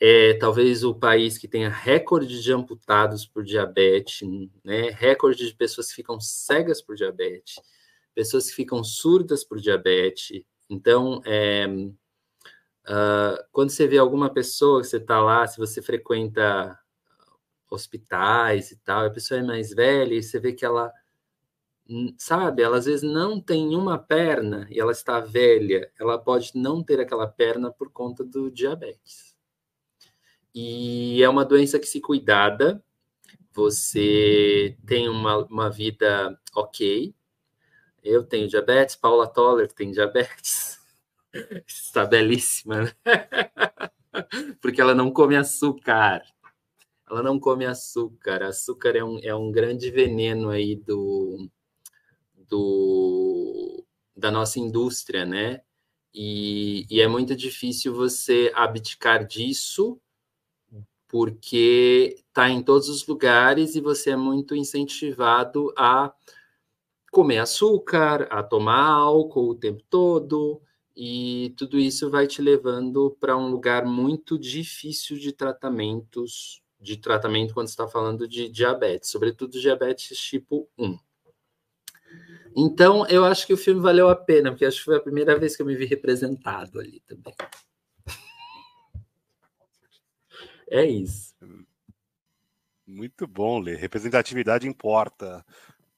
[0.00, 4.28] é talvez o país que tenha recorde de amputados por diabetes,
[4.64, 4.90] né?
[4.90, 7.60] Recorde de pessoas que ficam cegas por diabetes,
[8.14, 11.66] pessoas que ficam surdas por diabetes, então, é,
[12.88, 16.78] uh, quando você vê alguma pessoa que você está lá, se você frequenta
[17.70, 20.92] hospitais e tal, a pessoa é mais velha e você vê que ela,
[22.18, 26.82] sabe, ela às vezes não tem uma perna e ela está velha, ela pode não
[26.82, 29.34] ter aquela perna por conta do diabetes.
[30.54, 32.82] E é uma doença que, se cuidada,
[33.52, 37.14] você tem uma, uma vida ok,
[38.02, 40.78] eu tenho diabetes, Paula Toller tem diabetes.
[41.66, 42.92] Está belíssima, né?
[44.60, 46.22] Porque ela não come açúcar.
[47.08, 48.42] Ela não come açúcar.
[48.42, 51.48] Açúcar é um, é um grande veneno aí do,
[52.54, 53.84] do
[54.16, 55.60] da nossa indústria, né?
[56.14, 60.00] E, e é muito difícil você abdicar disso
[61.08, 66.12] porque está em todos os lugares e você é muito incentivado a
[67.10, 70.60] comer açúcar, a tomar álcool o tempo todo,
[70.96, 77.54] e tudo isso vai te levando para um lugar muito difícil de tratamentos, de tratamento
[77.54, 80.98] quando está falando de diabetes, sobretudo diabetes tipo 1.
[82.56, 85.38] Então, eu acho que o filme valeu a pena, porque acho que foi a primeira
[85.38, 87.34] vez que eu me vi representado ali também.
[90.68, 91.34] É isso.
[92.86, 93.74] Muito bom, Lê.
[93.74, 95.44] Representatividade importa.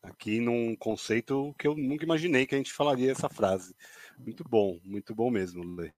[0.02, 3.74] Aqui num conceito que eu nunca imaginei que a gente falaria essa frase.
[4.18, 5.92] Muito bom, muito bom mesmo, Lê.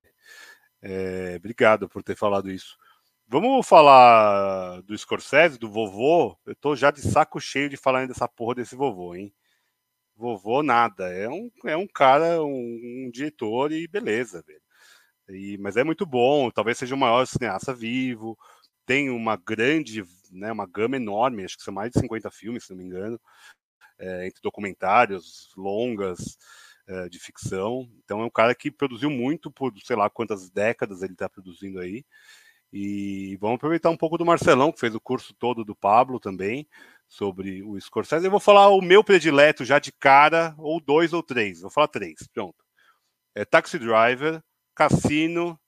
[0.80, 2.76] É, obrigado por ter falado isso.
[3.26, 6.36] Vamos falar do Scorsese, do vovô.
[6.46, 9.32] Eu tô já de saco cheio de falar dessa porra desse vovô, hein?
[10.19, 11.09] Vovô nada.
[11.11, 14.61] É um, é um cara, um, um diretor e beleza, velho.
[15.31, 18.37] E, mas é muito bom, talvez seja o maior cineasta vivo.
[18.87, 20.03] Tem uma grande,
[20.33, 23.21] né, uma gama enorme, acho que são mais de 50 filmes, se não me engano
[23.99, 26.39] é, entre documentários, longas,
[26.87, 27.89] é, de ficção.
[28.05, 31.81] Então é um cara que produziu muito por sei lá quantas décadas ele está produzindo
[31.81, 32.05] aí.
[32.73, 36.69] E vamos aproveitar um pouco do Marcelão, que fez o curso todo do Pablo também,
[37.09, 38.26] sobre o Scorsese.
[38.26, 41.62] Eu vou falar o meu predileto já de cara, ou dois ou três.
[41.62, 42.62] Vou falar três, pronto.
[43.34, 44.42] É Taxi Driver,
[44.74, 45.59] Cassino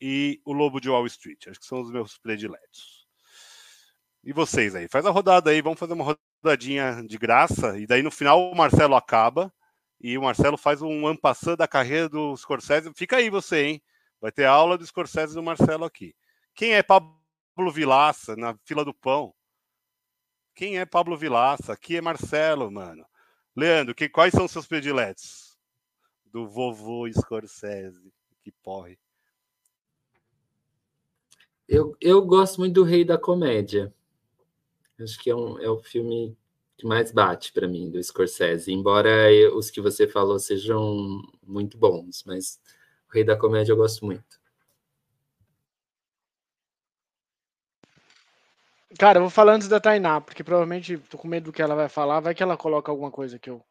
[0.00, 1.46] e O Lobo de Wall Street.
[1.46, 3.06] Acho que são os meus prediletos.
[4.24, 4.88] E vocês aí?
[4.88, 8.54] Faz a rodada aí, vamos fazer uma rodadinha de graça, e daí no final o
[8.54, 9.52] Marcelo acaba,
[10.00, 12.92] e o Marcelo faz um ampassando da carreira do Scorsese.
[12.94, 13.82] Fica aí você, hein?
[14.20, 16.14] Vai ter aula do Scorsese do Marcelo aqui.
[16.54, 17.16] Quem é Pablo
[17.72, 19.34] Vilaça na fila do pão?
[20.60, 21.72] Quem é Pablo Vilaça?
[21.72, 23.06] Aqui é Marcelo, mano.
[23.56, 25.56] Leandro, que, quais são seus prediletos?
[26.26, 28.12] Do vovô Scorsese.
[28.42, 28.98] Que porre.
[31.66, 33.90] Eu, eu gosto muito do Rei da Comédia.
[35.00, 36.36] Acho que é, um, é o filme
[36.76, 41.78] que mais bate para mim do Scorsese, embora eu, os que você falou sejam muito
[41.78, 42.60] bons, mas
[43.08, 44.38] o Rei da Comédia eu gosto muito.
[48.98, 51.74] Cara, eu vou falar antes da Tainá, porque provavelmente tô com medo do que ela
[51.74, 53.64] vai falar, vai que ela coloca alguma coisa que eu.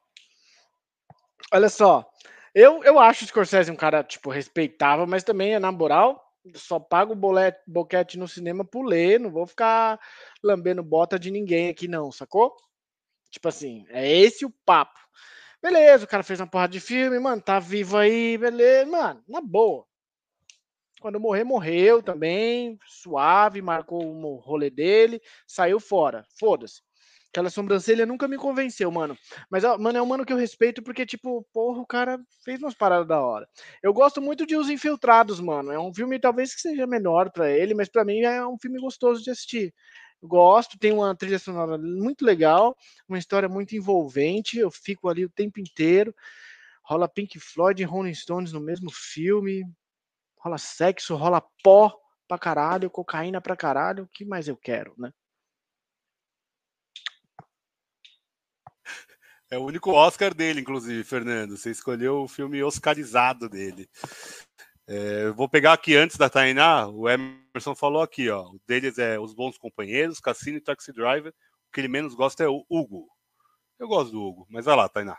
[1.54, 2.08] Olha só,
[2.54, 6.24] eu, eu acho o Scorsese um cara, tipo, respeitável, mas também é na moral,
[6.56, 10.00] só pago boleto, boquete no cinema por ler, não vou ficar
[10.44, 12.56] lambendo bota de ninguém aqui, não, sacou?
[13.32, 15.00] Tipo assim, é esse o papo.
[15.64, 19.42] Beleza, o cara fez uma porrada de filme, mano, tá vivo aí, beleza, mano, na
[19.42, 19.86] boa.
[21.00, 26.82] Quando morrer, morreu também, suave, marcou o rolê dele, saiu fora, foda-se.
[27.32, 29.16] Aquela sobrancelha nunca me convenceu, mano.
[29.52, 32.74] Mas, mano, é um mano que eu respeito porque, tipo, porra, o cara fez umas
[32.74, 33.48] paradas da hora.
[33.84, 35.72] Eu gosto muito de Os Infiltrados, mano.
[35.72, 38.80] É um filme talvez que seja menor para ele, mas para mim é um filme
[38.80, 39.72] gostoso de assistir.
[40.24, 42.76] Gosto, tem uma trilha sonora muito legal,
[43.08, 44.58] uma história muito envolvente.
[44.58, 46.14] Eu fico ali o tempo inteiro.
[46.84, 49.64] Rola Pink Floyd e Rolling Stones no mesmo filme.
[50.40, 51.94] Rola sexo, rola pó
[52.28, 54.06] pra caralho, cocaína pra caralho.
[54.06, 55.12] O que mais eu quero, né?
[59.52, 61.58] É o único Oscar dele, inclusive, Fernando.
[61.58, 63.90] Você escolheu o filme oscarizado dele.
[64.86, 68.44] É, vou pegar aqui antes da Tainá, o Emerson falou aqui, ó.
[68.50, 71.32] O deles é Os Bons Companheiros, Cassino e Taxi Driver.
[71.32, 73.08] O que ele menos gosta é o Hugo.
[73.80, 75.18] Eu gosto do Hugo, mas vai lá, Tainá.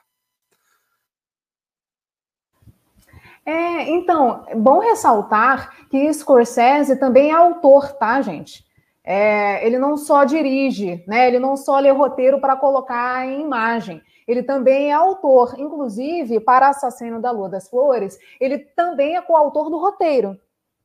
[3.45, 8.65] É, então, bom ressaltar que Scorsese também é autor, tá, gente?
[9.03, 11.27] É, ele não só dirige, né?
[11.27, 16.69] Ele não só lê roteiro para colocar em imagem ele também é autor, inclusive, para
[16.69, 20.39] Assassino da Lua das Flores, ele também é coautor do roteiro.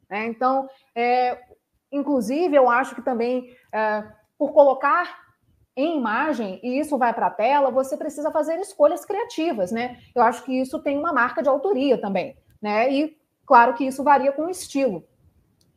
[0.10, 0.26] Né?
[0.26, 1.40] Então, é,
[1.92, 4.04] inclusive, eu acho que também, é,
[4.36, 5.26] por colocar
[5.78, 10.00] em imagem, e isso vai para a tela, você precisa fazer escolhas criativas, né?
[10.16, 12.36] Eu acho que isso tem uma marca de autoria também,
[12.66, 12.92] né?
[12.92, 15.04] E claro que isso varia com o estilo.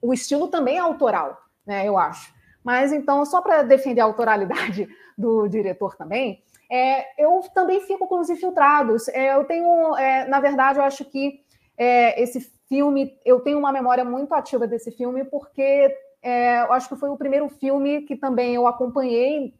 [0.00, 1.36] O estilo também é autoral,
[1.66, 1.86] né?
[1.86, 2.32] Eu acho.
[2.64, 8.18] Mas então, só para defender a autoralidade do diretor também, é, eu também fico com
[8.18, 9.06] os infiltrados.
[9.08, 11.42] É, eu tenho, é, na verdade, eu acho que
[11.76, 16.88] é, esse filme, eu tenho uma memória muito ativa desse filme, porque é, eu acho
[16.88, 19.52] que foi o primeiro filme que também eu acompanhei,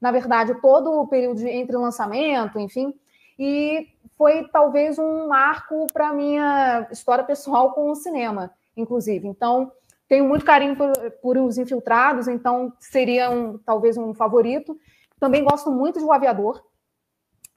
[0.00, 2.94] na verdade, todo o período entre o lançamento, enfim,
[3.40, 3.88] e
[4.18, 9.26] foi talvez um marco para minha história pessoal com o cinema, inclusive.
[9.26, 9.72] Então,
[10.06, 14.78] tenho muito carinho por, por Os Infiltrados, então seria um, talvez um favorito.
[15.18, 16.62] Também gosto muito de O Aviador.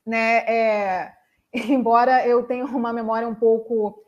[0.06, 0.38] né?
[0.48, 1.14] É,
[1.54, 4.02] embora eu tenha uma memória um pouco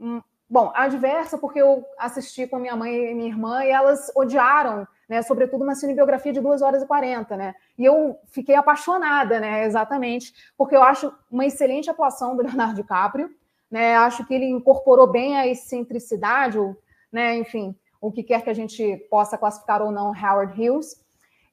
[0.00, 4.84] hum, bom, adversa, porque eu assisti com minha mãe e minha irmã e elas odiaram,
[5.14, 5.22] né?
[5.22, 7.54] Sobretudo uma cinebiografia de 2 horas e 40, né?
[7.78, 9.64] E eu fiquei apaixonada, né?
[9.64, 13.30] Exatamente, porque eu acho uma excelente atuação do Leonardo DiCaprio,
[13.70, 13.96] né?
[13.96, 16.58] Acho que ele incorporou bem a excentricidade,
[17.12, 17.36] né?
[17.36, 21.02] Enfim, o que quer que a gente possa classificar ou não Howard Hughes.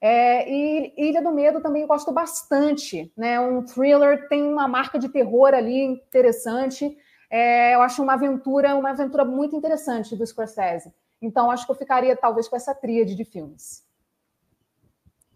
[0.03, 3.39] É, e Ilha do Medo também gosto bastante, né?
[3.39, 6.97] Um thriller tem uma marca de terror ali interessante.
[7.30, 10.91] É, eu acho uma aventura, uma aventura muito interessante do Scorsese.
[11.22, 13.86] Então acho que eu ficaria talvez com essa tríade de filmes.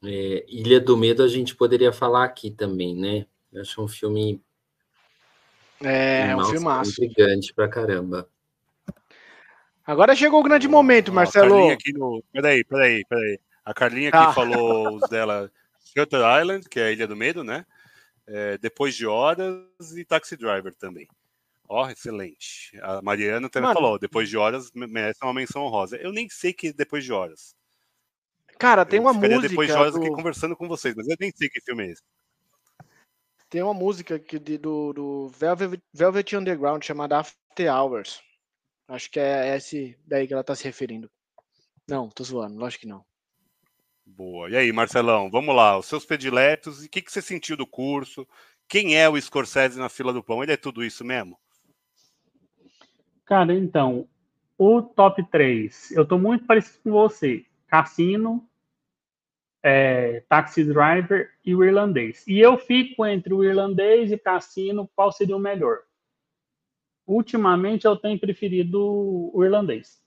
[0.04, 3.26] É, Ilha do Medo a gente poderia falar aqui também, né?
[3.52, 4.42] Eu acho um filme
[5.84, 8.30] é, é um filme Intrigante pra caramba.
[9.86, 11.70] Agora chegou o grande momento, Marcelo.
[11.70, 12.24] aqui no...
[12.32, 13.40] Peraí, peraí, peraí.
[13.64, 14.34] A Carlinha aqui ah.
[14.34, 15.52] falou os dela
[15.84, 17.66] Shutter Island, que é a Ilha do Medo, né?
[18.28, 21.08] É, Depois de Horas e Taxi Driver também.
[21.68, 22.72] Ó, oh, excelente.
[22.82, 25.98] A Mariana também Mano, falou, Depois de Horas merece uma menção honrosa.
[25.98, 27.56] Eu nem sei que Depois de Horas.
[28.60, 29.50] Cara, tem uma música.
[29.50, 30.00] Depois de Horas do...
[30.00, 32.04] aqui conversando com vocês, mas eu nem sei que filme é esse.
[33.50, 38.22] Tem uma música que, do, do Velvet, Velvet Underground chamada After Hours.
[38.88, 41.10] Acho que é esse daí que ela tá se referindo.
[41.88, 43.06] Não, tô zoando, lógico que não.
[44.06, 44.50] Boa.
[44.50, 47.66] E aí, Marcelão, vamos lá, os seus prediletos e o que, que você sentiu do
[47.66, 48.28] curso?
[48.68, 50.44] Quem é o Scorsese na fila do pão?
[50.44, 51.40] Ele é tudo isso mesmo?
[53.26, 54.08] Cara, então,
[54.58, 57.46] o top 3, eu tô muito parecido com você.
[57.68, 58.48] Cassino,
[59.64, 62.26] é, Taxi Driver e o Irlandês.
[62.28, 65.80] E eu fico entre o Irlandês e Cassino, qual seria o melhor?
[67.08, 68.80] Ultimamente eu tenho preferido
[69.34, 70.06] o Irlandês.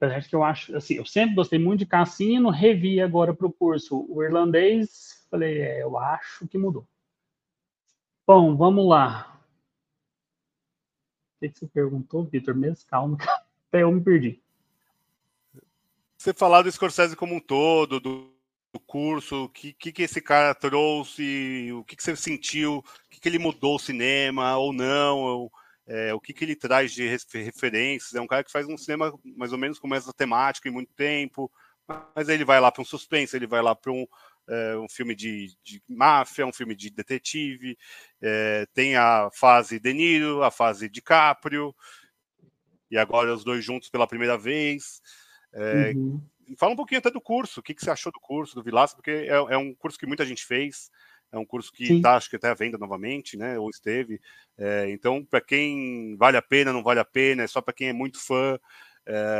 [0.00, 3.52] Apesar que eu acho, assim, eu sempre gostei muito de cassino, revi agora para o
[3.52, 6.86] curso o irlandês, falei, é, eu acho que mudou.
[8.24, 9.37] Bom, vamos lá.
[11.40, 12.54] O que você perguntou, Vitor?
[12.54, 13.16] Mesmo calma,
[13.68, 14.40] até eu me perdi.
[16.16, 18.32] Você falar do Scorsese como um todo, do,
[18.72, 22.84] do curso, o que, que, que, esse cara trouxe, o que, que você sentiu, o
[23.08, 25.52] que, que ele mudou o cinema ou não, ou,
[25.86, 28.14] é, o que, que ele traz de referências.
[28.14, 30.92] É um cara que faz um cinema mais ou menos com essa temática em muito
[30.92, 31.50] tempo,
[32.14, 34.04] mas aí ele vai lá para um suspense, ele vai lá para um,
[34.48, 37.78] é, um filme de, de, máfia, um filme de detetive,
[38.20, 41.74] é, tem a fase De Niro, a fase DiCaprio,
[42.90, 45.02] e agora os dois juntos pela primeira vez.
[45.52, 46.20] É, uhum.
[46.56, 48.96] Fala um pouquinho até do curso, o que, que você achou do curso do Vilaça,
[48.96, 50.90] porque é, é um curso que muita gente fez,
[51.30, 53.58] é um curso que está, acho que até à venda novamente, né?
[53.58, 54.18] Ou esteve.
[54.88, 57.92] Então, para quem vale a pena, não vale a pena, é só para quem é
[57.92, 58.58] muito fã.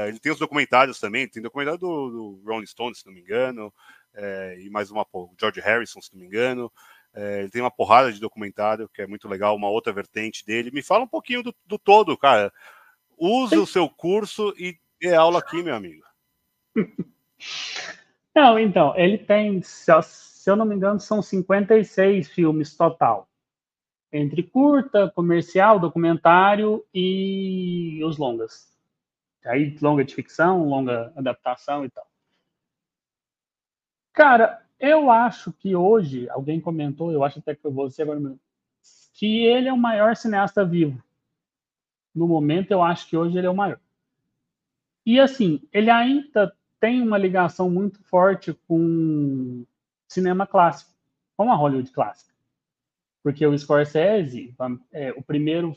[0.06, 3.72] Ele tem os documentários também, tem documentário do, do Rolling Stones, se não me engano,
[4.18, 5.06] é, e mais uma,
[5.38, 6.70] George Harrison, se não me engano.
[7.14, 10.72] É, ele tem uma porrada de documentário, que é muito legal, uma outra vertente dele.
[10.72, 12.52] Me fala um pouquinho do, do todo, cara.
[13.16, 16.02] Use o seu curso e dê aula aqui, meu amigo.
[18.34, 19.90] Não, então, ele tem se
[20.48, 23.28] eu não me engano, são 56 filmes total.
[24.12, 28.72] Entre curta, comercial, documentário e os longas.
[29.44, 32.06] Aí, longa de ficção, longa adaptação e tal.
[34.18, 38.40] Cara, eu acho que hoje, alguém comentou, eu acho até que foi você agora mesmo,
[39.14, 41.00] que ele é o maior cineasta vivo.
[42.12, 43.78] No momento, eu acho que hoje ele é o maior.
[45.06, 49.64] E assim, ele ainda tem uma ligação muito forte com
[50.08, 50.90] cinema clássico,
[51.36, 52.34] como a Hollywood clássica.
[53.22, 54.52] Porque o Scorsese,
[54.90, 55.76] é, o primeiro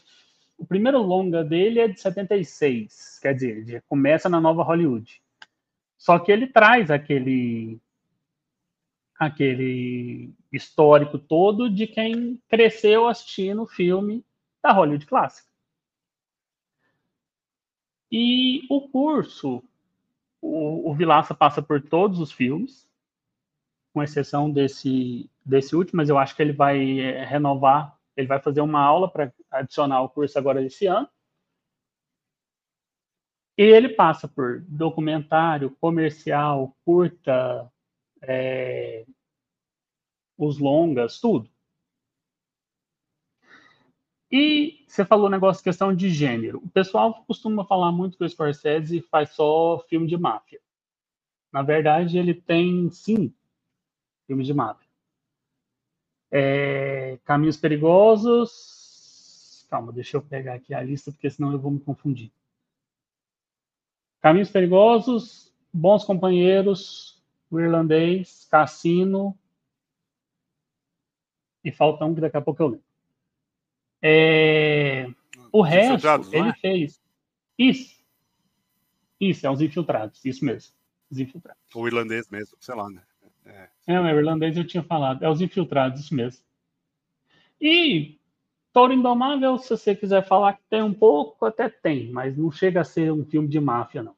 [0.58, 5.22] o primeiro longa dele é de 76, quer dizer, começa na nova Hollywood.
[5.96, 7.80] Só que ele traz aquele
[9.22, 14.26] aquele histórico todo de quem cresceu assistindo o filme
[14.64, 15.48] da Hollywood clássica.
[18.12, 19.64] E o curso,
[20.42, 22.90] o, o Vilaça passa por todos os filmes,
[23.94, 28.40] com exceção desse, desse último, mas eu acho que ele vai é, renovar, ele vai
[28.40, 31.08] fazer uma aula para adicionar o curso agora esse ano.
[33.56, 37.72] E ele passa por documentário, comercial, curta,
[38.22, 39.06] é,
[40.38, 41.50] os longas, tudo.
[44.32, 46.60] E você falou negócio, questão de gênero.
[46.64, 50.62] O pessoal costuma falar muito que o Scorsese faz só filme de máfia.
[51.52, 53.34] Na verdade, ele tem, sim,
[54.26, 54.90] filmes de máfia.
[56.32, 58.80] É, Caminhos Perigosos.
[59.70, 62.32] Calma, deixa eu pegar aqui a lista, porque senão eu vou me confundir.
[64.22, 67.11] Caminhos Perigosos, Bons Companheiros,
[67.52, 69.38] O Irlandês, Cassino.
[71.64, 72.86] E falta um que daqui a pouco eu lembro.
[74.02, 75.08] É...
[75.52, 76.54] O resto, ele é?
[76.54, 77.00] fez.
[77.58, 78.02] Isso.
[79.20, 80.74] Isso, é os infiltrados, isso mesmo.
[81.12, 81.62] Os infiltrados.
[81.76, 83.04] O irlandês mesmo, sei lá, né?
[83.46, 85.24] É, é o irlandês eu tinha falado.
[85.24, 86.44] É os infiltrados, isso mesmo.
[87.60, 88.18] E
[88.74, 92.82] Toro Indomável, se você quiser falar que tem um pouco, até tem, mas não chega
[92.82, 94.16] a ser um filme de máfia, não.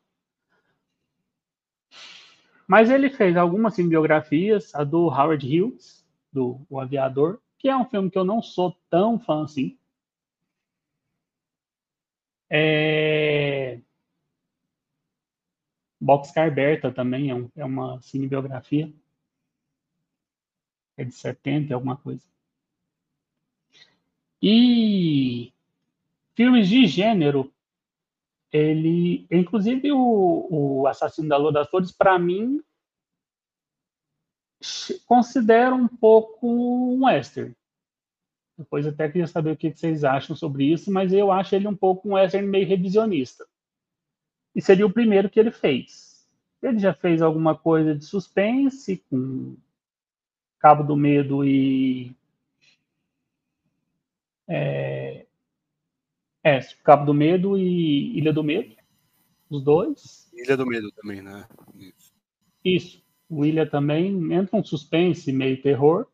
[2.67, 7.85] Mas ele fez algumas biografias, a do Howard Hughes, do O Aviador, que é um
[7.85, 9.77] filme que eu não sou tão fã assim.
[12.49, 13.79] É...
[15.99, 18.93] Boxcar Berta também é, um, é uma cinebiografia.
[20.97, 22.27] É de 70, alguma coisa.
[24.41, 25.53] E
[26.35, 27.52] filmes de gênero,
[28.53, 30.47] ele, inclusive o,
[30.81, 32.63] o Assassino da Lua das Flores, para mim,
[35.07, 37.55] considera um pouco um western.
[38.55, 41.75] Depois até queria saber o que vocês acham sobre isso, mas eu acho ele um
[41.75, 43.45] pouco um western meio revisionista.
[44.55, 46.29] E seria o primeiro que ele fez.
[46.61, 49.57] Ele já fez alguma coisa de suspense com
[50.59, 52.15] Cabo do Medo e
[54.47, 55.22] é,
[56.43, 58.75] é, Cabo do Medo e Ilha do Medo,
[59.49, 60.31] os dois.
[60.33, 61.47] Ilha do Medo também, né?
[61.75, 62.13] Isso.
[62.63, 63.03] Isso.
[63.29, 66.07] O Ilha também entra um suspense, meio terror.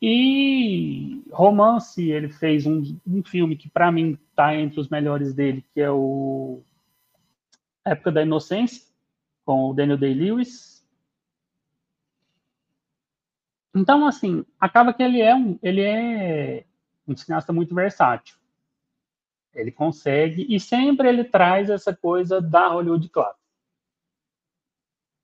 [0.00, 5.64] E romance, ele fez um, um filme que para mim está entre os melhores dele,
[5.74, 6.62] que é o
[7.84, 8.86] Época da Inocência,
[9.44, 10.78] com o Daniel Day-Lewis
[13.78, 16.64] então, assim, acaba que ele é um, ele é
[17.12, 18.36] um cineasta muito versátil.
[19.54, 23.38] Ele consegue, e sempre ele traz essa coisa da Hollywood clássica.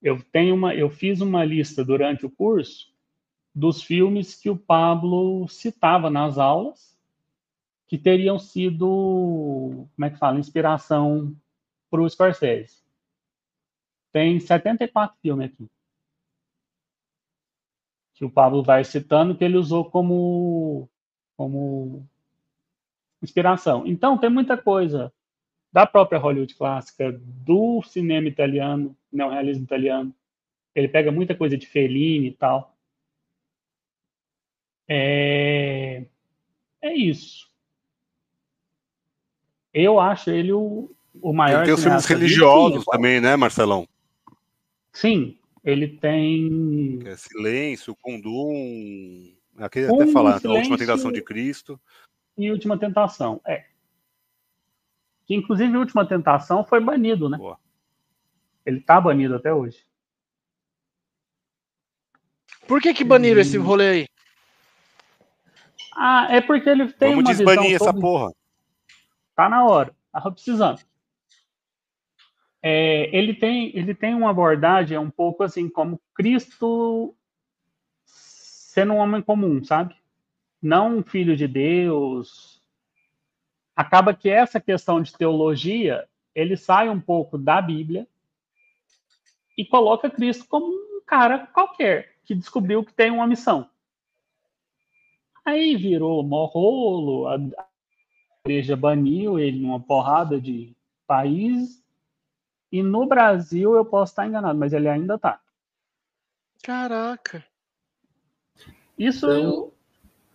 [0.03, 2.93] Eu tenho uma, eu fiz uma lista durante o curso
[3.55, 6.99] dos filmes que o Pablo citava nas aulas,
[7.87, 11.37] que teriam sido, como é que fala, inspiração
[11.91, 12.83] para o Scorsese.
[14.11, 15.69] Tem 74 filmes aqui
[18.15, 20.89] que o Pablo vai citando, que ele usou como,
[21.37, 22.07] como
[23.23, 23.87] inspiração.
[23.87, 25.13] Então, tem muita coisa
[25.73, 30.15] da própria Hollywood clássica, do cinema italiano, neorrealismo italiano.
[30.75, 32.77] Ele pega muita coisa de Fellini e tal.
[34.89, 36.05] É,
[36.81, 37.49] é isso.
[39.73, 41.59] Eu acho ele o, o maior.
[41.59, 43.89] Ele tem os filmes religiosos também, né, Marcelão?
[44.93, 47.01] Sim, ele tem.
[47.05, 49.35] É silêncio, Kundum.
[49.59, 51.81] Aqui até falar, a última tentação de Cristo.
[52.37, 53.67] E última tentação, é.
[55.27, 57.39] Que inclusive a última tentação foi banido, né?
[57.39, 57.59] Boa.
[58.67, 59.85] Ele tá banido até hoje.
[62.67, 63.43] Por que que baniram e...
[63.43, 64.07] esse rolê aí?
[65.97, 68.33] Ah, é porque ele tem Vamos uma desbanir essa porra.
[69.37, 69.95] Tá na hora.
[70.11, 70.81] Tava precisando
[72.67, 77.15] é, ele, tem, ele tem uma abordagem um pouco assim, como Cristo
[78.75, 79.95] sendo um homem comum, sabe?
[80.61, 82.61] Não um filho de Deus.
[83.77, 88.05] Acaba que essa questão de teologia, ele sai um pouco da Bíblia
[89.57, 93.71] e coloca Cristo como um cara qualquer que descobriu que tem uma missão.
[95.45, 97.39] Aí virou morrolo, a
[98.45, 100.75] igreja baniu ele numa porrada de
[101.07, 101.81] países
[102.73, 105.41] e no Brasil eu posso estar enganado, mas ele ainda está.
[106.61, 107.54] Caraca.
[108.99, 109.73] Isso então,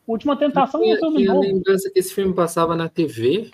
[0.09, 3.51] Última Tentação eu tinha, tinha lembrança que esse filme passava na TV.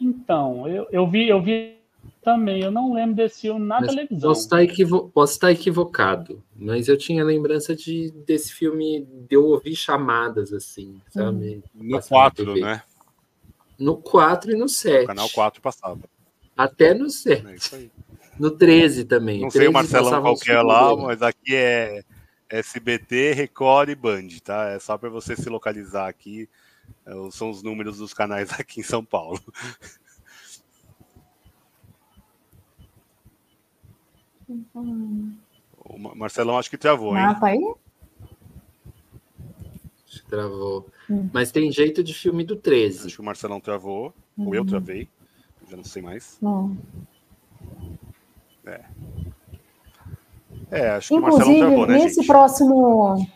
[0.00, 1.76] Então, eu, eu vi, eu vi
[2.22, 2.62] também.
[2.62, 4.30] Eu não lembro desse filme na mas televisão.
[4.30, 9.44] Posso estar, equivo posso estar equivocado, mas eu tinha lembrança de, desse filme de eu
[9.44, 11.60] ouvir chamadas assim, sabe?
[11.74, 12.80] No 4, né?
[13.76, 15.02] No 4 e no 7.
[15.02, 15.98] O canal 4 passava.
[16.56, 17.74] Até no 7.
[17.74, 18.04] É
[18.38, 19.40] no 13 também.
[19.40, 22.04] Não sei o Marcelão qualquer lá, mas aqui é
[22.58, 24.70] SBT, Record e Band, tá?
[24.70, 26.48] É só para você se localizar aqui.
[27.04, 29.40] É, são os números dos canais aqui em São Paulo.
[35.84, 37.24] O Marcelão acho que travou, hein?
[37.24, 37.74] Ah, tá aí?
[40.28, 40.88] Travou.
[41.10, 41.28] Hum.
[41.32, 43.06] Mas tem jeito de filme do 13.
[43.06, 44.46] Acho que o Marcelão travou, hum.
[44.46, 44.66] ou eu hum.
[44.66, 45.08] travei,
[45.68, 46.38] já não sei mais.
[46.40, 46.76] Não.
[48.64, 48.84] É.
[50.70, 52.26] É, acho que Inclusive, né, nesse gente?
[52.26, 53.26] próximo.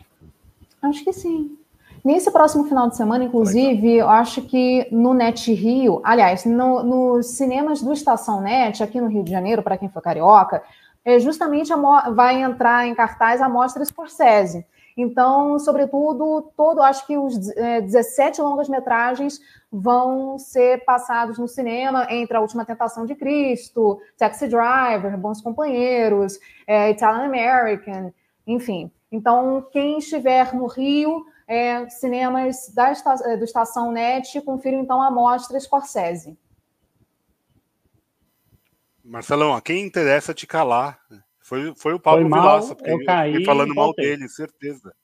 [0.81, 1.57] Acho que sim.
[2.03, 7.27] Nesse próximo final de semana, inclusive, eu acho que no Net Rio, aliás, no, nos
[7.27, 10.63] cinemas do Estação Net, aqui no Rio de Janeiro, para quem for carioca,
[11.03, 14.65] é justamente a, vai entrar em cartaz a mostra Scorsese.
[15.01, 19.39] Então, sobretudo, todo, acho que os é, 17 longas-metragens
[19.71, 26.37] vão ser passados no cinema, entre A Última Tentação de Cristo, Taxi Driver, Bons Companheiros,
[26.67, 28.11] é, Italian American,
[28.45, 28.91] enfim.
[29.09, 32.91] Então, quem estiver no Rio, é, cinemas da
[33.23, 36.37] é, do Estação Net, confira então a mostra Scorsese.
[39.01, 40.99] Marcelão, a quem interessa te calar?
[41.49, 44.95] Foi, foi o Pablo foi mal, Vilaça, porque eu caí, falando mal dele, certeza.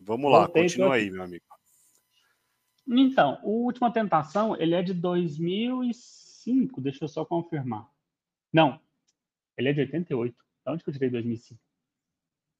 [0.00, 1.44] Vamos lá, voltei, continua aí, meu amigo.
[2.88, 7.88] Então, o Última Tentação, ele é de 2005, deixa eu só confirmar.
[8.52, 8.80] Não,
[9.56, 10.34] ele é de 88.
[10.34, 11.60] De onde que eu tirei 2005?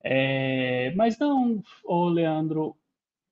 [0.05, 2.77] É, mas não, ô Leandro,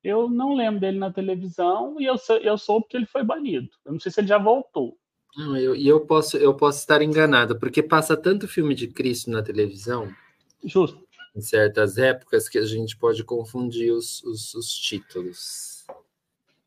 [0.02, 3.70] eu não lembro dele na televisão e eu, eu soube que ele foi banido.
[3.84, 4.98] Eu não sei se ele já voltou.
[5.36, 9.30] Não, eu, e eu posso, eu posso estar enganado, porque passa tanto filme de Cristo
[9.30, 10.14] na televisão.
[10.62, 11.02] Justo.
[11.34, 15.86] Em certas épocas que a gente pode confundir os, os, os títulos.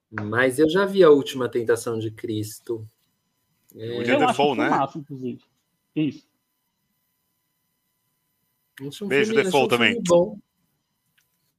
[0.10, 2.88] Mas eu já vi a última tentação de Cristo.
[3.76, 4.00] É...
[4.00, 4.70] O Dia Default, né?
[4.70, 5.44] Massa, inclusive.
[5.96, 6.28] Isso.
[8.82, 10.02] Um Beijo, filme, Default um também.
[10.04, 10.40] Bom.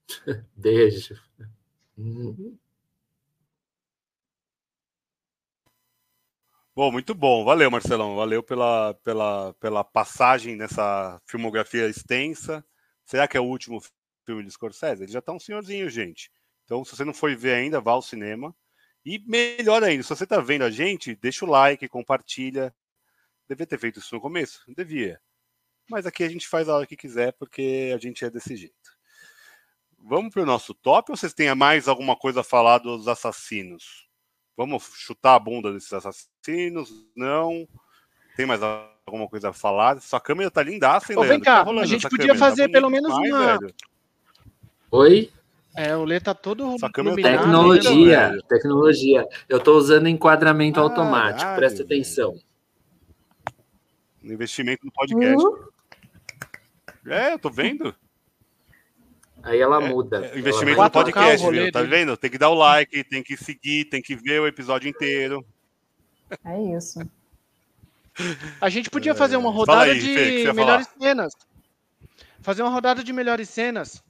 [0.57, 1.20] Beijo.
[6.77, 7.43] Bom, muito bom.
[7.43, 8.16] Valeu, Marcelão.
[8.16, 12.62] Valeu pela, pela, pela passagem nessa filmografia extensa.
[13.03, 13.81] Será que é o último
[14.27, 15.05] filme de Scorsese?
[15.05, 16.31] Ele já está um senhorzinho, gente.
[16.65, 18.55] Então, se você não foi ver ainda, vá ao cinema.
[19.07, 22.74] E melhor ainda, se você está vendo a gente, deixa o like, compartilha.
[23.48, 24.62] Devia ter feito isso no começo?
[24.69, 25.19] Devia.
[25.89, 28.98] Mas aqui a gente faz a hora que quiser, porque a gente é desse jeito.
[29.98, 34.06] Vamos para o nosso top ou vocês têm mais alguma coisa a falar dos assassinos?
[34.57, 36.91] Vamos chutar a bunda desses assassinos?
[37.15, 37.69] Não.
[38.37, 40.01] Tem mais alguma coisa a falar?
[40.01, 42.39] Sua câmera tá lindaça, hein, Ô, Vem cá, tá a gente podia câmera?
[42.39, 43.59] Tá fazer tá pelo menos uma.
[43.59, 43.74] Velho.
[44.91, 45.31] Oi?
[45.77, 49.28] É, o Lê tá todo tá Tecnologia, né, tecnologia.
[49.47, 52.35] Eu tô usando enquadramento ah, automático, presta atenção.
[54.24, 55.47] Investimento no podcast.
[55.47, 55.66] Uhum.
[57.12, 57.95] É, eu tô vendo.
[59.47, 60.27] Aí ela é, muda.
[60.27, 61.70] É, investimento no podcast, viu?
[61.70, 62.16] Tá vendo?
[62.16, 65.47] Tem que dar o like, tem que seguir, tem que ver o episódio inteiro.
[66.44, 66.98] É isso.
[68.60, 71.01] A gente podia fazer uma rodada aí, de Fê, melhores falar.
[71.01, 71.32] cenas.
[72.40, 74.02] Fazer uma rodada de melhores cenas.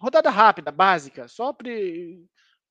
[0.00, 1.70] Rodada rápida, básica, só para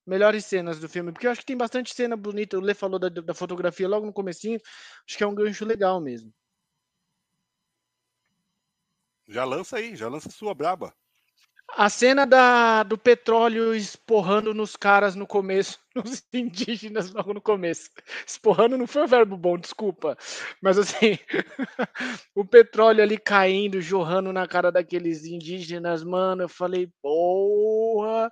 [0.06, 2.57] melhores cenas do filme, porque eu acho que tem bastante cena bonita.
[2.57, 4.60] O Lê falou da, da fotografia logo no comecinho.
[5.07, 6.34] Acho que é um gancho legal mesmo.
[9.30, 10.94] Já lança aí, já lança sua braba.
[11.76, 17.89] A cena da, do petróleo esporrando nos caras no começo, nos indígenas logo no começo.
[18.26, 20.18] Esporrando não foi um verbo bom, desculpa.
[20.61, 21.19] Mas assim,
[22.34, 28.31] o petróleo ali caindo, jorrando na cara daqueles indígenas, mano, eu falei, porra,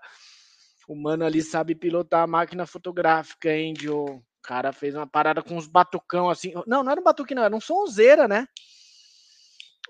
[0.88, 4.12] o mano ali sabe pilotar a máquina fotográfica, hein, Joe?
[4.12, 6.54] O cara fez uma parada com uns batucão assim.
[6.66, 8.48] Não, não era um batuque, não, era um sonzeira, né?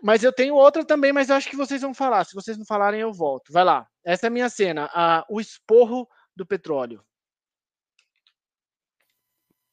[0.02, 2.26] Mas eu tenho outra também, mas eu acho que vocês vão falar.
[2.26, 3.52] Se vocês não falarem, eu volto.
[3.52, 3.88] Vai lá.
[4.04, 4.90] Essa é a minha cena.
[4.94, 7.04] A, o esporro do petróleo.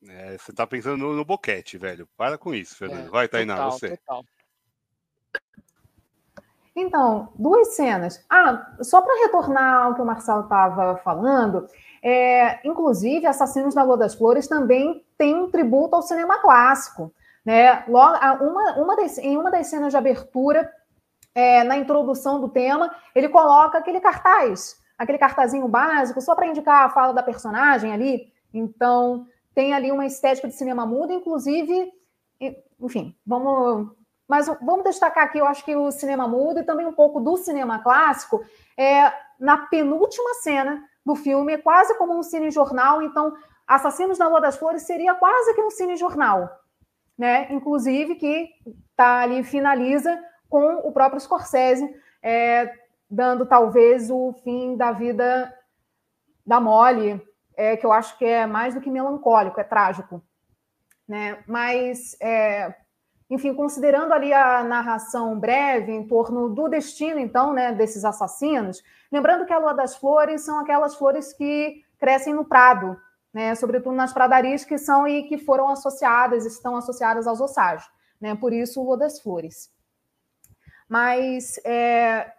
[0.09, 2.09] É, você tá pensando no, no, boquete, velho.
[2.16, 3.07] Para com isso, Fernando.
[3.07, 3.97] É, Vai, Tainá, total, você.
[3.97, 4.24] Total.
[6.74, 8.24] Então, duas cenas.
[8.28, 11.69] Ah, só para retornar ao que o Marcelo estava falando,
[12.03, 17.12] é, inclusive, Assassinos da Lua das Flores também tem um tributo ao cinema clássico.
[17.44, 17.85] Né?
[17.89, 20.70] Logo, uma, uma das, em uma das cenas de abertura,
[21.35, 26.85] é, na introdução do tema, ele coloca aquele cartaz, aquele cartazinho básico, só para indicar
[26.85, 28.32] a fala da personagem ali.
[28.52, 31.90] Então, tem ali uma estética de cinema mudo, inclusive,
[32.81, 33.90] enfim, vamos.
[34.28, 37.36] Mas vamos destacar aqui, eu acho que o cinema mudo e também um pouco do
[37.36, 38.43] cinema clássico
[38.78, 43.02] é na penúltima cena do filme, é quase como um cinejornal.
[43.02, 43.35] Então,
[43.66, 46.48] Assassinos na Lua das Flores seria quase que um cinejornal
[47.23, 47.47] né?
[47.51, 48.51] Inclusive que
[48.97, 51.89] tá ali finaliza com o próprio Scorsese
[52.20, 52.74] é,
[53.09, 55.57] dando talvez o fim da vida
[56.44, 57.24] da Molly,
[57.57, 60.20] é, que eu acho que é mais do que melancólico, é trágico,
[61.07, 61.39] né?
[61.47, 62.74] Mas é,
[63.31, 68.82] enfim, considerando ali a narração breve em torno do destino, então, né, desses assassinos,
[69.12, 73.01] lembrando que a Lua das Flores são aquelas flores que crescem no prado,
[73.33, 77.89] né, sobretudo nas pradarias que são e que foram associadas, estão associadas aos osságios,
[78.21, 79.71] né, por isso o Lua das Flores.
[80.89, 82.31] Mas, é,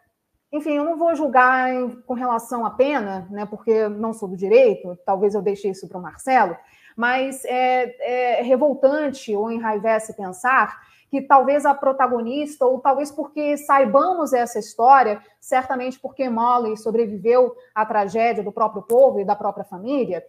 [0.52, 4.38] enfim, eu não vou julgar em, com relação à pena, né, porque não sou do
[4.38, 6.56] direito, talvez eu deixe isso para o Marcelo,
[6.96, 10.80] mas é, é revoltante ou enraivece pensar
[11.14, 17.86] que talvez a protagonista, ou talvez porque saibamos essa história, certamente porque Molly sobreviveu à
[17.86, 20.24] tragédia do próprio povo e da própria família,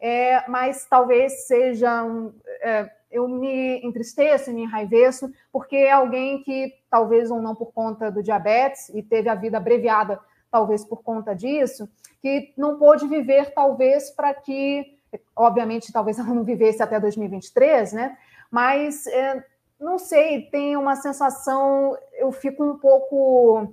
[0.00, 2.32] é, mas talvez seja um,
[2.62, 8.10] é, eu me entristeço me enraiveço, porque é alguém que, talvez ou não por conta
[8.10, 10.18] do diabetes, e teve a vida abreviada,
[10.50, 11.88] talvez por conta disso,
[12.22, 14.96] que não pôde viver, talvez, para que,
[15.34, 18.16] obviamente, talvez ela não vivesse até 2023, né?
[18.50, 19.44] Mas é,
[19.78, 23.72] não sei, tem uma sensação, eu fico um pouco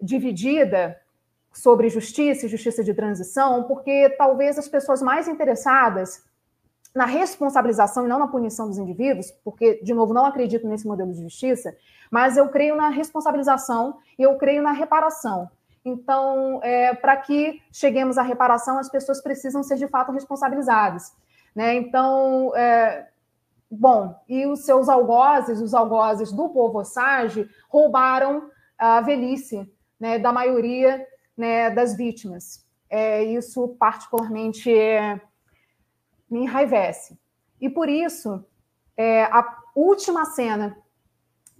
[0.00, 0.99] dividida
[1.52, 6.24] sobre justiça e justiça de transição, porque talvez as pessoas mais interessadas
[6.94, 11.12] na responsabilização e não na punição dos indivíduos, porque, de novo, não acredito nesse modelo
[11.12, 11.76] de justiça,
[12.10, 15.48] mas eu creio na responsabilização e eu creio na reparação.
[15.84, 21.14] Então, é, para que cheguemos à reparação, as pessoas precisam ser de fato responsabilizadas.
[21.54, 21.74] Né?
[21.74, 23.08] Então, é,
[23.70, 30.32] bom, e os seus algozes, os algozes do povo Osage, roubaram a velhice né, da
[30.32, 31.06] maioria
[31.40, 32.66] né, das vítimas.
[32.88, 35.18] É, isso, particularmente, é,
[36.30, 37.18] me enraivece.
[37.58, 38.44] E por isso,
[38.96, 40.76] é, a última cena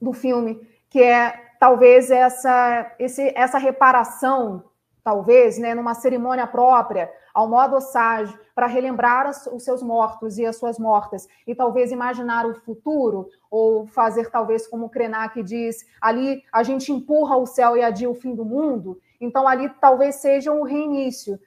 [0.00, 4.64] do filme, que é talvez essa, esse, essa reparação,
[5.02, 10.56] talvez, né, numa cerimônia própria, ao modo Osage, para relembrar os seus mortos e as
[10.56, 16.62] suas mortas, e talvez imaginar o futuro, ou fazer talvez como Krenak diz, ali a
[16.62, 20.62] gente empurra o céu e adia o fim do mundo, então ali talvez seja um
[20.62, 21.38] reinício,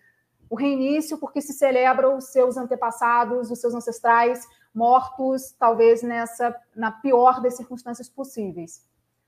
[0.50, 6.92] o reinício porque se celebra os seus antepassados, os seus ancestrais mortos, talvez nessa na
[6.92, 8.82] pior das circunstâncias possíveis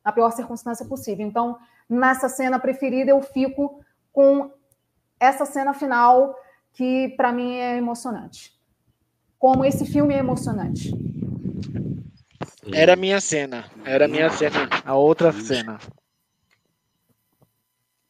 [0.05, 1.25] na pior circunstância possível.
[1.25, 1.57] Então,
[1.89, 4.51] nessa cena preferida, eu fico com
[5.19, 6.37] essa cena final
[6.71, 8.53] que, para mim, é emocionante.
[9.39, 10.93] Como esse filme é emocionante.
[12.71, 13.65] Era a minha cena.
[13.83, 14.69] Era a minha cena.
[14.85, 15.79] A outra cena.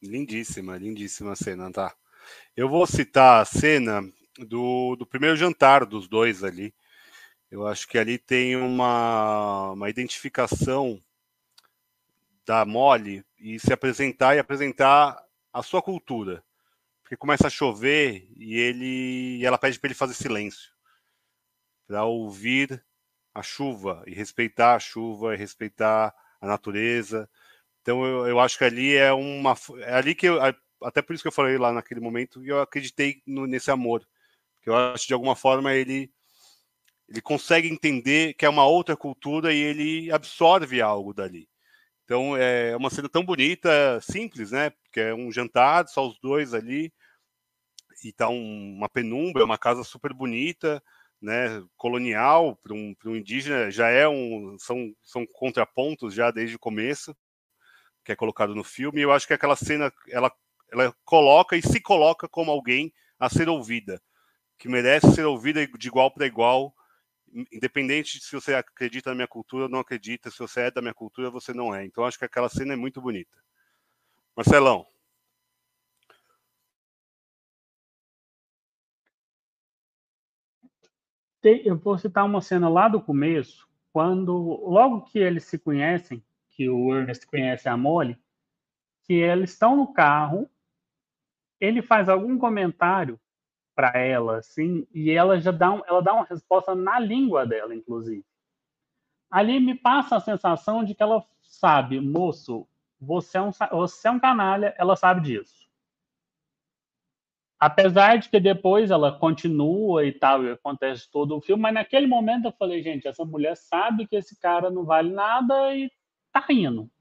[0.07, 1.95] Lindíssima, lindíssima cena, tá?
[2.55, 4.01] Eu vou citar a cena
[4.37, 6.73] do, do primeiro jantar dos dois ali.
[7.49, 11.01] Eu acho que ali tem uma, uma identificação
[12.45, 16.43] da Mole e se apresentar e apresentar a sua cultura.
[17.01, 20.71] Porque começa a chover e ele e ela pede para ele fazer silêncio.
[21.87, 22.83] Para ouvir
[23.33, 27.29] a chuva e respeitar a chuva e respeitar a natureza.
[27.85, 30.39] Então eu, eu acho que ali é uma é ali que eu,
[30.81, 34.03] até por isso que eu falei lá naquele momento e eu acreditei no, nesse amor.
[34.55, 36.11] Porque eu acho que de alguma forma ele
[37.07, 41.47] ele consegue entender que é uma outra cultura e ele absorve algo dali.
[42.03, 44.71] Então é uma cena tão bonita, simples, né?
[44.71, 46.91] Porque é um jantar, só os dois ali,
[48.03, 50.81] e tá um, uma penumbra, uma casa super bonita,
[51.21, 51.63] né?
[51.77, 57.15] Colonial para um, um indígena já é um são, são contrapontos já desde o começo
[58.05, 59.01] que é colocado no filme.
[59.01, 60.31] Eu acho que aquela cena ela
[60.71, 64.01] ela coloca e se coloca como alguém a ser ouvida,
[64.57, 66.73] que merece ser ouvida de igual para igual
[67.51, 70.81] independente de se você acredita na minha cultura ou não acredita, se você é da
[70.81, 71.85] minha cultura, você não é.
[71.85, 73.37] Então acho que aquela cena é muito bonita.
[74.35, 74.87] Marcelão.
[81.43, 86.23] Eu vou citar uma cena lá do começo, quando logo que eles se conhecem,
[86.55, 88.17] que o Ernest conhece a Molly,
[89.03, 90.49] que eles estão no carro,
[91.59, 93.19] ele faz algum comentário
[93.75, 97.75] para ela, assim, e ela já dá, um, ela dá uma resposta na língua dela,
[97.75, 98.25] inclusive.
[99.29, 102.65] Ali me passa a sensação de que ela sabe, moço,
[102.99, 105.65] você é um, você é um canalha, ela sabe disso.
[107.59, 112.07] Apesar de que depois ela continua e tal, e acontece todo o filme, mas naquele
[112.07, 115.91] momento eu falei, gente, essa mulher sabe que esse cara não vale nada e
[116.35, 116.91] tá rindo.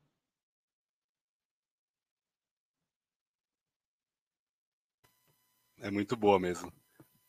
[5.79, 6.73] É muito boa mesmo.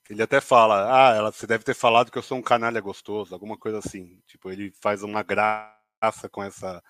[0.07, 3.33] Ele até fala, ah, ela, você deve ter falado que eu sou um canalha gostoso,
[3.33, 4.21] alguma coisa assim.
[4.27, 6.83] Tipo, ele faz uma graça com essa,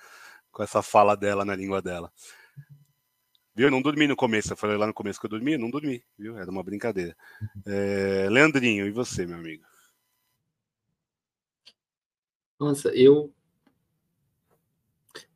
[0.52, 2.12] com essa fala dela na língua dela.
[3.56, 3.68] Viu?
[3.68, 4.52] Eu não dormi no começo.
[4.52, 6.38] Eu falei lá no começo que eu dormi, eu não dormi, viu?
[6.38, 7.16] Era uma brincadeira.
[7.66, 9.64] É, Leandrinho, e você, meu amigo?
[12.60, 13.34] Nossa, eu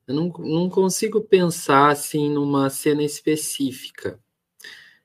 [0.10, 4.19] eu não, não consigo pensar assim numa cena específica.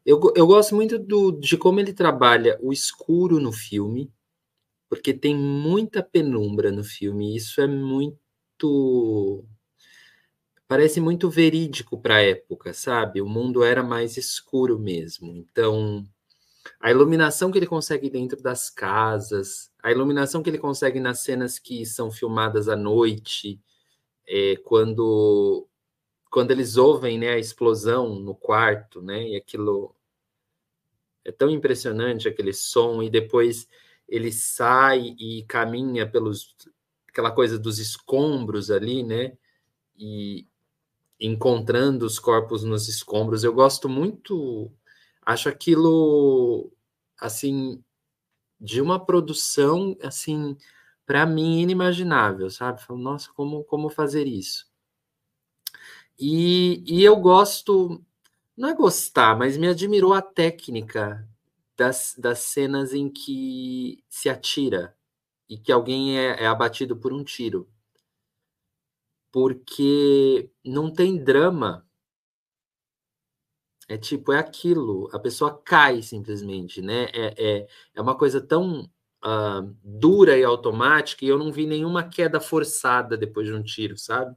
[0.04, 4.10] Eu, eu gosto muito do, de como ele trabalha o escuro no filme,
[4.88, 7.36] porque tem muita penumbra no filme.
[7.36, 9.44] Isso é muito.
[10.66, 13.20] Parece muito verídico para a época, sabe?
[13.20, 15.30] O mundo era mais escuro mesmo.
[15.36, 16.02] Então,
[16.80, 21.58] a iluminação que ele consegue dentro das casas, A iluminação que ele consegue nas cenas
[21.58, 23.60] que são filmadas à noite,
[24.26, 25.68] é, quando
[26.30, 29.94] quando eles ouvem né, a explosão no quarto, né, e aquilo
[31.24, 33.68] é tão impressionante aquele som e depois
[34.08, 36.56] ele sai e caminha pelos
[37.08, 39.38] aquela coisa dos escombros ali, né,
[39.96, 40.48] e
[41.20, 43.44] encontrando os corpos nos escombros.
[43.44, 44.72] Eu gosto muito,
[45.22, 46.72] acho aquilo
[47.16, 47.80] assim
[48.60, 50.56] de uma produção assim
[51.06, 52.82] para mim inimaginável, sabe?
[52.82, 54.66] Falo, nossa, como como fazer isso?
[56.18, 58.02] E, e eu gosto,
[58.56, 61.28] não é gostar, mas me admirou a técnica
[61.76, 64.96] das, das cenas em que se atira
[65.48, 67.68] e que alguém é, é abatido por um tiro.
[69.32, 71.86] Porque não tem drama.
[73.88, 77.04] É tipo, é aquilo, a pessoa cai simplesmente, né?
[77.12, 78.90] É, é, é uma coisa tão
[79.24, 83.96] uh, dura e automática e eu não vi nenhuma queda forçada depois de um tiro,
[83.96, 84.36] sabe?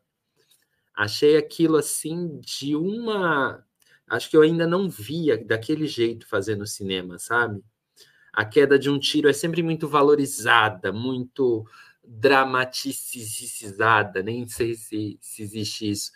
[0.96, 3.64] Achei aquilo assim de uma.
[4.08, 7.62] Acho que eu ainda não via daquele jeito fazer no cinema, sabe?
[8.34, 11.66] A queda de um tiro é sempre muito valorizada, muito
[12.04, 16.12] dramaticizada, nem sei se, se existe isso.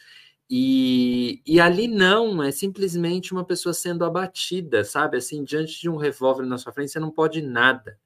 [0.49, 5.17] E, e ali não, é simplesmente uma pessoa sendo abatida, sabe?
[5.17, 7.97] Assim, diante de um revólver na sua frente, você não pode nada.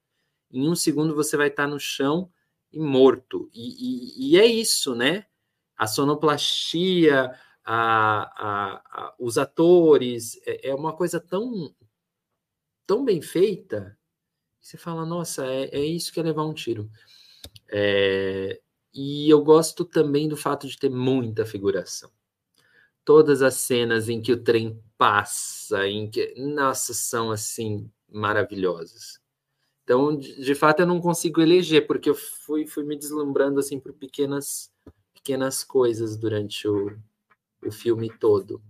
[0.50, 2.30] Em um segundo você vai estar no chão
[2.72, 3.50] e morto.
[3.52, 5.26] E, e, e é isso, né?
[5.76, 11.74] a sonoplastia, a, a, a, os atores, é, é, uma coisa tão,
[12.86, 13.98] tão bem feita
[14.60, 16.90] que você fala, nossa, é, é isso que é levar um tiro.
[17.68, 18.60] É,
[18.94, 22.10] e eu gosto também do fato de ter muita figuração.
[23.04, 29.20] Todas as cenas em que o trem passa, em que, nossa, são assim maravilhosas.
[29.86, 33.78] Então, de, de fato, eu não consigo eleger, porque eu fui, fui me deslumbrando assim
[33.78, 34.72] por pequenas
[35.14, 36.98] pequenas coisas durante o,
[37.64, 38.60] o filme todo.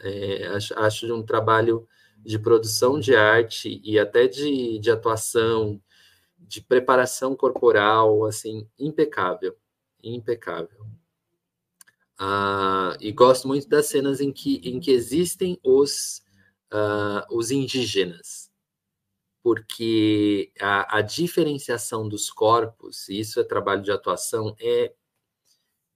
[0.00, 1.86] É, acho, acho um trabalho
[2.18, 5.80] de produção de arte e até de, de atuação,
[6.36, 9.56] de preparação corporal, assim, impecável,
[10.02, 10.84] impecável.
[12.18, 16.22] Ah, e gosto muito das cenas em que, em que existem os,
[16.72, 18.47] ah, os indígenas,
[19.48, 24.92] porque a, a diferenciação dos corpos, e isso é trabalho de atuação, é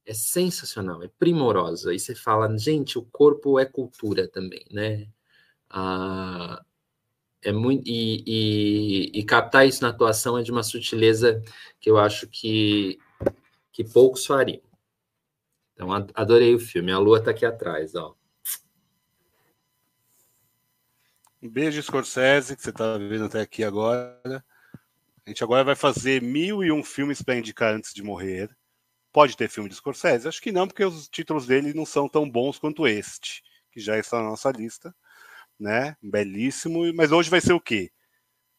[0.06, 1.94] é sensacional, é primorosa.
[1.94, 5.06] E você fala, gente, o corpo é cultura também, né?
[5.68, 6.64] Ah,
[7.42, 11.42] é muito e, e, e, captar isso na atuação é de uma sutileza
[11.80, 12.98] que eu acho que
[13.72, 14.62] que poucos fariam.
[15.74, 16.90] Então adorei o filme.
[16.92, 18.16] A Lua está aqui atrás, ó.
[21.42, 24.44] Um beijo, Scorsese, que você está vendo até aqui agora.
[25.26, 28.56] A gente agora vai fazer mil e um filmes para indicar antes de morrer.
[29.12, 30.28] Pode ter filme de Scorsese?
[30.28, 33.42] Acho que não, porque os títulos dele não são tão bons quanto este,
[33.72, 34.94] que já está na nossa lista,
[35.58, 35.96] né?
[36.00, 36.94] Belíssimo.
[36.94, 37.90] Mas hoje vai ser o quê?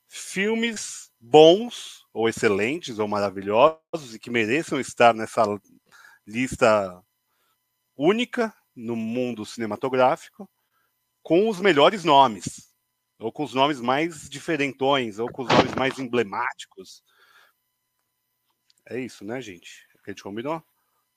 [0.10, 5.46] Filmes bons, ou excelentes, ou maravilhosos, e que mereçam estar nessa
[6.28, 7.02] lista
[7.96, 10.50] única no mundo cinematográfico,
[11.22, 12.73] com os melhores nomes,
[13.24, 17.04] ou com os nomes mais diferentões, ou com os nomes mais emblemáticos.
[18.86, 19.88] É isso, né, gente?
[20.04, 20.62] que a gente combinou.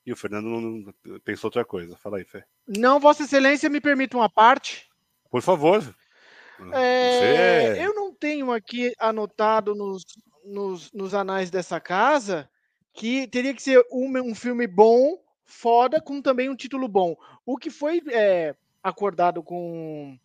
[0.04, 1.96] E o Fernando não pensou outra coisa.
[1.96, 2.44] Fala aí, Fê.
[2.66, 4.88] Não, Vossa Excelência, me permite uma parte.
[5.28, 5.82] Por favor.
[6.72, 7.86] É, Você...
[7.86, 10.04] Eu não tenho aqui anotado nos,
[10.44, 12.48] nos, nos, anais dessa casa
[12.94, 17.16] que teria que ser um, um filme bom, foda, com também um título bom.
[17.44, 20.16] O que foi é, acordado com,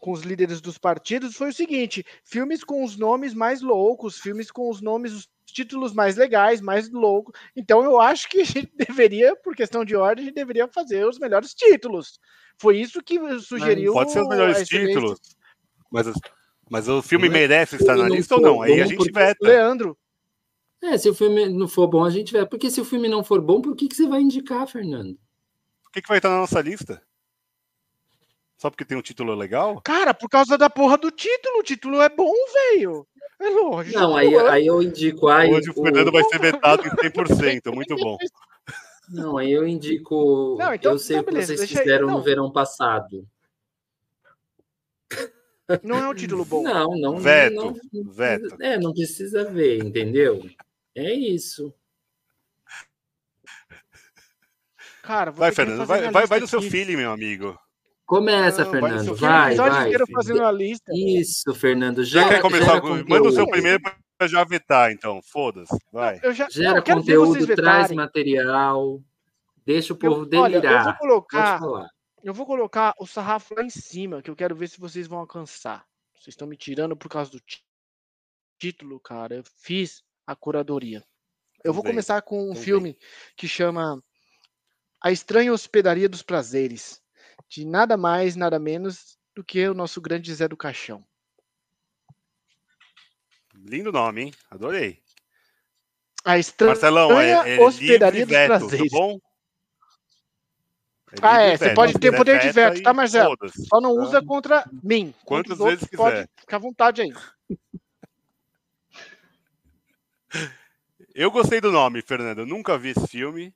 [0.00, 4.50] com os líderes dos partidos foi o seguinte: filmes com os nomes mais loucos, filmes
[4.50, 7.38] com os nomes títulos mais legais, mais loucos.
[7.54, 11.06] Então eu acho que a gente deveria, por questão de ordem, a gente deveria fazer
[11.06, 12.18] os melhores títulos.
[12.58, 13.92] Foi isso que sugeriu.
[13.92, 15.18] Pode ser os melhores títulos,
[15.90, 16.06] mas,
[16.70, 18.62] mas o filme mas merece estar na lista ou não?
[18.62, 19.46] Aí a gente veta.
[19.46, 19.96] Leandro.
[20.82, 22.44] É, se o filme não for bom, a gente vai.
[22.44, 25.12] Porque se o filme não for bom, por que, que você vai indicar, Fernando?
[25.86, 27.00] O que, que vai estar na nossa lista?
[28.62, 29.80] Só porque tem um título legal?
[29.82, 31.58] Cara, por causa da porra do título.
[31.58, 32.32] O título é bom,
[32.70, 33.04] velho.
[33.40, 33.98] É lógico.
[33.98, 35.26] Não, aí, aí eu indico.
[35.26, 36.12] Aí, Hoje o Fernando o...
[36.12, 37.74] vai ser vetado em 100%.
[37.74, 38.16] Muito bom.
[39.08, 40.54] Não, aí eu indico.
[40.60, 43.26] Não, então, eu sei então, o que beleza, vocês fizeram aí, no verão passado.
[45.82, 46.62] Não é um título bom.
[46.62, 47.16] Não, não.
[47.18, 47.54] Veto.
[47.56, 48.62] Não, não, veto.
[48.62, 50.48] É, não precisa ver, entendeu?
[50.94, 51.74] É isso.
[55.02, 57.58] Cara, vai, Fernando, vai, vai, vai no seu feeling, meu amigo.
[58.12, 59.14] Começa, não, Fernando.
[59.14, 59.90] Vai, vai.
[59.90, 60.92] vai lista.
[60.94, 62.04] Isso, Fernando.
[62.04, 62.74] Já, já quer começar?
[62.74, 63.82] Já manda o seu primeiro,
[64.24, 65.22] já vetar, então.
[65.22, 65.74] Foda-se.
[65.90, 66.20] Vai.
[66.22, 69.02] Eu já, Gera eu conteúdo, traz material,
[69.64, 70.84] deixa o povo Eu- olha, eu delirar.
[70.84, 71.60] vou colocar,
[72.22, 75.20] eu vou colocar o sarrafo lá em cima, que eu quero ver se vocês vão
[75.20, 75.86] alcançar.
[76.12, 77.40] Vocês estão me tirando por causa do
[78.58, 79.36] título, cara.
[79.36, 81.02] Eu fiz a curadoria.
[81.64, 82.62] Eu vou bem, começar com um tudo bem.
[82.62, 82.98] filme
[83.38, 84.04] que chama
[85.00, 87.01] A Estranha Hospedaria dos Prazeres,
[87.48, 91.04] de nada mais, nada menos do que o nosso grande Zé do Caixão.
[93.54, 94.34] Lindo nome, hein?
[94.50, 95.02] Adorei.
[96.24, 98.92] A Estranha Marcelão, é, é Hospedaria dos veto, tá Prazeres.
[98.92, 99.18] bom?
[101.20, 101.74] Ah, livre é, você veto.
[101.74, 103.36] pode ter quiser poder de veto, tá, Marcelo?
[103.68, 105.12] Só não usa contra mim.
[105.24, 106.28] Quantas vezes pode quiser.
[106.38, 107.12] ficar à vontade aí.
[111.14, 112.38] Eu gostei do nome, Fernando.
[112.38, 113.54] Eu nunca vi esse filme,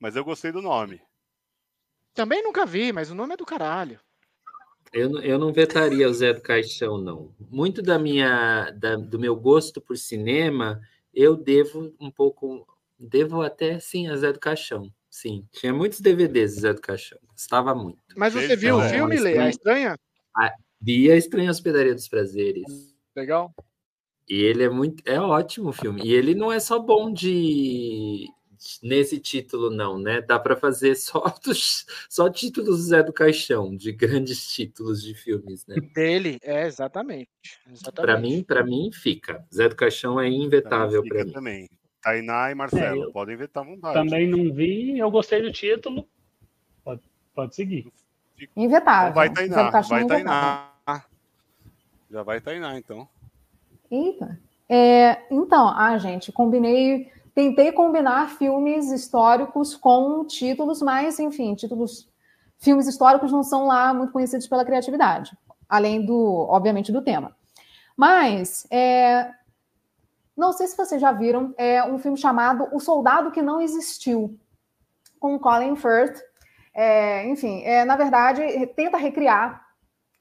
[0.00, 1.02] mas eu gostei do nome.
[2.14, 3.98] Também nunca vi, mas o nome é do caralho.
[4.92, 7.34] Eu, não- eu não vetaria o Zé do Caixão, não.
[7.50, 10.80] Muito da minha, da- do meu gosto por cinema,
[11.12, 12.64] eu devo um pouco,
[12.96, 14.88] devo até sim a Zé do Caixão.
[15.10, 17.18] Sim, tinha muitos DVDs do Zé do Caixão.
[17.28, 17.98] Gostava muito.
[18.16, 19.38] Mas você viu o é filme, uma Lê?
[19.38, 19.98] A estranha- estranha?
[20.80, 22.94] Vi a Estranha Hospedaria dos Prazeres.
[23.16, 23.52] Legal.
[24.28, 26.02] E ele é muito, é ótimo o filme.
[26.04, 28.28] E ele não é só bom de
[28.82, 30.20] nesse título, não, né?
[30.20, 35.14] Dá para fazer só dos, só títulos do Zé do Caixão, de grandes títulos de
[35.14, 35.76] filmes, né?
[35.94, 37.30] Dele, é, exatamente.
[37.70, 37.94] exatamente.
[37.94, 39.44] Para mim, para mim fica.
[39.54, 41.32] Zé do Caixão é invetável para mim.
[41.32, 41.70] também.
[42.02, 43.94] Tainá e Marcelo, É, podem vetar à vontade.
[43.94, 46.06] Também não vi, eu gostei do título.
[46.84, 47.00] Pode,
[47.34, 47.90] pode seguir.
[48.54, 49.10] Invetável.
[49.10, 50.06] Então vai Tainá, Caixão vai.
[50.06, 50.70] Tainá.
[52.10, 53.08] Já vai Tainá, então.
[53.90, 54.38] Eita.
[54.68, 62.08] É, então, ah, gente, combinei, tentei combinar filmes históricos com títulos, mas, enfim, títulos,
[62.58, 65.36] filmes históricos não são lá muito conhecidos pela criatividade,
[65.68, 67.36] além do, obviamente, do tema.
[67.96, 69.30] Mas, é,
[70.36, 74.38] não sei se vocês já viram, é um filme chamado O Soldado que Não Existiu,
[75.18, 76.20] com Colin Firth.
[76.74, 78.42] É, enfim, é, na verdade,
[78.74, 79.64] tenta recriar,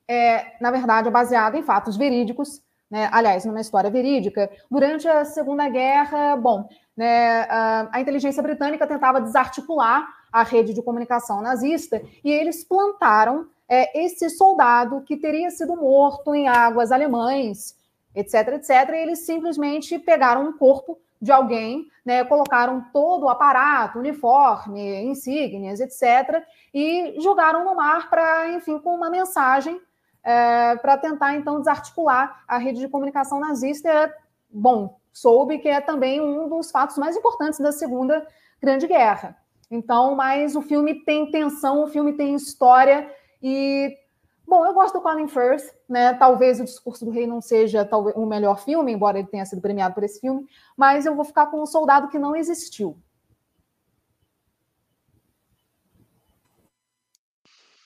[0.07, 2.61] é, na verdade, é baseado em fatos verídicos,
[2.91, 9.21] né, aliás, numa história verídica, durante a Segunda Guerra, bom, né, a, inteligência britânica tentava
[9.21, 15.75] desarticular a rede de comunicação nazista e eles plantaram é, esse soldado que teria sido
[15.75, 17.75] morto em águas alemães,
[18.15, 23.97] etc, etc, e eles simplesmente pegaram um corpo de alguém, né, colocaram todo o aparato,
[23.97, 26.43] uniforme, insígnias, etc,
[26.73, 29.79] e jogaram no mar para, enfim, com uma mensagem
[30.23, 33.89] é, para tentar, então, desarticular a rede de comunicação nazista.
[33.89, 34.13] É,
[34.49, 38.27] bom, soube que é também um dos fatos mais importantes da Segunda
[38.61, 39.37] Grande Guerra.
[39.69, 43.09] Então, mas o filme tem tensão, o filme tem história
[43.41, 43.97] e
[44.45, 46.13] Bom, eu gosto do Colin Firth, né?
[46.13, 49.61] Talvez o Discurso do Rei não seja talvez o melhor filme, embora ele tenha sido
[49.61, 50.45] premiado por esse filme,
[50.75, 52.97] mas eu vou ficar com o Soldado que não existiu.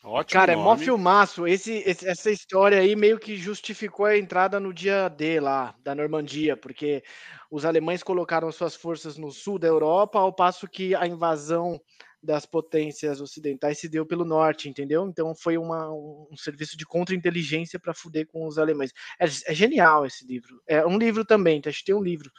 [0.07, 0.83] Ótimo Cara, é mó nome.
[0.83, 1.45] filmaço.
[1.47, 5.93] Esse, esse- essa história aí meio que justificou a entrada no dia D lá, da
[5.93, 7.03] Normandia, porque
[7.51, 11.79] os alemães colocaram suas forças no sul da Europa, ao passo que a invasão
[12.21, 15.07] das potências ocidentais se deu pelo norte, entendeu?
[15.07, 18.91] Então foi uma- um, um serviço de contra-inteligência para fuder com os alemães.
[19.19, 20.61] É, é genial esse livro.
[20.67, 21.69] É um livro também, tá?
[21.69, 22.31] acho que tem um livro.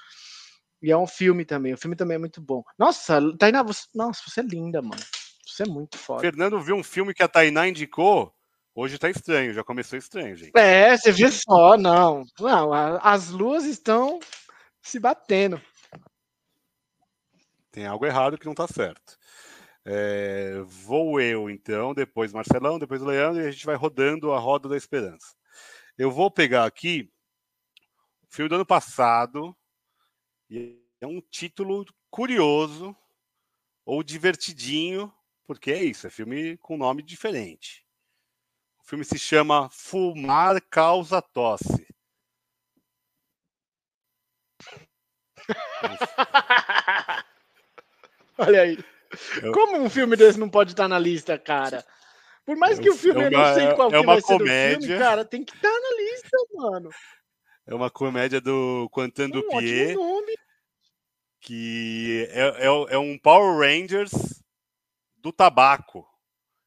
[0.82, 1.74] E é um filme também.
[1.74, 2.62] O filme também é muito bom.
[2.78, 5.02] Nossa, Tainá, você, nossa, você é linda, mano.
[5.58, 6.20] Você é muito foda.
[6.20, 8.32] Fernando viu um filme que a Tainá indicou.
[8.72, 10.56] Hoje tá estranho, já começou estranho, gente.
[10.56, 12.24] É, você vê só, não.
[12.38, 12.72] Não,
[13.02, 14.20] as luas estão
[14.80, 15.60] se batendo.
[17.72, 19.18] Tem algo errado que não tá certo.
[19.84, 24.68] É, vou eu, então, depois Marcelão, depois Leandro, e a gente vai rodando a roda
[24.68, 25.34] da esperança.
[25.96, 27.10] Eu vou pegar aqui
[28.22, 29.56] o filme do ano passado,
[30.48, 32.96] e é um título curioso
[33.84, 35.12] ou divertidinho,
[35.48, 37.82] porque é isso, é filme com nome diferente.
[38.80, 41.88] O filme se chama Fumar Causa Tosse.
[48.36, 48.78] Olha aí.
[49.42, 51.82] Eu- Como um filme desse não pode estar na lista, cara?
[52.44, 54.20] Por mais É que um- o filme é eu não sei qual é que vai
[54.20, 54.80] ser comédia.
[54.88, 56.90] filme, cara, tem que estar na lista, mano.
[57.66, 59.90] É uma comédia do Quentin Um Dupieux.
[59.90, 60.36] ótimo nome.
[61.40, 64.10] que é, é- é um Power Rangers
[65.20, 66.06] do tabaco.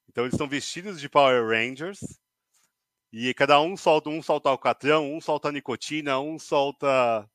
[0.10, 2.00] Então eles estão vestidos de Power Rangers
[3.12, 7.30] e cada um solta, um solta alcatrão, um solta nicotina, um solta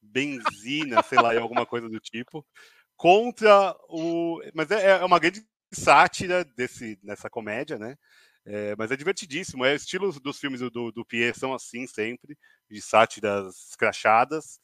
[0.00, 2.46] benzina, sei lá, alguma coisa do tipo,
[2.96, 4.40] contra o.
[4.54, 7.96] Mas é, é uma grande sátira desse, nessa comédia, né?
[8.46, 9.64] É, mas é divertidíssimo.
[9.64, 12.38] É o estilo dos filmes do, do Pierre são assim sempre,
[12.70, 14.60] de sátiras escrachadas.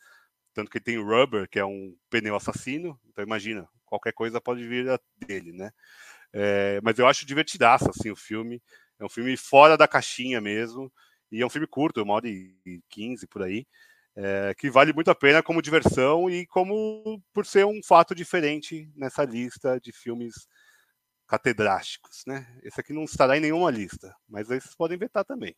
[0.55, 4.87] tanto que tem Rubber, que é um pneu assassino, então imagina, qualquer coisa pode vir
[5.19, 5.71] dele, né?
[6.33, 8.63] É, mas eu acho divertidaço, assim, o filme.
[8.99, 10.91] É um filme fora da caixinha mesmo,
[11.31, 13.67] e é um filme curto, uma hora e quinze por aí,
[14.17, 18.89] é, que vale muito a pena como diversão e como por ser um fato diferente
[18.97, 20.47] nessa lista de filmes
[21.27, 22.47] catedráticos, né?
[22.63, 25.55] Esse aqui não estará em nenhuma lista, mas aí vocês podem vetar também.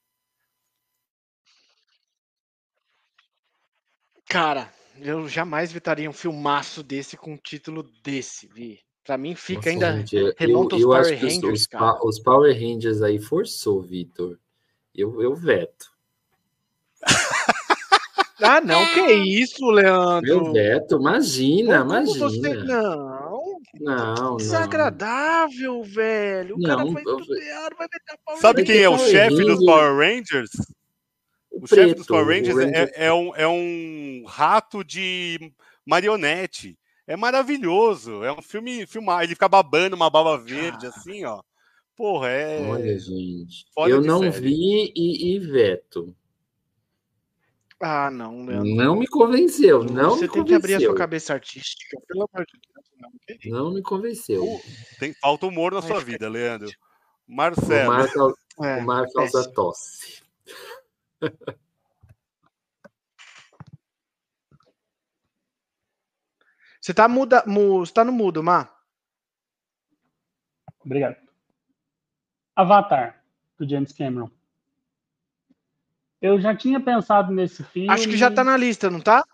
[4.27, 8.81] Cara, eu jamais vetaria um filmaço desse com um título desse, Vi.
[9.05, 12.07] Pra mim fica Nossa, ainda gente, remonta eu, eu Power Rangers, os, cara.
[12.07, 14.39] Os Power Rangers aí forçou, Vitor.
[14.95, 15.93] Eu, eu veto.
[18.41, 20.27] ah, não, que isso, Leandro?
[20.27, 22.29] Eu veto, imagina, Como imagina.
[22.31, 22.55] Você...
[22.65, 26.57] Não, não, Desagradável, velho.
[26.57, 27.19] O não, cara foi eu...
[27.77, 30.51] vai meter Power Sabe quem é o chefe dos Power Rangers?
[31.55, 32.93] O, o chefe dos Power Rangers Ranger...
[32.95, 35.53] é, é, um, é um rato de
[35.87, 36.79] marionete.
[37.07, 38.25] É maravilhoso.
[38.25, 39.23] É um filme filmar.
[39.23, 41.43] Ele fica babando uma baba verde, assim, ó.
[41.97, 42.61] Porra, é.
[42.67, 43.67] Olha, gente.
[43.89, 44.41] eu não série.
[44.41, 46.15] vi e, e, veto.
[47.81, 48.75] Ah, não, Leandro.
[48.75, 49.85] Não me convenceu.
[49.85, 50.47] Não Você me tem convenceu.
[50.47, 53.45] que abrir a sua cabeça artística, pelo amor de Deus.
[53.45, 54.61] Não, não me convenceu.
[54.99, 56.71] Tem, falta humor na Ai, sua vida, Leandro.
[57.29, 58.35] Marcelo.
[58.57, 60.24] O é, o Marco causa tosse.
[66.81, 68.69] Você tá, muda, mu, tá no mudo, Má?
[70.85, 71.17] Obrigado.
[72.55, 73.25] Avatar,
[73.59, 74.31] do James Cameron.
[76.21, 77.91] Eu já tinha pensado nesse filme.
[77.91, 79.25] Acho que já tá na lista, não tá?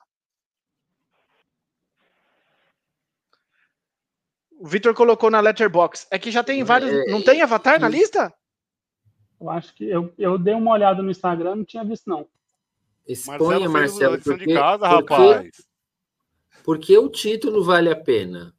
[4.52, 6.06] O Victor colocou na Letterbox.
[6.10, 6.92] É que já tem vários.
[6.92, 8.32] É, não tem Avatar na lista?
[9.40, 12.26] Eu acho que eu, eu dei uma olhada no Instagram, não tinha visto, não.
[13.06, 14.12] Exponha, Marcelo.
[14.12, 15.50] Marcelo porque, de casa, porque, rapaz.
[16.62, 18.54] Porque o título vale a pena.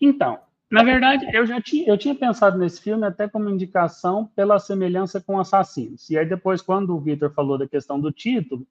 [0.00, 0.40] Então,
[0.70, 5.20] na verdade, eu já tinha, eu tinha pensado nesse filme até como indicação pela semelhança
[5.20, 6.10] com Assassinos.
[6.10, 8.66] E aí depois, quando o Victor falou da questão do título,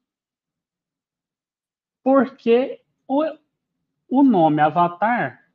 [2.03, 3.23] porque o,
[4.09, 5.45] o nome Avatar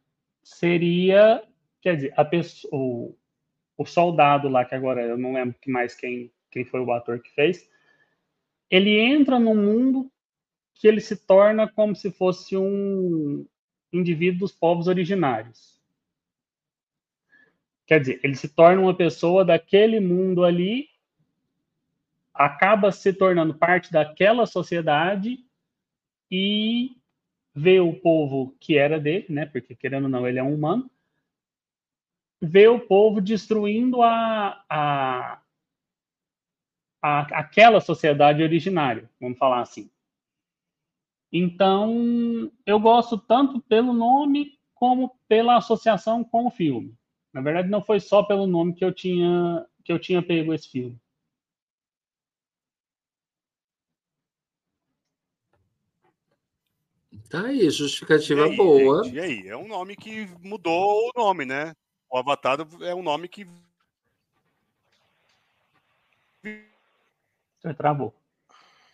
[0.42, 1.42] seria,
[1.82, 3.12] quer dizer, a pessoa,
[3.78, 7.30] o, soldado lá, que agora eu não lembro mais quem, quem foi o ator que
[7.30, 7.70] fez,
[8.68, 10.10] ele entra no mundo
[10.74, 13.46] que ele se torna como se fosse um
[13.92, 15.80] indivíduo dos povos originários.
[17.86, 20.88] Quer dizer, ele se torna uma pessoa daquele mundo ali,
[22.34, 25.38] acaba se tornando parte daquela sociedade
[26.30, 26.96] e
[27.55, 29.46] vê o povo que era dele, né?
[29.46, 30.88] Porque querendo ou não, ele é um humano,
[32.40, 35.43] vê o povo destruindo a, a,
[37.02, 39.90] a aquela sociedade originária, vamos falar assim.
[41.32, 46.97] Então, eu gosto tanto pelo nome como pela associação com o filme.
[47.32, 50.70] Na verdade, não foi só pelo nome que eu tinha que eu tinha pego esse
[50.70, 50.98] filme.
[57.28, 59.05] Tá aí, justificativa e aí, boa.
[59.05, 59.48] Gente, e aí?
[59.48, 61.74] É um nome que mudou o nome, né?
[62.10, 63.47] O Avatar é um nome que.
[66.43, 68.14] Você travou.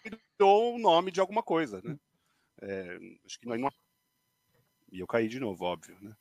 [0.05, 1.97] Mudou o nome de alguma coisa, né?
[2.61, 3.71] É, acho que não.
[4.91, 6.15] E eu caí de novo, óbvio, né?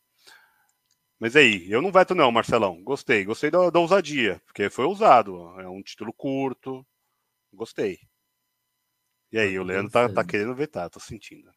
[1.19, 2.83] Mas aí, eu não veto não, Marcelão.
[2.83, 5.59] Gostei, gostei da, da ousadia, porque foi usado.
[5.59, 6.85] É um título curto.
[7.53, 7.99] Gostei.
[9.31, 11.51] E aí, o Leandro tá, tá querendo vetar, tô sentindo.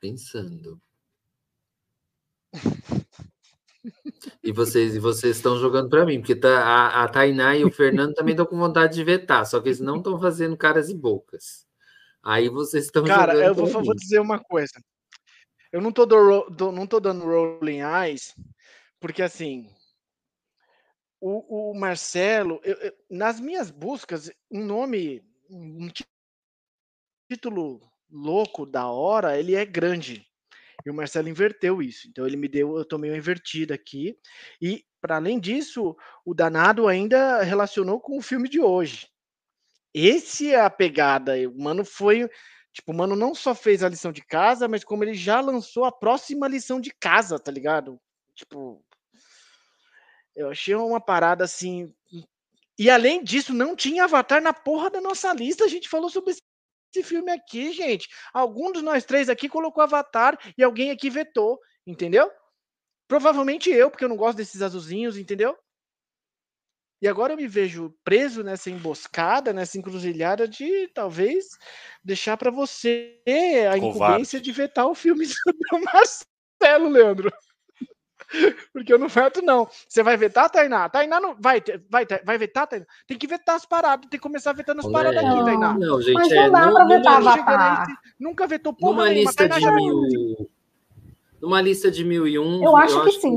[0.00, 0.80] Pensando.
[4.42, 7.70] E vocês, e vocês estão jogando para mim, porque tá, a, a Tainá e o
[7.70, 10.94] Fernando também estão com vontade de vetar, só que eles não estão fazendo caras e
[10.94, 11.66] bocas.
[12.22, 14.80] Aí vocês estão Cara, eu vou, vou, dizer uma coisa.
[15.70, 18.34] Eu não tô, do, do, não tô dando rolling eyes,
[18.98, 19.68] porque assim,
[21.20, 25.88] o, o Marcelo, eu, eu, nas minhas buscas, um nome, um
[27.30, 27.80] título
[28.10, 30.25] louco, da hora, ele é grande.
[30.86, 32.06] E o Marcelo inverteu isso.
[32.08, 34.16] Então ele me deu, eu tomei uma invertida aqui.
[34.62, 39.08] E, para além disso, o danado ainda relacionou com o filme de hoje.
[39.92, 41.34] Esse é a pegada.
[41.50, 42.30] O mano foi.
[42.72, 45.84] Tipo, o mano não só fez a lição de casa, mas como ele já lançou
[45.84, 48.00] a próxima lição de casa, tá ligado?
[48.32, 48.80] Tipo.
[50.36, 51.92] Eu achei uma parada assim.
[52.78, 55.64] E além disso, não tinha Avatar na porra da nossa lista.
[55.64, 56.42] A gente falou sobre esse
[57.02, 58.08] filme aqui, gente.
[58.32, 62.30] Algum dos nós três aqui colocou Avatar e alguém aqui vetou, entendeu?
[63.08, 65.56] Provavelmente eu, porque eu não gosto desses azulzinhos, entendeu?
[67.00, 71.44] E agora eu me vejo preso nessa emboscada, nessa encruzilhada de talvez
[72.02, 73.20] deixar para você
[73.70, 75.26] a incumbência de vetar o filme
[75.70, 77.30] do Marcelo, Leandro.
[78.72, 79.68] Porque eu não veto, não.
[79.88, 80.88] Você vai vetar, Tainá?
[80.88, 81.36] Tainá não.
[81.38, 82.86] Vai, vai, vai vetar, Tainá?
[83.06, 85.74] Tem que vetar as paradas, tem que começar vetando as paradas aqui, Tainá.
[85.74, 87.86] Não, gente, Mas é, não dá não- pra vetar, Avatar.
[88.18, 89.30] Nunca vetou porra numa nenhuma.
[89.30, 90.50] lista de mil.
[91.40, 93.36] Numa lista de mil e um, Eu acho que sim.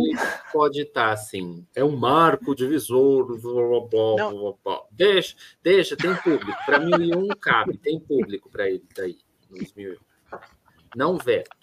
[0.54, 1.68] pode estar assim.
[1.76, 3.26] É um marco divisor.
[3.26, 3.82] blá, blá,
[4.16, 4.82] blá, blá, blá.
[4.90, 6.58] Deixa, deixa, tem público.
[6.66, 9.18] Para mil e um cabe, tem público para ele daí,
[9.50, 10.40] nos mil e um.
[10.96, 11.59] Não veto.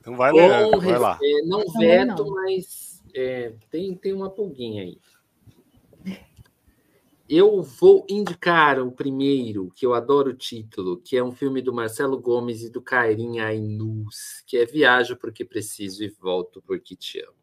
[0.00, 1.18] Então vai, Com Leandro, vai lá.
[1.22, 2.34] é, não veto, não.
[2.34, 4.98] mas é, tem, tem uma pulguinha aí.
[7.28, 11.72] Eu vou indicar o primeiro, que eu adoro o título, que é um filme do
[11.72, 17.20] Marcelo Gomes e do Kairin Ainus, que é Viajo porque preciso e volto porque te
[17.20, 17.34] amo.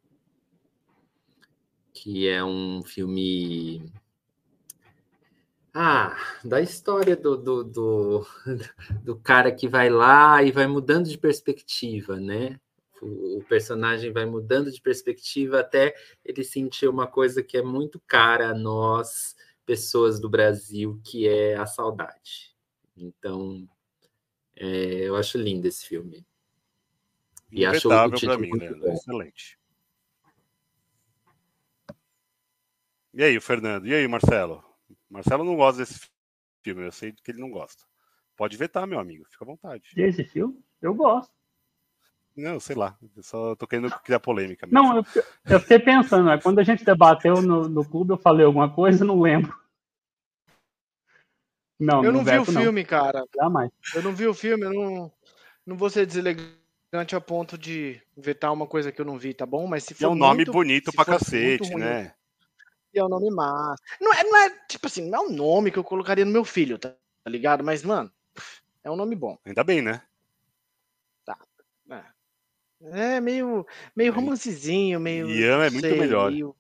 [1.92, 3.92] Que é um filme.
[5.74, 8.28] Ah, da história do, do, do,
[9.04, 12.60] do cara que vai lá e vai mudando de perspectiva, né?
[13.02, 18.00] O, o personagem vai mudando de perspectiva até ele sentir uma coisa que é muito
[18.06, 19.36] cara a nós,
[19.66, 22.56] pessoas do Brasil, que é a saudade.
[22.96, 23.68] Então,
[24.56, 26.24] é, eu acho lindo esse filme.
[27.52, 28.80] E acho o título mim, muito Leandro.
[28.80, 28.94] bom.
[28.94, 29.60] Excelente.
[33.12, 33.88] E aí, Fernando?
[33.88, 34.73] E aí, Marcelo?
[35.14, 36.10] Marcelo não gosta desse
[36.64, 37.84] filme, eu sei que ele não gosta.
[38.36, 39.84] Pode vetar, meu amigo, fica à vontade.
[39.96, 40.60] Desse filme?
[40.82, 41.32] Eu gosto.
[42.36, 44.66] Não, sei lá, eu só tô querendo criar polêmica.
[44.66, 44.82] mesmo.
[44.82, 45.06] Não, eu,
[45.46, 46.40] eu fiquei pensando, né?
[46.42, 49.56] quando a gente debateu no, no clube, eu falei alguma coisa, não lembro.
[51.80, 52.62] Não, Eu não vi o veto, não.
[52.62, 53.24] filme, cara.
[53.36, 53.70] Jamais.
[53.94, 55.12] Eu não vi o filme, eu não,
[55.64, 59.46] não vou ser deselegante a ponto de vetar uma coisa que eu não vi, tá
[59.46, 59.68] bom?
[59.68, 62.16] Mas se for é um nome muito- bonito pra cacete, ruim, né?
[62.94, 63.82] E é um nome massa.
[64.00, 66.46] Não é, não é, tipo assim, não é um nome que eu colocaria no meu
[66.46, 66.90] filho, tá,
[67.24, 67.64] tá ligado?
[67.64, 68.12] Mas, mano,
[68.84, 69.38] é um nome bom.
[69.46, 70.02] Ainda bem, né?
[72.86, 73.66] É meio,
[73.96, 75.30] meio romancezinho, meio.
[75.30, 76.32] Ian é muito sei, melhor.
[76.32, 76.56] meio-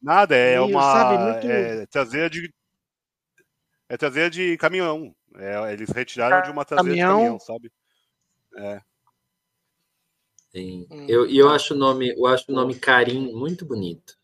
[0.00, 0.82] Nada, é Meio, uma.
[0.82, 2.54] sabe, muito- É traseira de.
[3.88, 5.14] É traseira de caminhão.
[5.34, 7.16] É, eles retiraram de uma traseira Caminhão.
[7.16, 7.72] de caminhão, sabe?
[10.50, 10.86] Sim.
[10.90, 11.54] Hum, eu, e eu tá.
[11.54, 14.15] acho o nome, eu acho o nome Karim muito bonito.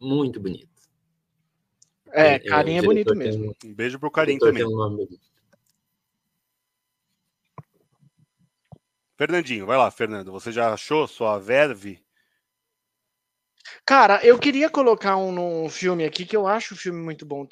[0.00, 0.68] Muito bonito.
[2.12, 3.50] É, É, é o bonito mesmo.
[3.50, 4.66] um- Um beijo pro o Carim diretor também.
[4.66, 5.18] um.
[9.16, 10.32] Fernandinho, vai lá, Fernando.
[10.32, 12.02] Você já achou sua verve?
[13.84, 17.46] Cara, eu queria colocar um, num filme aqui que eu acho o filme muito bom,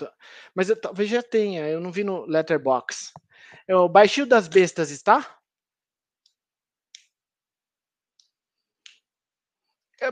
[0.55, 3.13] mas eu, talvez já tenha, eu não vi no Letterbox.
[3.67, 5.38] É o Baixio das Bestas, está?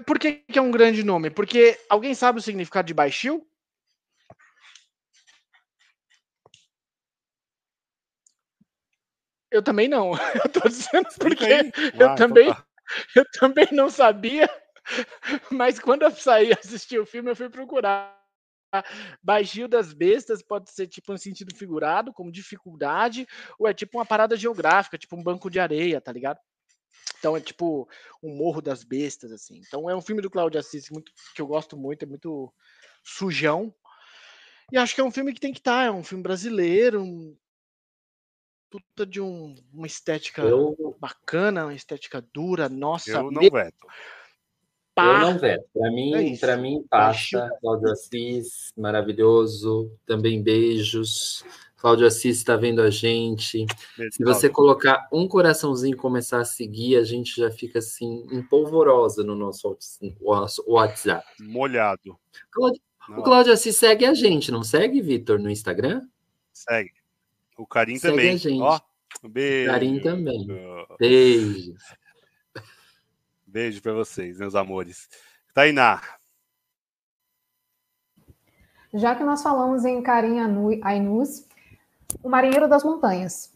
[0.05, 1.31] Por que, que é um grande nome?
[1.31, 3.47] Porque alguém sabe o significado de Baixio?
[9.51, 10.11] Eu também não.
[10.45, 12.67] Eu tô dizendo porque eu então também- tá.
[13.17, 14.49] eu também não sabia,
[15.51, 18.15] mas quando eu saí assistir o filme, eu fui procurar.
[19.23, 23.27] Baixio das bestas pode ser tipo um sentido figurado, como dificuldade,
[23.59, 26.39] ou é tipo uma parada geográfica, tipo um banco de areia, tá ligado?
[27.19, 27.89] Então é tipo
[28.23, 29.61] um morro das bestas, assim.
[29.67, 32.53] Então é um filme do Cláudio Assis muito, que eu gosto muito, é muito
[33.03, 33.75] sujão.
[34.73, 37.37] E acho que é um filme que tem que estar, é um filme brasileiro, um
[38.69, 43.87] puta de um- uma estética Eu, bacana, uma estética dura, nossa, Eu não me veto.
[43.87, 43.91] eu
[44.95, 45.21] pá.
[45.21, 45.69] não veto.
[45.73, 46.41] Para É mim, isso.
[46.41, 47.49] para mim passa.
[47.61, 49.97] Cláudio Assis, maravilhoso.
[50.05, 51.45] Também beijos.
[51.77, 53.67] Cláudio Assis está vendo a gente.
[54.11, 54.53] Se você Cláudio.
[54.53, 59.69] colocar um coraçãozinho e começar a seguir, a gente já fica assim, empolvorosa no nosso
[59.69, 61.27] whats- nosso WhatsApp.
[61.41, 62.19] Molhado.
[62.51, 62.81] Cláudio-
[63.11, 66.03] O Cláudio Assis segue a gente, não segue, Vitor, no Instagram?
[66.53, 66.93] Segue.
[67.57, 68.35] O Carim Segue também.
[68.35, 68.61] a gente.
[68.63, 68.81] Ó,
[69.25, 69.71] um beijo.
[69.71, 70.47] Carim também.
[70.99, 71.75] Beijo.
[73.47, 75.09] Beijo pra vocês, meus amores.
[75.55, 76.03] Tainá.
[78.93, 81.46] Já que nós falamos em Karim Anu- Ainus,
[82.23, 83.55] O Marinheiro das Montanhas.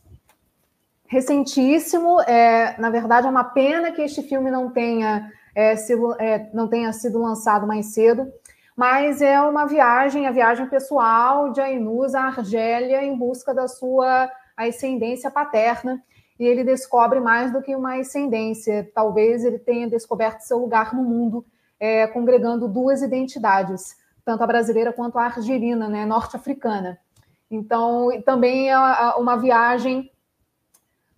[1.06, 6.48] Recentíssimo, é, na verdade é uma pena que este filme não tenha, é, sido, é,
[6.55, 8.32] não tenha sido lançado mais cedo,
[8.77, 14.31] mas é uma viagem, a viagem pessoal de Ainus à Argélia em busca da sua
[14.56, 16.02] ascendência paterna,
[16.39, 21.02] e ele descobre mais do que uma ascendência, talvez ele tenha descoberto seu lugar no
[21.02, 21.44] mundo,
[21.78, 26.98] é, congregando duas identidades, tanto a brasileira quanto a argelina, né, norte-africana.
[27.51, 28.78] Então, também é
[29.16, 30.10] uma viagem.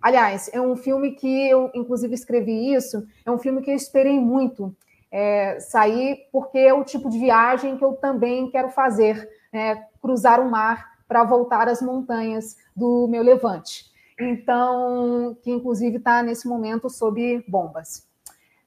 [0.00, 3.06] Aliás, é um filme que eu, inclusive, escrevi isso.
[3.24, 4.74] É um filme que eu esperei muito.
[5.12, 10.40] é, sair, porque é o tipo de viagem que eu também quero fazer, né, cruzar
[10.40, 13.92] o mar para voltar às montanhas do meu levante.
[14.18, 18.08] Então, que inclusive está nesse momento sob bombas.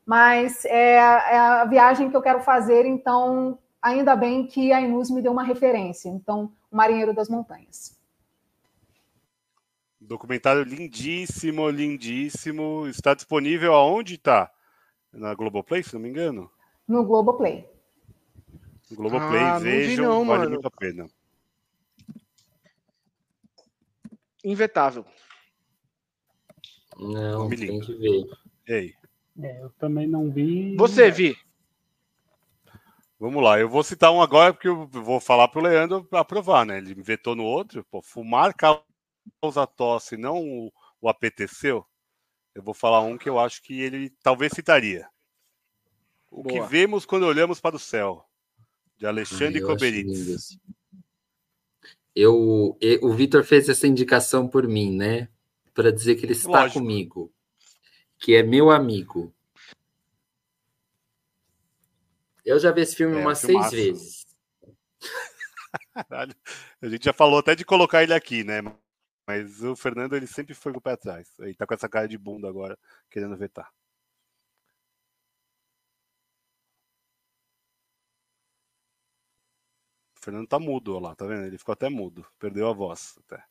[0.06, 1.00] Mas é, é,
[1.38, 5.44] a viagem que eu quero fazer, então, ainda bem que a Inus me deu uma
[5.44, 6.10] referência.
[6.10, 7.98] Então, o Marinheiro das Montanhas.
[10.00, 12.86] Documentário lindíssimo, lindíssimo.
[12.88, 14.52] Está disponível aonde está?
[15.12, 16.52] Na Globoplay, se não me engano?
[16.86, 17.66] No Globoplay.
[18.92, 20.52] No Globoplay, ah, vejam, não, vale mano.
[20.52, 21.08] muito a pena.
[24.44, 25.06] Invetável.
[27.00, 28.26] Não, tem que ver.
[28.68, 28.94] Ei.
[29.42, 30.76] É, eu também não vi.
[30.76, 31.38] Você, Vi?
[33.26, 36.64] Vamos lá, eu vou citar um agora porque eu vou falar para o Leandro aprovar,
[36.64, 36.78] né?
[36.78, 37.84] Ele vetou no outro.
[37.90, 40.72] Pô, fumar causa tosse, não o,
[41.02, 41.84] o apeteceu.
[42.54, 45.10] Eu vou falar um que eu acho que ele talvez citaria.
[46.30, 46.54] O Boa.
[46.54, 48.24] que vemos quando olhamos para o céu,
[48.96, 50.60] de Alexandre Koberitz.
[52.16, 55.30] Eu, eu, o Vitor fez essa indicação por mim, né?
[55.74, 56.80] Para dizer que ele está Lógico.
[56.80, 57.34] comigo,
[58.20, 59.34] que é meu amigo.
[62.46, 64.26] Eu já vi esse filme é, umas seis vezes.
[66.82, 68.62] A gente já falou até de colocar ele aqui, né?
[69.28, 71.28] Mas o Fernando ele sempre foi com o pé atrás.
[71.40, 72.78] Ele tá com essa cara de bunda agora,
[73.10, 73.72] querendo vetar.
[80.16, 81.46] O Fernando tá mudo, olha lá, tá vendo?
[81.46, 83.44] Ele ficou até mudo, perdeu a voz até.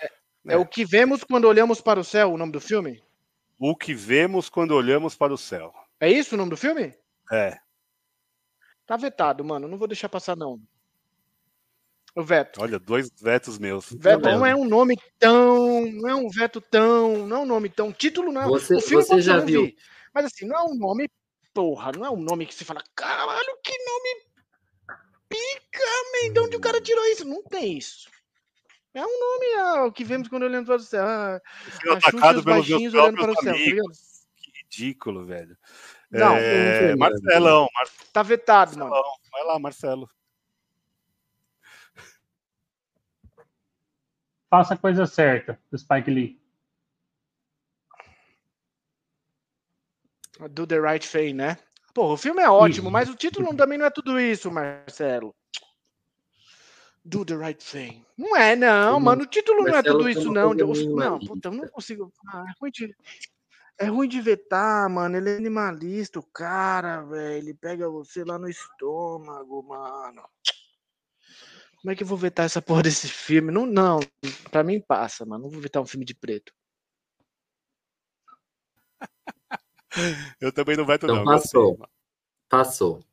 [0.00, 0.10] É, é.
[0.54, 3.02] é o que vemos quando olhamos para o céu, o nome do filme?
[3.58, 5.74] O que vemos quando olhamos para o céu.
[6.00, 6.94] É isso o nome do filme?
[7.30, 7.60] É.
[8.92, 9.66] Tá vetado, mano.
[9.66, 10.60] Não vou deixar passar, não.
[12.14, 12.60] O veto.
[12.60, 13.90] Olha, dois vetos meus.
[13.90, 15.90] Veto tá não é um nome tão.
[15.92, 17.26] Não é um veto tão.
[17.26, 17.90] Não é um nome tão.
[17.90, 18.46] Título não.
[18.50, 19.64] Você, o filme você já viu.
[19.64, 19.76] Vi,
[20.14, 21.08] mas assim, não é um nome.
[21.54, 22.84] Porra, não é um nome que se fala.
[22.94, 24.26] Caralho, que nome
[25.26, 25.80] pica,
[26.12, 26.32] man.
[26.34, 27.24] De onde o cara tirou isso?
[27.24, 28.10] Não tem isso.
[28.92, 31.02] É um nome é, o que vemos quando olhando para o céu.
[31.02, 31.40] Ah,
[31.92, 35.56] atacado pelos meus olhando para o céu, tá Que ridículo, velho.
[36.12, 37.86] Não, é, Marcelão, Mar...
[38.12, 38.90] Tá vetado, Marcelão.
[38.90, 39.18] mano.
[39.30, 40.10] Vai lá, Marcelo.
[44.50, 46.38] Faça a coisa certa, do Spike Lee.
[50.50, 51.56] Do The Right Thing, né?
[51.94, 55.34] Pô, o filme é ótimo, mas o título também não é tudo isso, Marcelo.
[57.04, 58.04] Do the right thing.
[58.16, 59.24] Não é, não, mano.
[59.24, 60.54] O título não é tudo isso, não.
[60.54, 62.12] Não, puta, eu não consigo.
[62.28, 62.94] Ah, é ruim de.
[63.78, 65.16] É ruim de vetar, mano.
[65.16, 67.38] Ele é animalista, o cara, velho.
[67.38, 70.22] Ele pega você lá no estômago, mano.
[71.80, 73.50] Como é que eu vou vetar essa porra desse filme?
[73.50, 73.98] Não, não.
[74.50, 75.44] Pra mim passa, mano.
[75.44, 76.52] Não vou vetar um filme de preto.
[80.40, 81.24] eu também não veto, então, não.
[81.24, 81.78] Passou.
[82.48, 83.04] Passou.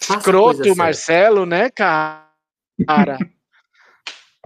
[0.00, 2.28] Escroto, Marcelo, né, cara?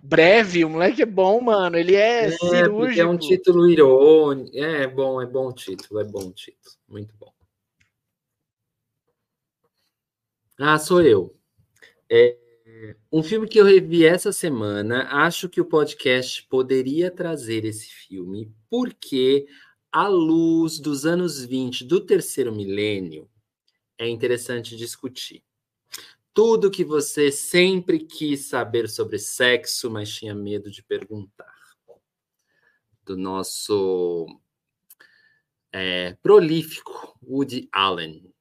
[0.03, 1.77] Breve, o moleque é bom, mano.
[1.77, 3.01] Ele é, é cirúrgico.
[3.01, 4.57] É um título irônico.
[4.57, 6.75] É, é bom, é bom o título, é bom o título.
[6.89, 7.33] Muito bom.
[10.59, 11.35] Ah, sou eu.
[12.11, 12.37] É,
[13.11, 18.53] um filme que eu revi essa semana, acho que o podcast poderia trazer esse filme,
[18.69, 19.47] porque
[19.91, 23.29] à luz dos anos 20 do terceiro milênio,
[23.99, 25.43] é interessante discutir
[26.35, 31.53] tudo que você sempre quis saber sobre sexo, mas tinha medo de perguntar.
[33.05, 34.27] Do nosso
[35.73, 38.33] é, prolífico Woody Allen.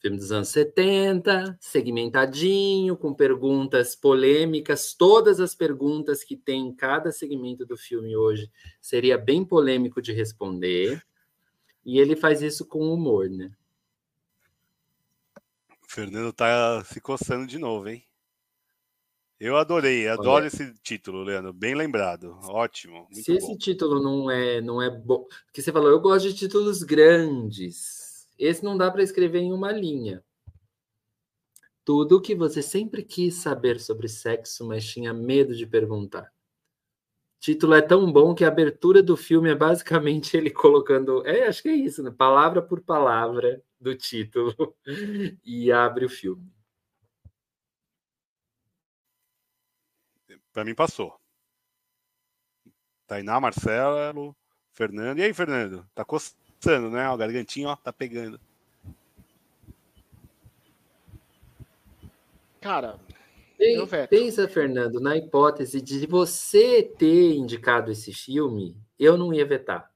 [0.00, 4.94] Filme dos anos 70, segmentadinho, com perguntas polêmicas.
[4.94, 8.50] Todas as perguntas que tem em cada segmento do filme hoje
[8.80, 11.02] seria bem polêmico de responder.
[11.84, 13.52] E ele faz isso com humor, né?
[15.90, 18.06] Fernando tá se coçando de novo, hein?
[19.40, 20.46] Eu adorei, adoro Olha.
[20.46, 21.52] esse título, Leandro.
[21.52, 22.38] Bem lembrado.
[22.44, 23.08] Ótimo.
[23.10, 23.38] Se bom.
[23.38, 25.26] esse título não é, não é bom.
[25.46, 28.28] Porque você falou, eu gosto de títulos grandes.
[28.38, 30.22] Esse não dá para escrever em uma linha.
[31.84, 36.32] Tudo o que você sempre quis saber sobre sexo, mas tinha medo de perguntar.
[37.36, 41.26] O título é tão bom que a abertura do filme é basicamente ele colocando.
[41.26, 42.12] É, acho que é isso, né?
[42.12, 44.76] Palavra por palavra do título
[45.44, 46.52] e abre o filme.
[50.52, 51.18] Para mim passou.
[53.06, 54.36] Tainá, Marcelo,
[54.72, 55.18] Fernando.
[55.18, 55.88] E aí, Fernando?
[55.94, 57.08] Tá coçando, né?
[57.10, 58.40] O gargantinho, ó, tá pegando.
[62.60, 63.00] Cara,
[64.08, 69.90] pensa, Fernando, na hipótese de você ter indicado esse filme, eu não ia vetar.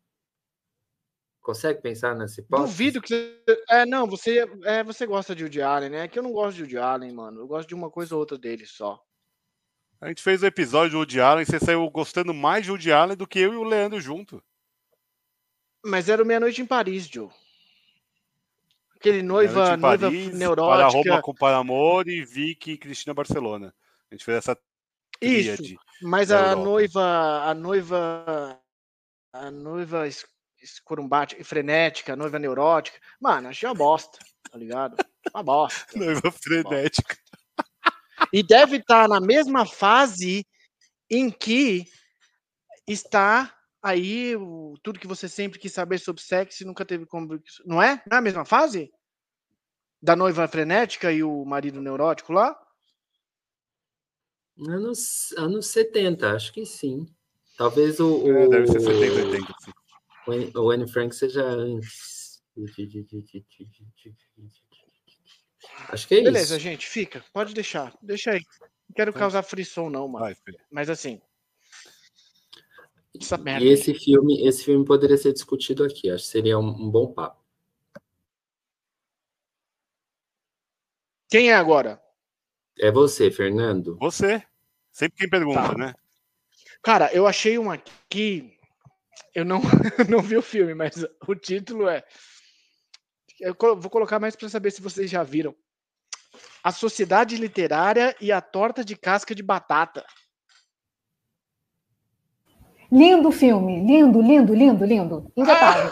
[1.45, 2.69] Consegue pensar nessa hipótese?
[2.69, 3.63] Duvido que você.
[3.69, 6.05] É, não, você, é, você gosta de Woody Allen, né?
[6.05, 7.43] É que eu não gosto de Woody Allen, mano.
[7.43, 8.99] Eu gosto de uma coisa ou outra dele só.
[10.01, 13.15] A gente fez o episódio do Woody Allen, você saiu gostando mais de Woody Allen
[13.15, 14.43] do que eu e o Leandro junto.
[15.85, 17.29] Mas era o Meia-Noite em Paris, Joe.
[18.97, 21.11] Aquele noiva, em noiva Paris, Para neurótica.
[21.11, 23.75] Roma com para Amor e Vicky e Cristina Barcelona.
[24.11, 24.59] A gente fez essa
[25.21, 25.77] Isso.
[26.01, 26.65] Mas a Europa.
[26.65, 28.61] noiva, a noiva,
[29.31, 30.09] a noiva
[30.65, 32.99] escurumbática, frenética, noiva neurótica.
[33.21, 34.19] Mano, achei uma bosta,
[34.51, 34.97] tá ligado?
[35.33, 35.87] Uma bosta.
[35.97, 37.17] Noiva frenética.
[38.33, 40.47] E deve estar na mesma fase
[41.11, 41.87] em que
[42.87, 47.41] está aí o, tudo que você sempre quis saber sobre sexo e nunca teve como.
[47.65, 48.03] Não é?
[48.07, 48.91] Não é a mesma fase?
[50.03, 52.59] Da noiva frenética e o marido neurótico lá?
[54.59, 57.07] Anos, anos 70, acho que sim.
[57.57, 59.55] Talvez o, o, É, deve ser 70, 80.
[59.61, 59.73] sim.
[60.27, 62.43] O Anne- Frank seja antes.
[65.89, 66.63] Acho que é Beleza, isso.
[66.63, 67.25] gente, fica.
[67.33, 67.97] Pode deixar.
[68.03, 68.41] Deixa aí.
[68.89, 70.25] Não quero causar frisson, não, mano.
[70.27, 70.37] Vai.
[70.71, 71.21] Mas assim.
[73.21, 73.65] Essa merda.
[73.65, 76.11] E esse filme, esse filme poderia ser discutido aqui.
[76.11, 77.43] Acho que seria um, um bom papo.
[81.31, 82.01] Quem é agora?
[82.79, 83.97] É você, Fernando.
[83.99, 84.43] Você.
[84.93, 85.75] Sempre quem pergunta, Tá.
[85.79, 85.95] né?
[86.83, 88.54] Cara, eu achei um aqui.
[89.35, 89.61] Eu não,
[90.09, 92.05] não vi o filme, mas o título é.
[93.41, 95.55] Eu vou colocar mais para saber se vocês já viram.
[96.63, 100.05] A Sociedade Literária e a Torta de Casca de Batata.
[102.91, 105.33] Lindo filme, lindo, lindo, lindo, lindo.
[105.37, 105.91] Indetável.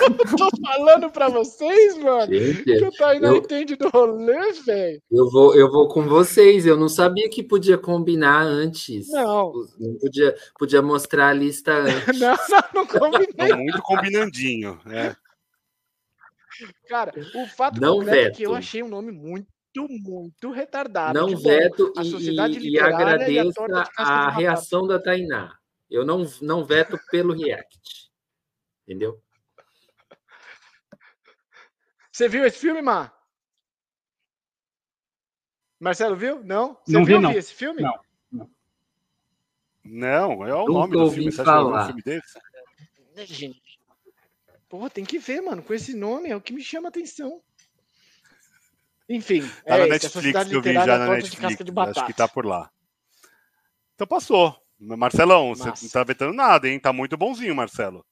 [0.38, 2.32] Tô falando pra vocês, mano.
[2.32, 5.02] Gente, Que o Tainá eu- entende do rolê, velho.
[5.10, 6.64] eu vou, eu vou com vocês.
[6.66, 9.08] Eu não sabia que podia combinar antes.
[9.10, 9.52] Não.
[9.78, 12.18] Não podia, podia mostrar a lista antes.
[12.20, 13.48] Não, não, não combinei.
[13.48, 14.80] Tá muito combinandinho.
[14.86, 15.14] É.
[16.88, 18.58] Cara, o fato Não concreto é que eu veto.
[18.58, 19.46] achei um nome muito,
[19.88, 21.18] muito retardado.
[21.18, 23.44] Não Tipo, veto a e- Sociedade e, e Literária e a
[23.96, 25.54] a reação da Tainá.
[25.90, 27.78] Eu não, não veto pelo react.
[28.86, 29.18] Entendeu?
[32.20, 33.18] Você viu esse filme, Mar?
[35.80, 36.44] Marcelo viu?
[36.44, 36.76] Não?
[36.84, 37.32] Você Não vi, viu não.
[37.32, 37.80] esse filme?
[37.80, 38.50] Não.
[39.82, 41.32] Não, é o Nunca nome do filme.
[41.32, 41.86] Você acha que um falar.
[41.86, 42.38] filme desse?
[43.16, 43.80] Né, gente?
[44.68, 45.62] Pô, tem que ver, mano.
[45.62, 47.42] Com esse nome é o que me chama a atenção.
[49.08, 51.40] Enfim, Tá é na esse, a Netflix que eu vi já na Netflix.
[51.40, 52.00] Casca de Batata.
[52.00, 52.70] Acho que tá por lá.
[53.94, 54.54] Então passou.
[54.78, 55.84] Marcelão, você Massa.
[55.86, 56.78] não tá vetando nada, hein?
[56.78, 58.04] Tá muito bonzinho, Marcelo.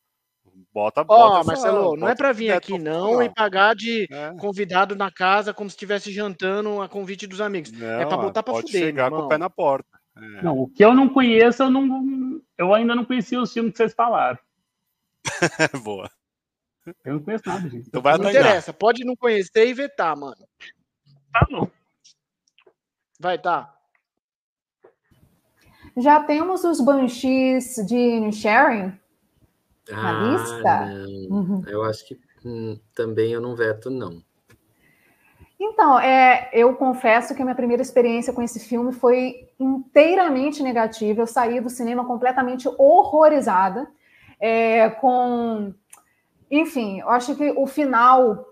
[0.73, 1.41] Bota, Ó, bota.
[1.41, 3.23] essa- Marcelo, não é bota pra esse vir aqui não não.
[3.23, 4.35] e pagar de É.
[4.39, 7.71] convidado na casa como se estivesse jantando a convite dos amigos.
[7.73, 9.27] Não, é pra botar pra pode fuder, chegar com irmão.
[9.27, 9.89] o pé na porta.
[10.17, 10.43] É.
[10.43, 13.79] Não, o que eu não conheço, eu, não, eu ainda não conhecia os filmes que
[13.79, 14.39] vocês falaram.
[15.85, 16.11] Boa.
[17.05, 17.87] Eu não conheço nada, gente.
[17.89, 20.37] Então vai Não interessa, pode não conhecer e vetar, mano.
[21.33, 21.69] Tá bom.
[23.21, 23.75] Vai, tá.
[25.97, 28.99] Já temos os Banshees de Sharing.
[29.91, 30.85] Na Ah, lista?
[31.31, 31.63] Uhum.
[31.67, 34.23] Eu acho que hum, também eu não veto, não.
[35.61, 41.21] Então, é, eu confesso que a minha primeira experiência com esse filme foi inteiramente negativa.
[41.21, 43.89] Eu saí do cinema completamente horrorizada,
[44.39, 45.75] é, com,
[46.49, 48.47] enfim, eu acho que o final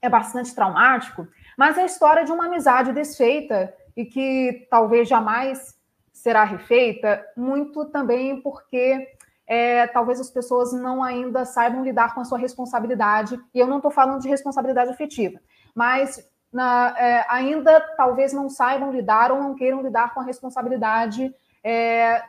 [0.00, 1.26] é bastante traumático,
[1.58, 5.76] mas é a história de uma amizade desfeita e que talvez jamais
[6.12, 9.16] será refeita, muito também porque
[9.52, 13.78] é, talvez as pessoas não ainda saibam lidar com a sua responsabilidade, e eu não
[13.78, 15.40] estou falando de responsabilidade afetiva,
[15.74, 21.34] mas na- é, ainda talvez não saibam lidar ou não queiram lidar com a responsabilidade
[21.64, 22.22] é,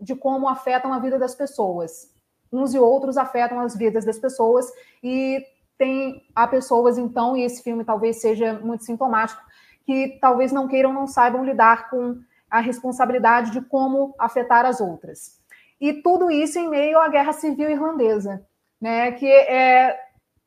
[0.00, 2.14] de como afetam a vida das pessoas.
[2.52, 4.70] Uns e outros afetam as vidas das pessoas,
[5.02, 5.44] e
[5.76, 9.42] tem há pessoas, então, e esse filme talvez seja muito sintomático,
[9.84, 12.16] que talvez não queiram, não saibam lidar com
[12.48, 15.42] a responsabilidade de como afetar as outras.
[15.84, 18.42] E tudo isso em meio à guerra civil irlandesa,
[18.80, 19.94] né, que é,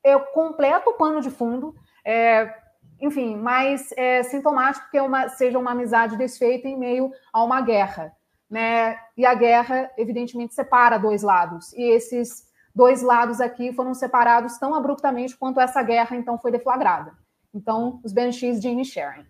[0.03, 2.51] é completo pano de fundo, é,
[2.99, 7.61] enfim, mas é sintomático que é uma, seja uma amizade desfeita em meio a uma
[7.61, 8.11] guerra.
[8.49, 8.97] Né?
[9.15, 11.71] E a guerra, evidentemente, separa dois lados.
[11.73, 17.13] E esses dois lados aqui foram separados tão abruptamente quanto essa guerra, então, foi deflagrada.
[17.53, 19.23] Então, os Banshees de Sharon.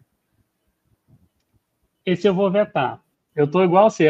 [2.05, 3.01] Esse eu vou vetar.
[3.37, 4.07] Eu tô igual você.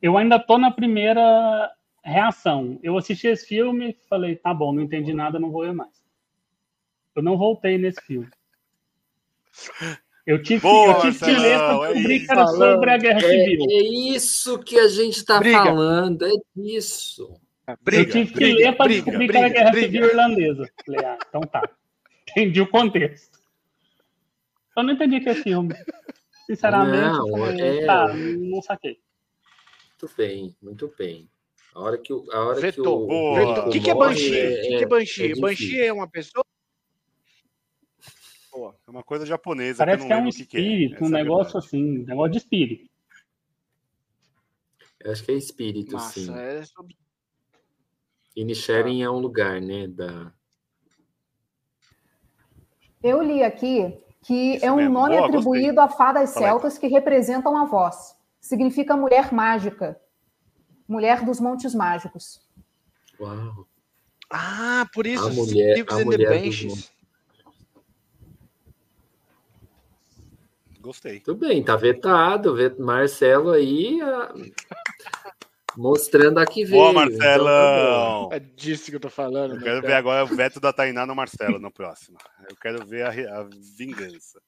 [0.00, 1.70] Eu ainda tô na primeira
[2.02, 2.80] reação.
[2.82, 6.02] Eu assisti esse filme falei, tá bom, não entendi nada, não vou ver mais.
[7.14, 8.28] Eu não voltei nesse filme.
[10.26, 12.26] Eu tive, Boa, eu tive que ler para é descobrir isso.
[12.26, 13.66] que era sobre a guerra É, civil.
[13.68, 13.82] é
[14.16, 15.62] isso que a gente está Briga.
[15.64, 17.38] falando, é disso.
[17.82, 20.68] Briga, eu tive que briga, ler para descobrir que era Guerra Civil Irlandesa.
[20.86, 21.62] Falei, ah, então tá.
[22.30, 23.38] Entendi o contexto.
[24.76, 25.74] Eu não entendi que é filme.
[26.46, 27.86] Sinceramente, não, falei, é...
[27.86, 29.00] tá, não saquei.
[29.90, 31.30] Muito bem, muito bem.
[31.74, 32.30] A hora que o.
[32.30, 33.08] A hora Vetou.
[33.08, 33.68] que o.
[33.68, 34.30] O que, que é Banshee?
[34.30, 35.32] O que, que é Banshee?
[35.32, 36.44] É Banshee é uma pessoa?
[38.86, 39.78] É uma coisa japonesa.
[39.78, 41.06] Parece que, que é um espírito, que é.
[41.06, 42.88] um negócio assim, um negócio de espírito.
[45.00, 46.34] Eu acho que é espírito, Massa, sim.
[46.34, 46.96] É sobre...
[48.36, 49.06] E Nisharin ah.
[49.06, 49.88] é um lugar, né?
[49.88, 50.32] Da...
[53.02, 54.94] Eu li aqui que Isso é um mesmo.
[54.94, 55.84] nome Boa, atribuído gostei.
[55.84, 58.16] a fadas celtas que representam a voz.
[58.40, 60.00] Significa mulher mágica.
[60.88, 62.42] Mulher dos Montes Mágicos.
[63.20, 63.66] Uau.
[64.30, 66.42] Ah, por isso, a mulher, a mulher.
[70.80, 71.20] Gostei.
[71.20, 72.54] Tudo bem, tá vetado.
[72.78, 74.34] Marcelo aí a...
[75.76, 76.82] mostrando aqui veio.
[76.82, 78.26] Boa, Marcelão!
[78.26, 79.56] Então, tá é disso que eu tô falando.
[79.56, 82.18] Eu quero ver agora o veto da Tainá no Marcelo no próximo.
[82.48, 84.40] Eu quero ver a, a vingança.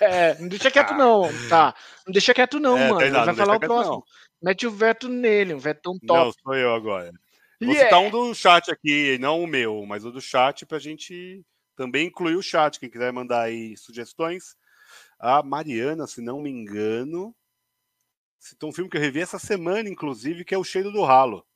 [0.00, 1.74] É, não deixa quieto não, tá?
[2.06, 3.00] Não deixa quieto não, é, mano.
[3.00, 3.96] Tainá, vai falar o próximo.
[3.96, 4.04] Não.
[4.42, 6.24] Mete o veto nele, um vetão top.
[6.24, 7.12] Não, sou eu agora.
[7.60, 7.84] Vou yeah.
[7.84, 11.44] citar um do chat aqui, não o meu, mas o do chat pra gente
[11.76, 12.80] também incluir o chat.
[12.80, 14.56] Quem quiser mandar aí sugestões.
[15.18, 17.34] A Mariana, se não me engano,
[18.40, 21.46] citou um filme que eu revi essa semana, inclusive, que é O Cheiro do Ralo.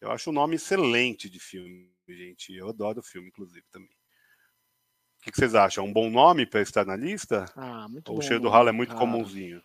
[0.00, 2.54] Eu acho um nome excelente de filme, gente.
[2.54, 3.88] Eu adoro o filme, inclusive, também.
[3.88, 5.84] O que, vocês acham?
[5.84, 7.44] Um bom nome para estar na lista?
[7.56, 8.20] Ah, muito Ou bom.
[8.20, 8.96] O Cheiro do Ralo é muito ah.
[8.96, 9.62] comumzinho?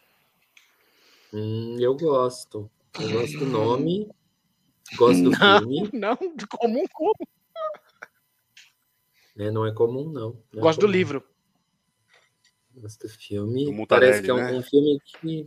[1.33, 2.69] Hum, eu gosto.
[2.99, 4.09] Eu gosto do nome.
[4.95, 5.89] Gosto do não, filme.
[5.93, 7.27] Não, de comum como?
[9.35, 10.43] É, não é comum, não.
[10.51, 10.91] não é gosto é comum.
[10.91, 11.23] do livro.
[12.75, 13.65] Gosto do filme.
[13.65, 14.51] Do Parece que é um, né?
[14.53, 15.45] um, filme que.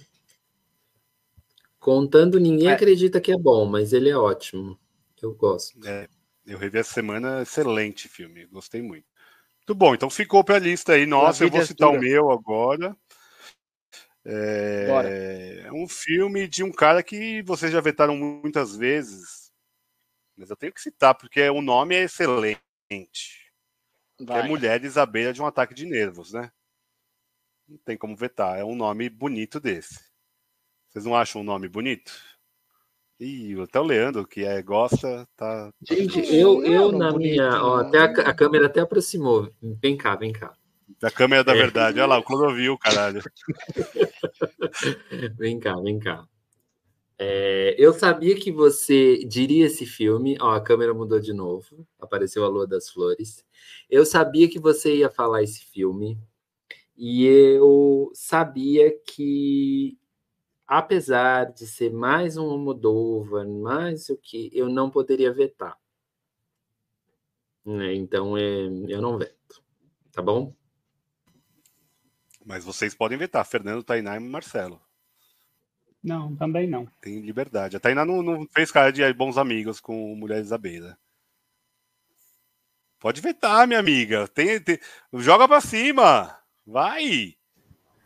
[1.86, 2.72] Contando, ninguém é.
[2.72, 4.76] acredita que é bom, mas ele é ótimo.
[5.22, 5.78] Eu gosto.
[5.86, 6.08] É,
[6.44, 8.44] eu revi essa semana, excelente filme.
[8.46, 9.06] Gostei muito.
[9.58, 11.06] Muito bom, então ficou para a lista aí.
[11.06, 12.96] Nossa, eu vou citar o meu agora.
[14.24, 15.62] É...
[15.66, 19.52] é um filme de um cara que vocês já vetaram muitas vezes,
[20.36, 22.58] mas eu tenho que citar porque o nome é excelente.
[24.28, 26.50] é Mulheres à beira de um ataque de nervos, né?
[27.68, 28.58] Não tem como vetar.
[28.58, 30.15] É um nome bonito desse.
[30.96, 32.10] Vocês não acham um nome bonito?
[33.20, 35.70] Ih, até o Leandro, que é, gosta, tá.
[35.86, 37.62] Gente, eu, eu na minha.
[37.62, 39.52] Ó, até a, a câmera até aproximou.
[39.60, 40.54] Vem cá, vem cá.
[40.98, 41.58] Da câmera da é.
[41.58, 42.00] verdade.
[42.00, 43.20] Olha lá, o Clodovil, caralho.
[45.36, 46.26] vem cá, vem cá.
[47.18, 50.38] É, eu sabia que você diria esse filme.
[50.40, 51.86] Ó, a câmera mudou de novo.
[52.00, 53.44] Apareceu a Lua das Flores.
[53.90, 56.18] Eu sabia que você ia falar esse filme.
[56.96, 59.98] E eu sabia que,
[60.66, 65.78] apesar de ser mais um Almodóvar, mais o que, eu não poderia vetar.
[67.64, 67.94] Né?
[67.94, 69.62] Então, é, eu não veto.
[70.12, 70.54] Tá bom?
[72.44, 74.80] Mas vocês podem vetar, Fernando, Tainá e Marcelo.
[76.02, 76.86] Não, também não.
[77.00, 77.76] Tem liberdade.
[77.76, 80.96] A Tainá não, não fez cara de bons amigos com Mulheres da Beira.
[83.00, 84.28] Pode vetar, minha amiga.
[84.28, 84.78] Tem, tem...
[85.12, 86.38] Joga pra cima.
[86.64, 87.35] Vai!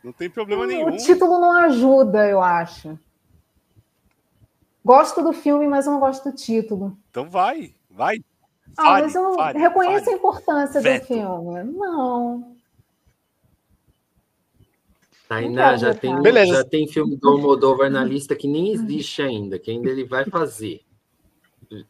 [0.03, 0.93] Não tem problema nenhum.
[0.93, 2.97] O título não ajuda, eu acho.
[4.83, 6.97] Gosto do filme, mas eu não gosto do título.
[7.09, 8.17] Então vai, vai.
[8.77, 10.15] Ah, fale, mas eu fale, reconheço fale.
[10.15, 11.01] a importância Veto.
[11.01, 11.63] do filme.
[11.63, 12.55] Não.
[15.27, 16.11] Tainá, já tem,
[16.47, 20.25] já tem filme do Almodóvar na lista que nem existe ainda, que ainda ele vai
[20.25, 20.81] fazer.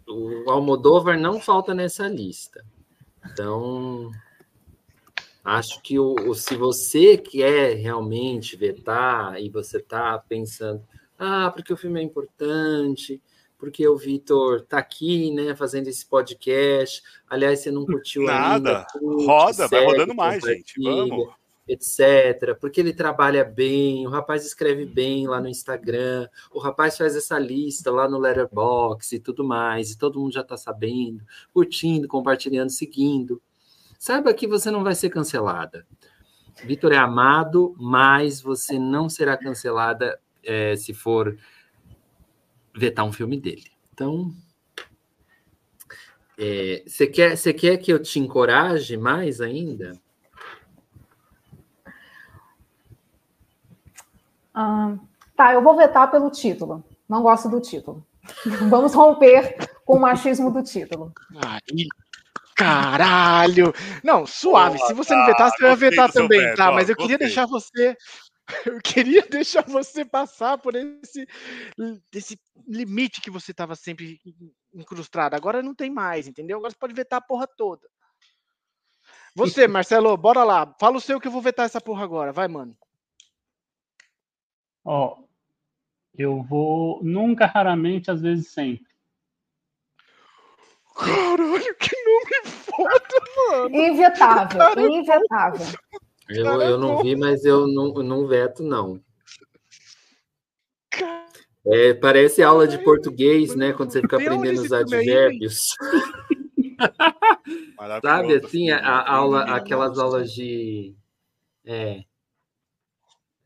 [0.08, 2.64] O Almodóvar não falta nessa lista.
[3.26, 4.12] Então,
[5.44, 10.82] acho que o, se você quer realmente vetar e você está pensando,
[11.18, 13.22] ah, porque o filme é importante,
[13.58, 17.04] porque o Vitor está aqui, né, fazendo esse podcast.
[17.30, 18.80] Aliás, você não curtiu Nada.
[18.80, 18.88] ainda.
[18.92, 20.74] Curte, Roda, segue, vai rodando mais, gente.
[20.82, 22.58] Vamos etc.
[22.60, 27.40] Porque ele trabalha bem, o rapaz escreve bem lá no Instagram, o rapaz faz essa
[27.40, 31.24] lista lá no Letterboxd e tudo mais, e todo mundo já está sabendo,
[31.54, 33.42] curtindo, compartilhando, seguindo.
[34.02, 35.86] Saiba que você não vai ser cancelada.
[36.64, 41.38] Vitor é amado, mas você não será cancelada é, se for
[42.76, 43.70] vetar um filme dele.
[43.94, 44.34] Então,
[46.36, 49.94] é, você é, quer, quer que eu te encoraje mais ainda?
[54.52, 54.98] Ah,
[55.36, 56.84] tá, eu vou vetar pelo título.
[57.08, 58.04] Não gosto do título.
[58.68, 61.14] Vamos romper com o machismo do título.
[61.36, 61.86] Aí,
[62.62, 63.74] caralho!
[64.04, 64.78] Não, suave.
[64.80, 66.72] Se você não vetar, você vai vetar também, tá?
[66.72, 67.96] Mas eu queria deixar você.
[68.66, 71.26] Eu queria deixar você passar por esse,
[72.14, 74.20] esse limite que você estava sempre
[74.74, 75.38] incrustado.
[75.38, 76.58] Agora não tem mais, entendeu?
[76.58, 77.88] Agora você pode vetar a porra toda.
[79.36, 80.76] Você, Marcelo, bora lá.
[80.82, 82.34] Fala o seu que eu vou vetar essa porra agora.
[82.34, 82.76] Vai, mano.
[84.84, 85.24] Ó,
[86.14, 88.91] eu vou nunca, raramente, às vezes sempre.
[91.02, 93.02] Caralho, que nome foda,
[93.50, 93.76] mano.
[93.76, 94.90] Invetável, Caralho.
[94.90, 95.66] invetável.
[96.30, 99.02] Eu, eu não vi, mas eu não, não veto, não.
[101.66, 103.74] É, parece aula de português, né?
[103.74, 105.76] Quando você fica aprendendo os advérbios.
[108.02, 110.96] Sabe assim, a, a aula, aquelas aulas de.
[111.66, 112.04] É.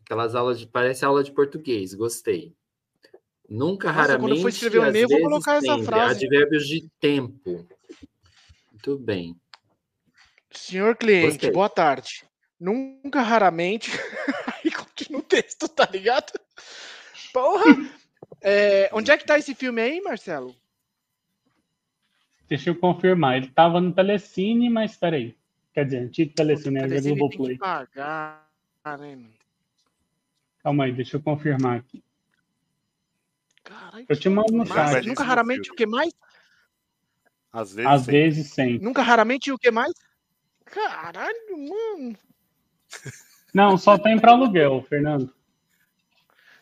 [0.03, 0.68] Aquelas aulas de.
[0.68, 2.56] Parece aula de português, gostei.
[3.49, 4.30] Nunca, Nossa, raramente.
[4.30, 5.81] Quando for escrever um e-mail, vou colocar sempre.
[5.81, 6.26] essa frase.
[6.26, 7.67] Advérbios de tempo.
[8.72, 9.35] Muito bem.
[10.51, 11.51] Senhor cliente, gostei.
[11.51, 12.23] boa tarde.
[12.59, 13.91] Nunca, raramente.
[14.63, 16.31] Aí continua o texto, tá ligado?
[17.34, 17.65] Porra!
[18.41, 20.55] É, onde é que tá esse filme aí, Marcelo?
[22.47, 23.38] Deixa eu confirmar.
[23.38, 25.35] Ele tava no Telecine, mas peraí.
[25.73, 27.57] Quer dizer, antigo Telecine, é Globoplay.
[27.57, 28.47] Pagar,
[28.99, 29.17] né,
[30.63, 32.05] Calma aí, deixa eu confirmar aqui.
[33.65, 35.05] Caralho, eu te mando no chat.
[35.07, 36.13] Nunca, raramente, o que mais?
[37.51, 38.77] Às vezes, Às vezes sim.
[38.79, 39.91] Nunca, raramente, o que mais?
[40.65, 42.17] Caralho, mano.
[43.53, 45.33] Não, só tem para aluguel, Fernando.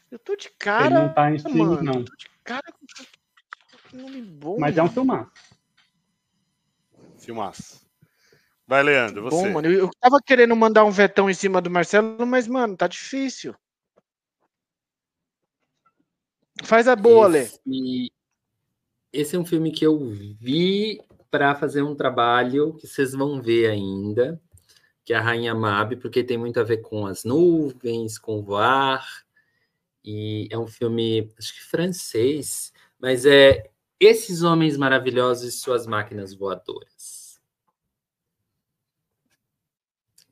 [0.09, 0.85] Eu tô de cara.
[0.85, 2.05] Ele não tá em streaming, mano, não.
[2.05, 4.57] Tô de cara com nome bom.
[4.59, 5.31] Mas é um filmaço.
[7.17, 7.81] Filmaço.
[8.65, 9.35] Vai, Leandro, você.
[9.35, 12.77] Bom, mano, eu, eu tava querendo mandar um vetão em cima do Marcelo, mas, mano,
[12.77, 13.53] tá difícil.
[16.61, 18.09] Faz a boa, esse, Lê.
[19.11, 21.01] Esse é um filme que eu vi
[21.31, 24.39] para fazer um trabalho que vocês vão ver ainda
[25.03, 29.05] que é a Rainha Mab, porque tem muito a ver com as nuvens, com voar,
[30.03, 33.69] e é um filme, acho que francês, mas é
[33.99, 37.41] Esses Homens Maravilhosos e Suas Máquinas Voadoras.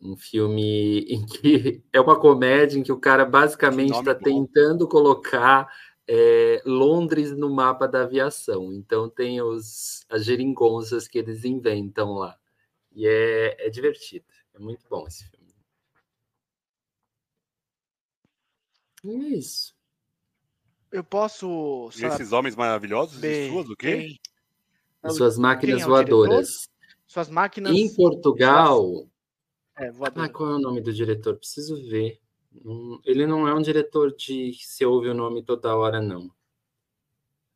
[0.02, 5.70] Um filme em que é uma comédia em que o cara basicamente está tentando colocar
[6.08, 8.74] é, Londres no mapa da aviação.
[8.74, 12.38] Então tem os, as geringonças que eles inventam lá.
[12.94, 14.26] E é, é divertido.
[14.54, 15.42] É muito bom esse filme.
[19.04, 19.74] E é isso.
[20.92, 21.90] Eu posso.
[21.98, 23.20] E esses homens maravilhosos?
[23.20, 24.20] Bem, e suas o quê?
[25.10, 26.70] Suas máquinas é voadoras.
[27.08, 27.74] Suas máquinas.
[27.74, 29.08] Em Portugal.
[29.78, 31.38] É, ah, qual é o nome do diretor?
[31.38, 32.21] Preciso ver.
[33.06, 36.32] Ele não é um diretor de se ouve o nome toda hora, não.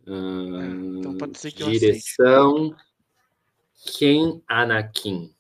[0.08, 2.76] Uh, então pode ser que direção
[3.98, 5.34] Ken Anakin.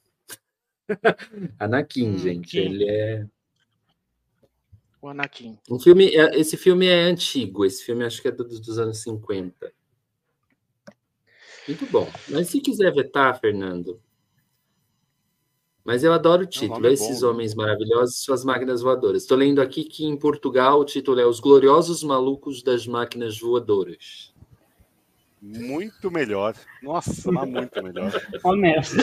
[1.59, 3.27] Anakin, hum, gente, ele é.
[5.01, 5.57] O Anakin.
[5.69, 8.97] Um filme, é, esse filme é antigo, esse filme acho que é dos, dos anos
[8.99, 9.71] 50.
[11.67, 12.11] Muito bom.
[12.29, 14.01] Mas se quiser vetar, Fernando.
[15.85, 17.63] Mas eu adoro o título, é Esses bom, Homens né?
[17.63, 19.21] Maravilhosos e Suas Máquinas Voadoras.
[19.21, 24.33] Estou lendo aqui que em Portugal o título é Os Gloriosos Malucos das Máquinas Voadoras.
[25.39, 26.55] Muito melhor.
[26.81, 28.11] Nossa, mas muito melhor.
[28.43, 28.97] Honesto.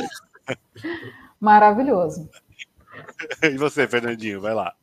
[1.38, 2.28] Maravilhoso.
[3.44, 4.74] E você, Fernandinho, vai lá.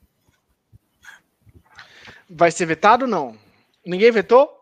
[2.30, 3.38] Vai ser vetado ou não?
[3.86, 4.58] Ninguém vetou?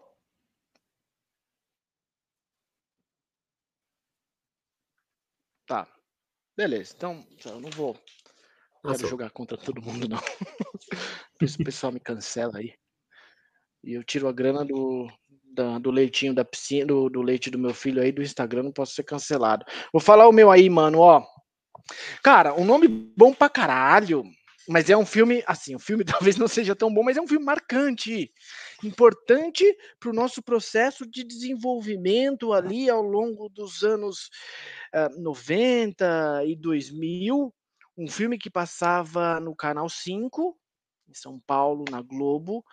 [5.68, 5.88] Tá.
[6.58, 6.94] Beleza.
[6.98, 7.96] Então, eu não vou.
[8.84, 10.18] Não quero jogar contra todo mundo, não.
[11.60, 12.74] O pessoal me cancela aí.
[13.84, 15.08] E eu tiro a grana do,
[15.54, 18.72] da, do leitinho da piscina, do, do leite do meu filho aí do Instagram, não
[18.72, 19.64] posso ser cancelado.
[19.94, 21.24] Vou falar o meu aí, mano, ó.
[22.24, 24.24] Cara, um nome bom pra caralho.
[24.68, 26.04] Mas é um filme, assim, o filme
[26.34, 28.32] talvez não seja tão bom, mas é um filme marcante,
[28.84, 29.64] importante
[30.00, 34.30] para o nosso processo de desenvolvimento ali ao longo dos anos
[34.94, 37.54] uh, eh, 90 e 2000.
[37.98, 40.56] Um filme que passava no Canal 5,
[41.10, 42.64] em São Paulo, na Globo,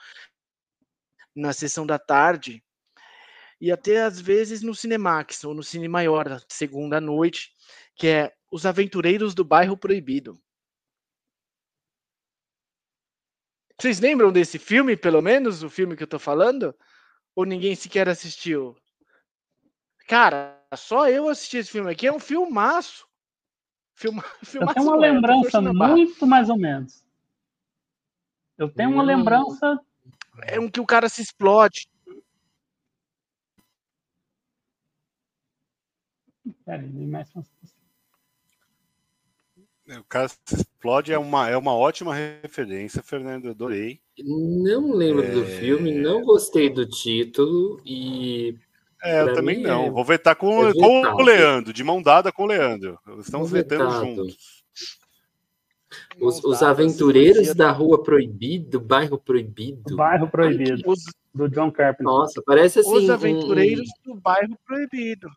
[1.35, 2.63] na sessão da tarde,
[3.61, 7.53] e até às vezes no Cinemax, ou no Cine Maior, segunda noite,
[7.97, 10.41] que é os Aventureiros do Bairro Proibido.
[13.81, 16.75] Vocês lembram desse filme, pelo menos, o filme que eu tô falando?
[17.35, 18.77] Ou ninguém sequer assistiu?
[20.07, 23.07] Cara, só eu assisti esse filme aqui, é um filmaço.
[23.95, 27.05] Filma, filmaço eu tenho uma lembrança muito mais ou menos.
[28.57, 29.07] Eu tenho uma hum.
[29.07, 29.81] lembrança.
[30.43, 31.89] É um que o cara se explode.
[36.65, 37.31] Peraí, mais
[39.87, 43.45] O cara se explode é uma, é uma ótima referência, Fernando.
[43.47, 44.01] Eu adorei.
[44.19, 45.47] Não lembro do É.
[45.59, 48.57] filme, não gostei do título e
[49.03, 49.87] É, eu também não.
[49.87, 52.99] é- Vou vetar com, é com o Leandro, de mão dada com o Leandro.
[53.19, 54.65] Estamos É vetando juntos.
[56.19, 59.95] os, os aventureiros da Rua Proibido, do bairro Proibido.
[59.97, 61.01] Bairro Proibido, Os,
[61.35, 62.05] do John Carpenter.
[62.07, 62.91] Nossa, parece assim.
[62.97, 65.29] os um- aventureiros do bairro proibido.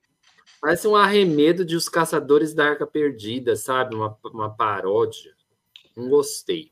[0.60, 3.96] Parece um arremedo de Os Caçadores da Arca Perdida, sabe?
[3.96, 5.34] Uma, uma paródia.
[5.96, 6.72] Não gostei.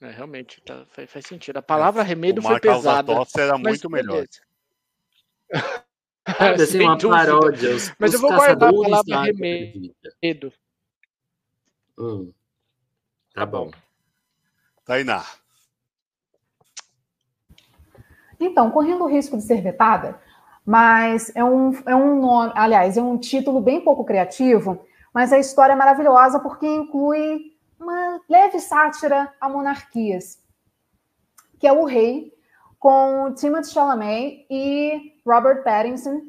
[0.00, 1.58] É, realmente, tá- faz, faz sentido.
[1.58, 3.14] A palavra arremedo o foi pesada.
[3.14, 4.26] Tosse era mas muito melhor.
[6.38, 7.08] Sabe, assim, uma dúvida.
[7.10, 7.74] paródia.
[7.74, 9.94] Os, Mas os eu vou guardar a palavra arremedo.
[11.98, 12.32] Hum.
[13.34, 13.70] Tá bom.
[14.84, 15.24] Tainá.
[18.40, 20.20] Então, correndo o risco de ser vetada,
[20.64, 25.38] mas é um, é um nome, aliás, é um título bem pouco criativo, mas a
[25.38, 30.38] história é maravilhosa porque inclui uma leve sátira a monarquias,
[31.58, 32.32] que é O Rei,
[32.78, 36.22] com Timothée Chalamet e Robert Pattinson.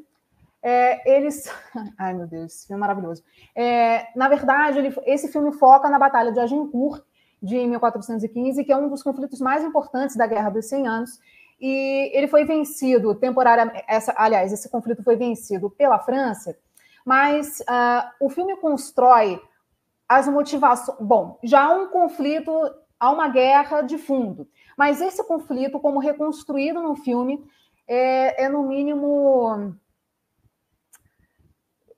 [0.62, 1.50] É, eles.
[1.98, 3.22] Ai, meu Deus, esse filme é maravilhoso.
[3.54, 7.02] É, na verdade, ele- esse filme foca na Batalha de Agincourt,
[7.42, 11.20] de 1415, que é um dos conflitos mais importantes da Guerra dos 100 Anos.
[11.66, 13.82] E ele foi vencido temporariamente.
[13.88, 16.54] Essa, aliás, esse conflito foi vencido pela França,
[17.06, 19.40] mas ah, o filme constrói
[20.06, 20.98] as motivações.
[21.00, 22.52] Bom, já há um conflito,
[23.00, 24.46] há uma guerra de fundo,
[24.76, 27.42] mas esse conflito, como reconstruído no filme,
[27.88, 29.74] é, é no mínimo.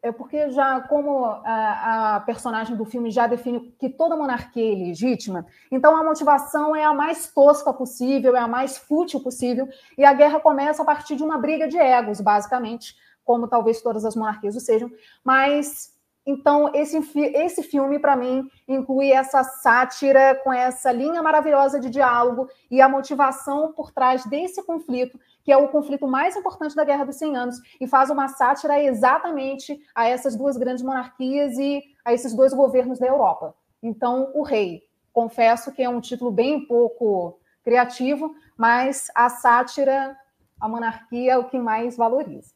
[0.02, 4.76] É porque já, como a, a personagem do filme já define que toda monarquia é
[4.76, 9.68] legítima, então a motivação é a mais tosca possível, é a mais fútil possível,
[9.98, 12.94] e a guerra começa a partir de uma briga de egos, basicamente,
[13.24, 14.90] como talvez todas as monarquias o sejam,
[15.24, 15.96] mas
[16.26, 22.48] então esse, esse filme, para mim, inclui essa sátira com essa linha maravilhosa de diálogo
[22.68, 27.04] e a motivação por trás desse conflito, que é o conflito mais importante da Guerra
[27.04, 32.12] dos 100 Anos, e faz uma sátira exatamente a essas duas grandes monarquias e a
[32.12, 33.54] esses dois governos da Europa.
[33.80, 34.82] Então, O Rei,
[35.12, 40.16] confesso que é um título bem pouco criativo, mas a sátira,
[40.60, 42.52] a monarquia é o que mais valoriza.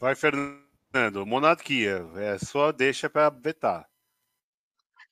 [0.00, 1.24] Vai, Fernando.
[1.24, 2.04] Monarquia.
[2.16, 3.86] É só deixa para vetar.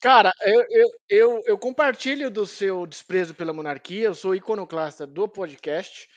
[0.05, 4.03] Cara, eu, eu, eu, eu compartilho do seu desprezo pela monarquia.
[4.03, 6.07] Eu sou iconoclasta do podcast.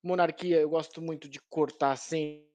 [0.00, 2.46] Monarquia, eu gosto muito de cortar sempre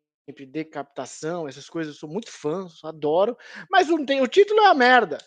[0.47, 1.95] decapitação, essas coisas.
[1.95, 3.37] Eu sou muito fã, adoro.
[3.69, 5.17] Mas não tem, o título é uma merda.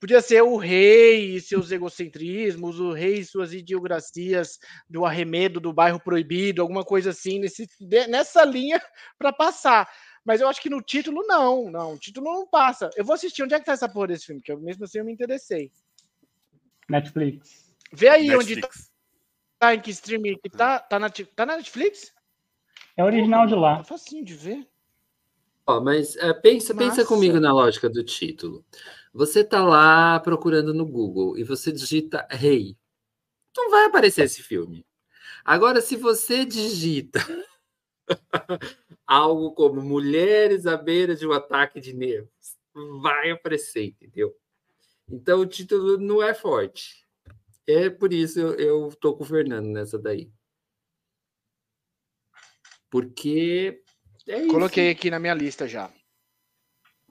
[0.00, 4.58] Podia ser o rei e seus egocentrismos, o rei e suas idiosincrasias
[4.90, 7.68] do arremedo do bairro proibido, alguma coisa assim nesse,
[8.08, 8.82] nessa linha
[9.16, 9.88] para passar.
[10.24, 12.88] Mas eu acho que no título não, não, o título não passa.
[12.96, 14.40] Eu vou assistir, onde é que tá essa porra desse filme?
[14.40, 15.70] Que eu mesmo assim eu me interessei.
[16.88, 17.74] Netflix.
[17.92, 18.90] Vê aí onde Netflix.
[19.58, 22.12] tá, em que streaming que tá, tá na, tá na Netflix?
[22.96, 23.78] É original de lá.
[23.78, 24.66] Tá facinho de ver.
[25.66, 28.64] Ó, mas é, pensa, pensa comigo na lógica do título.
[29.12, 32.76] Você tá lá procurando no Google e você digita rei.
[33.56, 34.84] Não vai aparecer esse filme.
[35.44, 37.20] Agora, se você digita
[39.06, 42.56] algo como mulheres à beira de um ataque de nervos,
[43.02, 44.34] vai aparecer, entendeu?
[45.08, 47.06] Então o título não é forte.
[47.66, 50.30] É por isso eu, eu tô com o Fernando nessa daí.
[52.90, 53.82] Porque
[54.28, 54.48] é isso.
[54.48, 55.90] Coloquei aqui na minha lista já.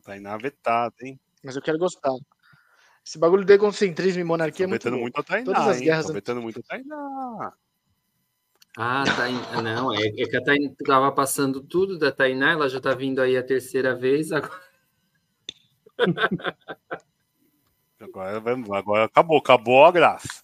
[0.03, 1.19] Tainá vetada, hein?
[1.43, 2.11] Mas eu quero gostar.
[3.05, 5.01] Esse bagulho de egocentrismo e monarquia Tô é muito louco.
[5.01, 5.83] muito a Tainá, Todas as hein?
[5.83, 7.53] guerras Tô vetando muito a Tainá.
[8.75, 12.77] Ah, Tain- não, é, é que a Tainá estava passando tudo da Tainá, ela já
[12.77, 14.31] está vindo aí a terceira vez.
[14.31, 14.61] Agora...
[17.99, 20.43] Agora, vamos- agora acabou, acabou a graça.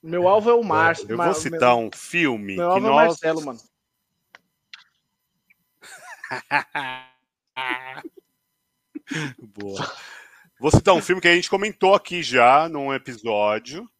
[0.00, 1.10] Meu alvo é o Márcio.
[1.10, 3.06] Eu vou citar um filme Meu que alvo é o nós...
[3.08, 3.58] Marcelo, mano.
[9.40, 9.92] Boa.
[10.60, 13.90] Vou citar um filme que a gente comentou aqui já num episódio.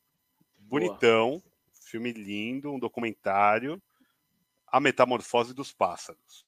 [0.59, 1.43] Bonitão.
[1.91, 3.83] Filme lindo, um documentário.
[4.71, 6.47] A Metamorfose dos Pássaros.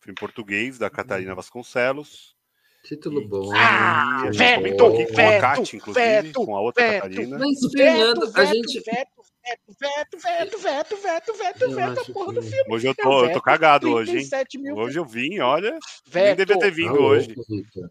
[0.00, 2.36] Filme português da Catarina Vasconcelos.
[2.84, 3.50] Título bom.
[3.54, 6.60] Ah, E a gente veto, comentou aqui com a veto, Kátia, inclusive, veto, com a
[6.60, 7.02] outra veto.
[7.02, 7.38] Catarina.
[7.38, 8.80] Mas, Fernando, a gente.
[8.80, 12.64] veto, veto, veto, veto, veto, veto, veto, Eu veto, a porra que- do filme.
[12.74, 14.16] Hoje eu Eu tô, eu tô veto cagado hoje, hein?
[14.28, 16.36] 37 mil Hoje eu vim, olha, nem veto.
[16.38, 17.28] devia ter vindo louco, hoje.
[17.48, 17.90] Vitor.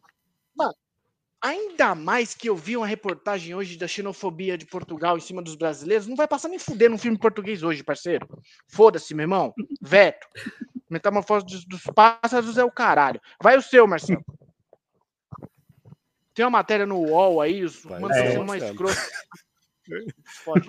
[1.41, 5.55] Ainda mais que eu vi uma reportagem hoje da xenofobia de Portugal em cima dos
[5.55, 6.05] brasileiros.
[6.05, 8.27] Não vai passar nem fuder num filme português hoje, parceiro.
[8.67, 9.53] Foda-se, meu irmão.
[9.81, 10.27] Veto.
[10.87, 13.19] Metamorfose dos, dos pássaros é o caralho.
[13.41, 14.23] Vai o seu, Marcelo.
[16.33, 18.95] Tem uma matéria no UOL aí, os manos é, escroto.
[20.45, 20.67] Pode.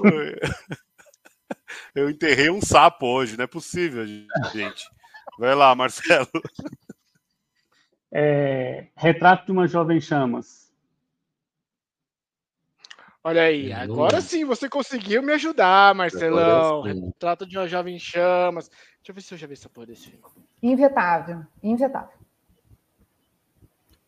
[1.94, 4.88] Eu enterrei um sapo hoje, não é possível, gente.
[5.38, 6.28] Vai lá, Marcelo.
[8.10, 10.61] É, Retrato de uma Jovem Chamas.
[13.24, 16.82] Olha aí, agora sim você conseguiu me ajudar, Marcelão.
[16.82, 18.68] Retrato de uma jovem em chamas.
[18.68, 20.24] Deixa eu ver se eu já vi essa porra desse filme.
[20.60, 22.18] Invetável, invetável.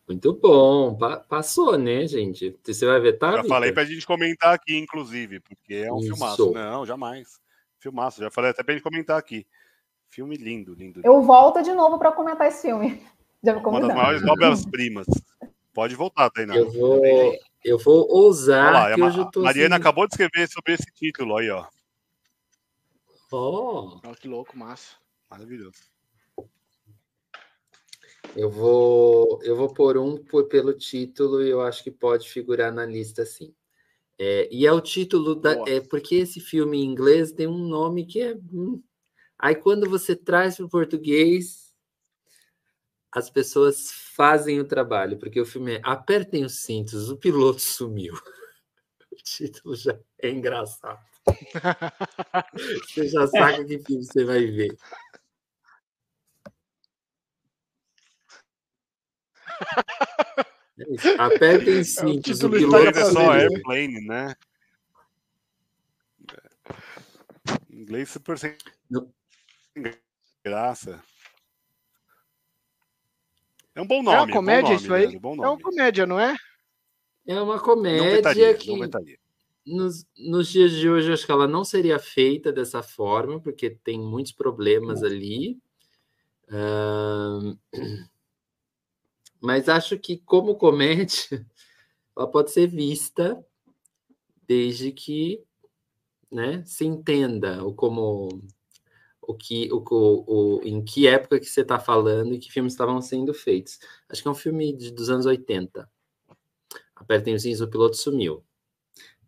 [0.07, 0.95] Muito bom.
[0.95, 2.55] Pa- passou, né, gente?
[2.63, 3.49] Você vai vetar, Já Vitor?
[3.49, 6.09] falei pra gente comentar aqui, inclusive, porque é um Isso.
[6.09, 6.51] filmaço.
[6.51, 7.39] Não, jamais.
[7.79, 9.47] Filmaço, já falei até pra gente comentar aqui.
[10.09, 11.01] Filme lindo, lindo.
[11.03, 13.01] Eu volto de novo para comentar esse filme.
[13.43, 15.05] Já me Uma das maiores obras-primas.
[15.71, 16.55] Pode voltar, Tainá.
[16.55, 16.99] Eu vou,
[17.65, 19.81] eu vou ousar lá, que a hoje eu tô Mariana assim...
[19.81, 21.65] acabou de escrever sobre esse título aí, ó.
[23.31, 24.95] Ó, Olha que louco, massa.
[25.29, 25.79] Maravilhoso.
[28.35, 32.71] eu vou eu vou pôr um por- pelo título e eu acho que pode figurar
[32.71, 33.53] na lista sim.
[34.19, 35.69] É, e é o título da Boa.
[35.69, 38.81] é porque esse filme em inglês tem um nome que é hum.
[39.39, 41.64] aí quando você traz para o português
[43.15, 48.13] as pessoas fazem o trabalho porque o filme é Apertem os cintos, o piloto sumiu.
[49.11, 50.99] O título já é engraçado.
[52.83, 54.77] Você já sabe que filme você vai ver.
[60.77, 61.15] É.
[61.17, 64.35] Apertem os cintos, o Em Estraga inglês piloto é só airplane, né?
[67.69, 68.57] Em inglês super sem
[70.43, 71.01] graça.
[73.75, 74.17] É um bom É nome.
[74.17, 75.01] uma comédia bom nome, isso aí?
[75.01, 76.35] Leandro, bom É uma comédia, não é?
[77.27, 78.71] É uma comédia vetaria, que
[79.65, 83.99] nos, nos dias de hoje acho que ela não seria feita dessa forma, porque tem
[83.99, 85.57] muitos problemas ali.
[86.49, 87.57] Ahn,
[89.41, 91.45] Mas acho que, como comédia,
[92.17, 93.45] ela pode ser vista
[94.47, 95.43] desde que
[96.31, 98.41] né, se entenda o como
[99.27, 102.73] o que o, o, o- em que época que você está falando e que filmes
[102.73, 103.79] estavam sendo feitos.
[104.09, 105.89] Acho que é um filme de, dos anos 80.
[106.95, 108.43] Apertem os cintos, o piloto sumiu.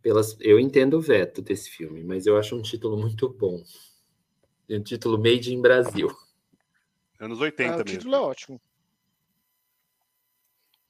[0.01, 3.61] Pelas, eu entendo o veto desse filme, mas eu acho um título muito bom.
[4.69, 6.07] Um título Made in Brasil.
[7.19, 7.85] Anos Ah, 80 o mesmo.
[7.85, 8.61] título é ótimo.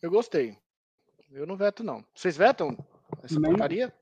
[0.01, 0.57] Eu gostei.
[1.31, 2.03] Eu não veto, não.
[2.13, 2.77] Vocês vetam
[3.23, 3.51] essa Nem.
[3.51, 3.93] porcaria?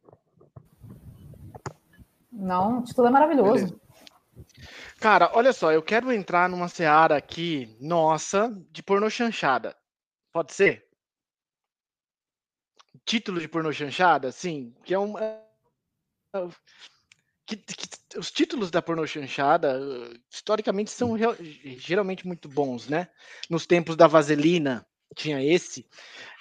[2.31, 3.53] Não, o título é maravilhoso.
[3.65, 3.81] Beleza.
[4.99, 9.75] Cara, olha só, eu quero entrar numa seara aqui, nossa, de pornô chanchada.
[10.31, 10.85] Pode ser?
[13.05, 14.31] Título de pornô chanchada?
[14.31, 15.17] Sim, que é um.
[15.19, 15.41] é-
[16.35, 16.49] é-
[17.45, 19.79] que- que- os títulos da pornô chanchada,
[20.29, 21.35] historicamente, são real-
[21.77, 23.07] geralmente muito bons, né?
[23.49, 24.85] Nos tempos da vaselina,
[25.15, 25.85] tinha esse.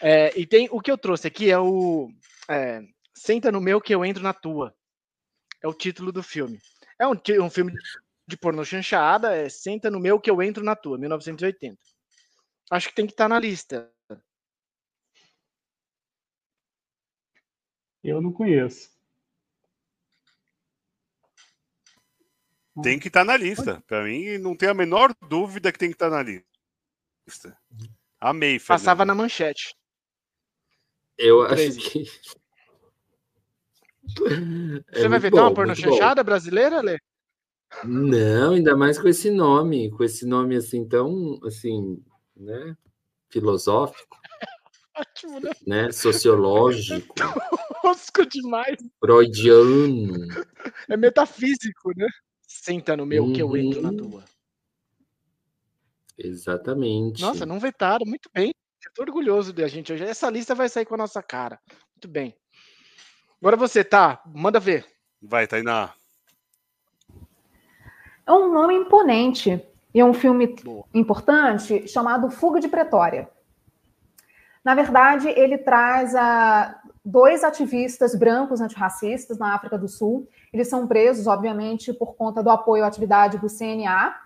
[0.01, 2.11] É, e tem o que eu trouxe aqui é o.
[2.49, 2.83] é,
[3.17, 4.75] Senta no meu que eu entro na tua.
[5.63, 6.61] É o título do filme.
[6.99, 7.73] É um, um filme
[8.27, 11.79] de pornô chanchada, é Senta no meu que eu entro na tua, 1980.
[12.71, 13.93] Acho que tem que estar na lista.
[18.03, 18.91] Eu não conheço.
[22.83, 23.83] Tem que estar na lista.
[23.87, 27.57] Pra mim, não tem a menor dúvida que tem que estar na lista.
[28.21, 28.81] Amei, Fernando.
[28.81, 29.75] Passava na manchete.
[31.17, 31.81] Eu acho 13.
[31.81, 32.05] que.
[34.91, 35.75] É Você vai muito vetar uma bom, bom.
[35.75, 36.99] chanchada brasileira, Lê?
[37.83, 42.03] Não, ainda mais com esse nome, com esse nome assim tão assim,
[42.37, 42.77] né?
[43.31, 44.17] Filosófico,
[44.97, 45.51] Ótimo, né?
[45.67, 45.93] né?
[45.93, 47.15] Sociológico,
[47.83, 48.77] Tosco demais.
[49.01, 50.29] freudiano.
[50.89, 52.07] É metafísico, né?
[52.47, 53.97] Senta no meu que eu entro na Uhum.
[53.97, 54.25] tua.
[56.17, 57.21] Exatamente.
[57.21, 58.07] Nossa, não vetaram.
[58.07, 58.53] Muito bem.
[58.95, 60.05] Tô orgulhoso da gente hoje.
[60.05, 61.59] Essa lista vai sair com a nossa cara.
[61.95, 62.35] Muito bem.
[63.41, 64.23] Agora você, tá?
[64.27, 64.87] Manda ver.
[65.21, 65.93] Vai, Tainá.
[68.27, 70.85] É um nome imponente e é um filme Boa.
[70.95, 73.29] importante chamado Fuga de Pretória.
[74.65, 80.27] Na verdade, ele traz a dois ativistas brancos antirracistas na África do Sul.
[80.51, 84.17] Eles são presos, obviamente, por conta do apoio à atividade do CNA.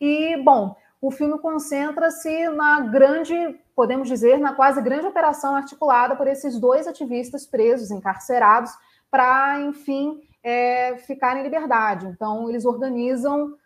[0.00, 3.34] E, bom, o filme concentra-se na grande,
[3.74, 8.70] podemos dizer, na quase grande operação articulada por esses dois ativistas presos, encarcerados,
[9.10, 12.06] para, enfim, é, ficarem em liberdade.
[12.06, 13.56] Então, eles organizam,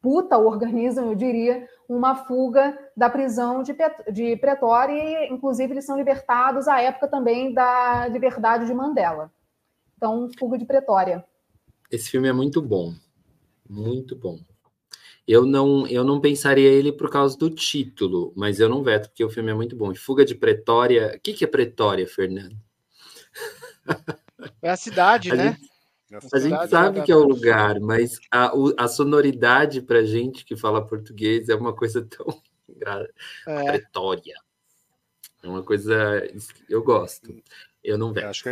[0.00, 3.74] puta, organizam, eu diria, uma fuga da prisão de,
[4.12, 9.30] de Pretória e, inclusive, eles são libertados à época também da liberdade de Mandela.
[9.96, 11.24] Então, fuga de Pretória.
[11.90, 12.92] Esse filme é muito bom.
[13.68, 14.38] Muito bom.
[15.26, 19.24] Eu não, eu não pensaria ele por causa do título, mas eu não veto, porque
[19.24, 19.92] o filme é muito bom.
[19.94, 21.14] Fuga de Pretória.
[21.16, 22.56] O que, que é Pretória, Fernando?
[24.62, 25.52] É a cidade, A né?
[25.52, 25.75] gente-
[26.32, 30.56] A gente sabe que é o lugar, mas a, o- a sonoridade pra gente que
[30.56, 32.26] fala português é uma coisa tão
[33.46, 34.34] É, Pretória.
[35.42, 35.94] É uma coisa.
[36.68, 37.42] Eu gosto.
[37.82, 38.26] Eu não vejo.
[38.28, 38.48] acho que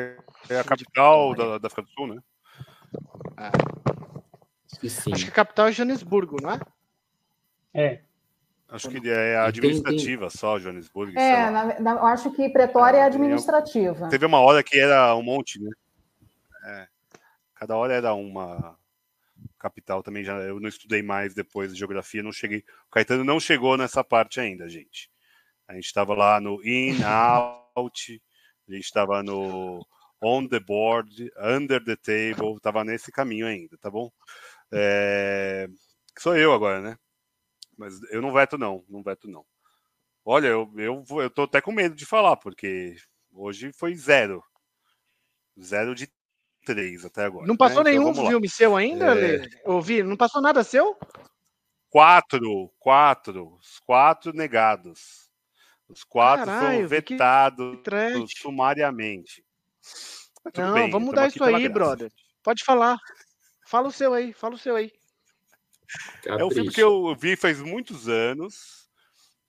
[0.48, 2.22] é a capital da, da África do Sul, né?
[4.82, 5.12] E sim.
[5.12, 6.60] acho que a capital é Joanesburgo, não é?
[7.74, 8.00] É.
[8.68, 11.16] Acho que é a tem- tem- administrativa só, Joanesburgo.
[11.18, 14.08] É, na- na- eu acho que Pretória é eu- administrativa.
[14.08, 15.70] Teve uma hora que era um monte, né?
[16.66, 16.88] É.
[17.64, 18.78] Cada hora era uma
[19.58, 20.22] capital também.
[20.22, 22.62] Já eu não estudei mais depois de geografia, não cheguei.
[22.86, 25.10] O Caetano não chegou nessa parte ainda, gente.
[25.66, 28.22] A gente estava lá no in, out,
[28.68, 29.82] a gente estava no
[30.20, 34.12] on the board, under the table, estava nesse caminho ainda, tá bom?
[34.70, 35.66] É,
[36.18, 36.98] Sou eu agora, né?
[37.78, 39.42] Mas eu não veto não, não veto não.
[40.22, 42.94] Olha, eu, eu, eu tô até com medo de falar, porque
[43.32, 44.44] hoje foi zero.
[45.58, 46.12] Zero de
[46.64, 47.46] três até agora.
[47.46, 47.92] Não passou né?
[47.92, 48.30] Então, nenhum lá.
[48.30, 49.14] filme seu ainda, É.
[49.14, 49.50] Lê?
[49.64, 50.02] Ouvi?
[50.02, 50.96] Não passou nada seu?
[51.90, 55.28] Quatro, quatro, os quatro negados.
[55.88, 58.30] Os quatro Caralho, foram que vetados trash.
[58.38, 59.44] sumariamente.
[60.44, 61.68] Mas Não, bem, vamos mudar isso aí, graça.
[61.68, 62.12] brother.
[62.42, 62.98] Pode falar.
[63.66, 64.90] Fala o seu aí, fala o seu aí.
[66.26, 68.88] É um filme que eu vi faz muitos anos.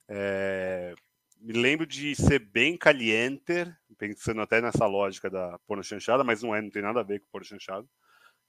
[0.08, 0.94] É,
[1.40, 3.66] Me lembro de ser bem caliente,
[3.98, 7.20] pensando até nessa lógica da porno chanchada, mas não é, não tem nada a ver
[7.20, 7.86] com porno chanchada,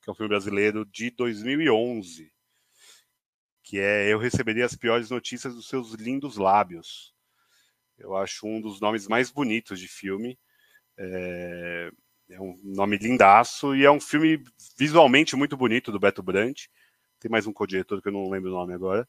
[0.02, 2.32] que é um filme brasileiro de 2011,
[3.64, 7.14] que é Eu Receberia as Piores Notícias dos Seus Lindos Lábios.
[7.98, 10.38] Eu acho um dos nomes mais bonitos de filme.
[10.98, 11.92] É,
[12.30, 14.44] é um nome lindaço e é um filme
[14.78, 16.70] visualmente muito bonito do Beto Brandt.
[17.20, 19.08] Tem mais um co-diretor que eu não lembro o nome agora.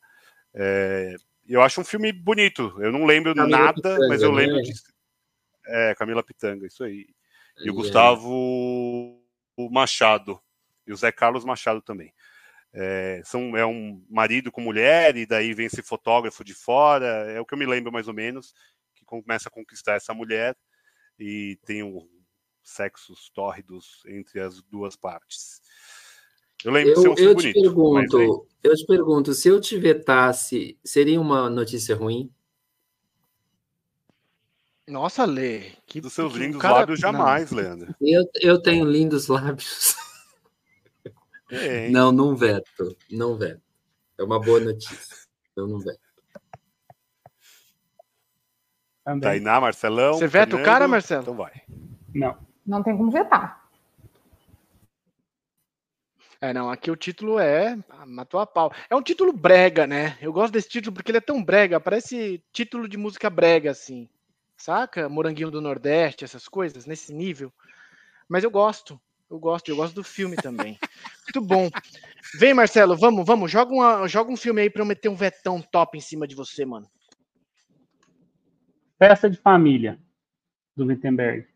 [0.54, 1.14] É,
[1.46, 2.74] eu acho um filme bonito.
[2.80, 4.46] Eu não lembro Camila nada, mas eu né?
[4.46, 4.72] lembro de.
[5.68, 7.06] É, Camila Pitanga, isso aí.
[7.60, 9.20] E o Gustavo
[9.70, 10.40] Machado.
[10.86, 12.12] E o Zé Carlos Machado também.
[12.72, 17.06] É, são, é um marido com mulher, e daí vem esse fotógrafo de fora.
[17.30, 18.54] É o que eu me lembro mais ou menos,
[18.94, 20.56] que começa a conquistar essa mulher
[21.18, 22.08] e tem um
[22.62, 25.60] sexos tórridos entre as duas partes.
[26.64, 27.74] Eu lembro de ser Eu, um eu te bonito.
[27.92, 32.30] mas aí- pergunto, eu te pergunto, se eu te vetasse, seria uma notícia ruim?
[34.88, 35.72] Nossa, Lê.
[35.86, 37.94] Que, dos seus que- lindos cara- lábios, jamais, Leandro.
[38.00, 39.96] Eu, eu tenho lindos lábios.
[41.50, 43.62] É, Não, não veto, não veto.
[44.18, 45.16] É uma boa notícia.
[45.56, 45.98] Eu não veto.
[49.04, 49.20] Também.
[49.30, 50.14] Tainá, Marcelão.
[50.14, 51.22] Você veta o cara, Marcelo?
[51.22, 51.62] Então vai.
[52.14, 52.36] Não.
[52.66, 53.66] Não tem como vetar.
[56.40, 58.70] É, não, aqui o título é Matou a pau.
[58.90, 60.16] É um título brega, né?
[60.20, 64.08] Eu gosto desse título porque ele é tão brega, parece título de música brega, assim.
[64.58, 65.08] Saca?
[65.08, 67.52] Moranguinho do Nordeste, essas coisas, nesse nível.
[68.28, 69.00] Mas eu gosto.
[69.30, 70.78] Eu gosto, eu gosto do filme também.
[71.24, 71.68] Muito bom.
[72.38, 73.50] Vem, Marcelo, vamos, vamos.
[73.50, 76.34] Joga, uma, joga um filme aí pra eu meter um vetão top em cima de
[76.34, 76.90] você, mano.
[78.98, 79.98] Festa de família,
[80.74, 81.46] do Wittenberg.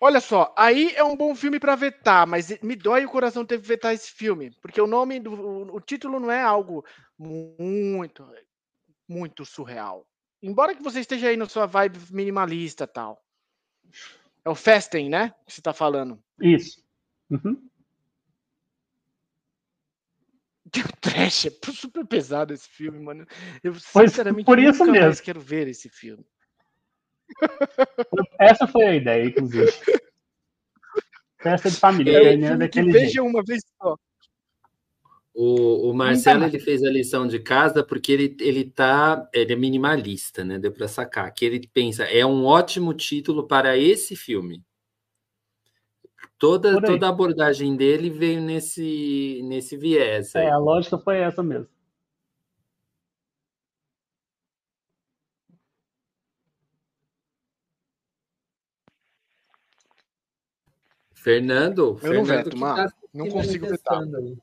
[0.00, 3.60] Olha só, aí é um bom filme pra vetar, mas me dói o coração ter
[3.60, 5.32] que vetar esse filme, porque o nome do
[5.74, 6.84] o título não é algo
[7.18, 8.26] muito
[9.06, 10.06] muito surreal.
[10.42, 13.22] Embora que você esteja aí na sua vibe minimalista tal.
[14.44, 15.34] É o Festen, né?
[15.46, 16.22] Que você tá falando.
[16.40, 16.82] Isso.
[17.28, 17.68] Uhum.
[21.00, 23.26] Trash, é super pesado esse filme, mano.
[23.62, 25.06] Eu Pois, sinceramente por isso nunca mesmo.
[25.06, 26.24] mais quero ver esse filme.
[28.40, 29.70] Essa foi a ideia, inclusive.
[31.40, 32.34] Festa de família.
[32.34, 33.24] É filme que veja jeito.
[33.24, 33.96] uma vez só.
[35.42, 36.52] O, o Marcelo mais.
[36.52, 40.58] ele fez a lição de casa porque ele, ele tá, ele é minimalista, né?
[40.58, 44.62] Deu para sacar que ele pensa é um ótimo título para esse filme.
[46.38, 50.36] Toda, toda a abordagem dele veio nesse, nesse viés.
[50.36, 50.44] aí.
[50.44, 51.68] É, a lógica foi essa mesmo.
[61.14, 62.76] Fernando, Eu não Fernando veto, que mano.
[62.76, 64.02] tá Não consigo vetar.
[64.02, 64.36] aí.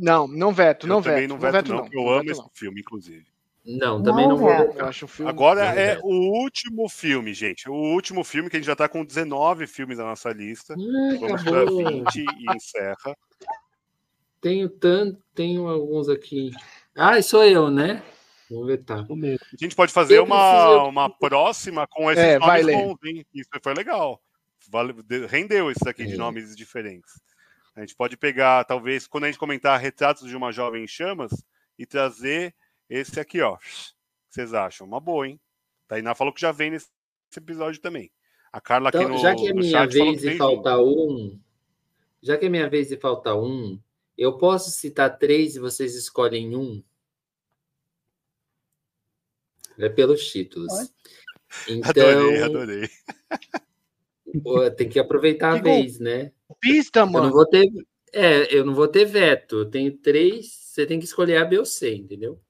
[0.00, 1.28] Não, não veto, não eu também veto.
[1.30, 2.50] não veto, não, porque eu não amo veto, esse não.
[2.54, 3.26] filme, inclusive.
[3.66, 4.78] Não, também Não não, vou veto.
[4.78, 5.30] Eu acho um filme.
[5.30, 6.06] Agora Não é veto.
[6.06, 7.68] o último filme, gente.
[7.68, 10.72] O último filme que a gente já tá com 19 filmes na nossa lista.
[10.74, 11.84] Ah, Vamos para acabou.
[11.86, 13.14] 20 e encerra.
[14.40, 16.50] Tenho tanto, tenho alguns aqui.
[16.96, 18.02] Ah, sou eu, né?
[18.50, 19.04] Vou vetar.
[19.10, 19.44] O mesmo.
[19.52, 22.98] A gente pode fazer Eu uma, preciso- uma próxima com esses É, vai, nomes bons,
[23.04, 23.26] hein?
[23.34, 24.20] Isso foi legal.
[24.70, 26.16] Vale- de- rendeu isso aqui de É.
[26.16, 27.12] nomes diferentes.
[27.80, 30.86] A A gente pode pegar, talvez, quando a gente comentar retratos de uma jovem em
[30.86, 31.32] chamas,
[31.78, 32.54] e trazer
[32.90, 33.54] esse aqui, ó.
[33.54, 33.64] O que
[34.28, 34.86] vocês acham?
[34.86, 35.40] Uma boa, hein?
[35.88, 36.90] Tainá falou que já vem nesse
[37.34, 38.12] episódio também.
[38.52, 41.40] A Carla então, aqui no, já que é minha vez e falta um,
[42.22, 43.80] já que é minha vez e falta um,
[44.18, 46.84] eu posso citar três e vocês escolhem um?
[49.78, 50.70] É pelos títulos.
[51.66, 52.90] Então, adorei, adorei.
[54.76, 56.30] Tem que aproveitar a que vez, né?
[56.60, 57.18] Pista, mano.
[57.18, 57.66] Eu não vou ter,
[58.12, 59.60] é, eu não vou ter veto.
[59.60, 62.40] Eu tenho três, você tem que escolher A, B ou C, entendeu?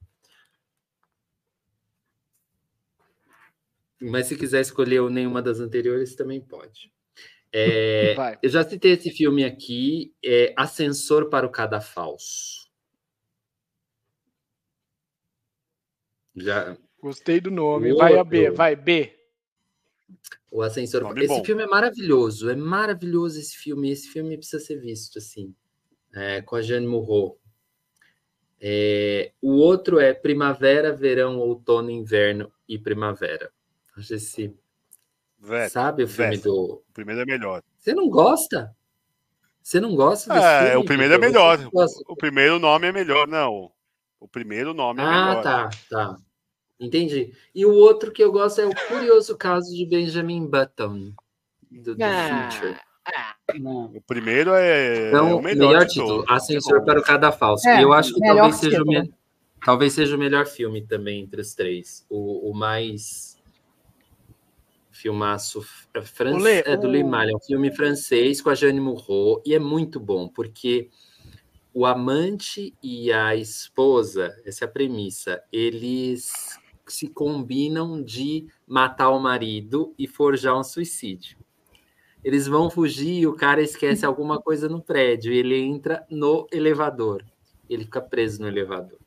[4.01, 6.91] Mas se quiser escolher nenhuma das anteriores, também pode.
[7.53, 12.69] É, eu já citei esse filme aqui, é Ascensor para o Cadafalso.
[16.35, 16.75] Já.
[16.99, 17.93] Gostei do nome.
[17.93, 19.15] vai a B, vai B.
[20.51, 21.01] O Ascensor.
[21.03, 21.43] Nome esse bom.
[21.45, 23.89] filme é maravilhoso, é maravilhoso esse filme.
[23.89, 25.55] Esse filme precisa ser visto assim,
[26.13, 27.39] é, com a Jeanne Moreau.
[28.59, 33.51] É, o outro é Primavera, Verão, Outono, Inverno e Primavera.
[33.97, 34.53] Acho esse
[35.39, 36.83] Veto, Sabe o filme do.
[36.87, 37.63] O primeiro é melhor.
[37.77, 38.75] Você não gosta?
[39.63, 41.59] Você não gosta desse É, filme, o primeiro é melhor.
[42.07, 43.71] O primeiro nome é melhor, não.
[44.19, 45.43] O primeiro nome é Ah, melhor.
[45.43, 46.15] tá, tá.
[46.81, 47.31] Entendi.
[47.53, 51.13] E o outro que eu gosto é o curioso caso de Benjamin Button,
[51.69, 52.49] do, do Ah.
[52.51, 52.77] Future.
[53.59, 53.85] Não.
[53.95, 56.25] O primeiro é, Então, é o melhor, melhor, título.
[56.27, 56.85] Ascensor É bom.
[56.85, 57.67] para o Cadafalso.
[57.67, 59.13] É, e eu acho que talvez seja, me-
[59.65, 62.05] talvez seja o melhor filme também entre os três.
[62.09, 63.37] O, o mais
[64.91, 69.41] filmaço é, fran- Lê, é do Malha, é um filme francês com a Jeanne Moreau
[69.45, 70.89] e é muito bom porque
[71.73, 76.31] o amante e a esposa, essa é a premissa, eles
[76.87, 81.37] se combinam de matar o marido e forjar um suicídio.
[82.23, 86.47] Eles vão fugir e o cara esquece alguma coisa no prédio e ele entra no
[86.51, 87.25] elevador.
[87.69, 88.99] Ele fica preso no elevador.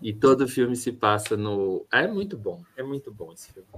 [0.00, 1.84] E todo o filme se passa no.
[1.92, 3.68] É muito bom, é muito bom esse filme.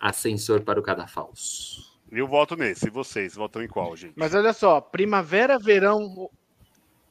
[0.00, 1.98] Ascensor para o Cadafalso.
[2.10, 2.86] Eu voto nesse.
[2.86, 4.14] E vocês votam em qual, gente?
[4.16, 6.30] Mas olha só, primavera, verão.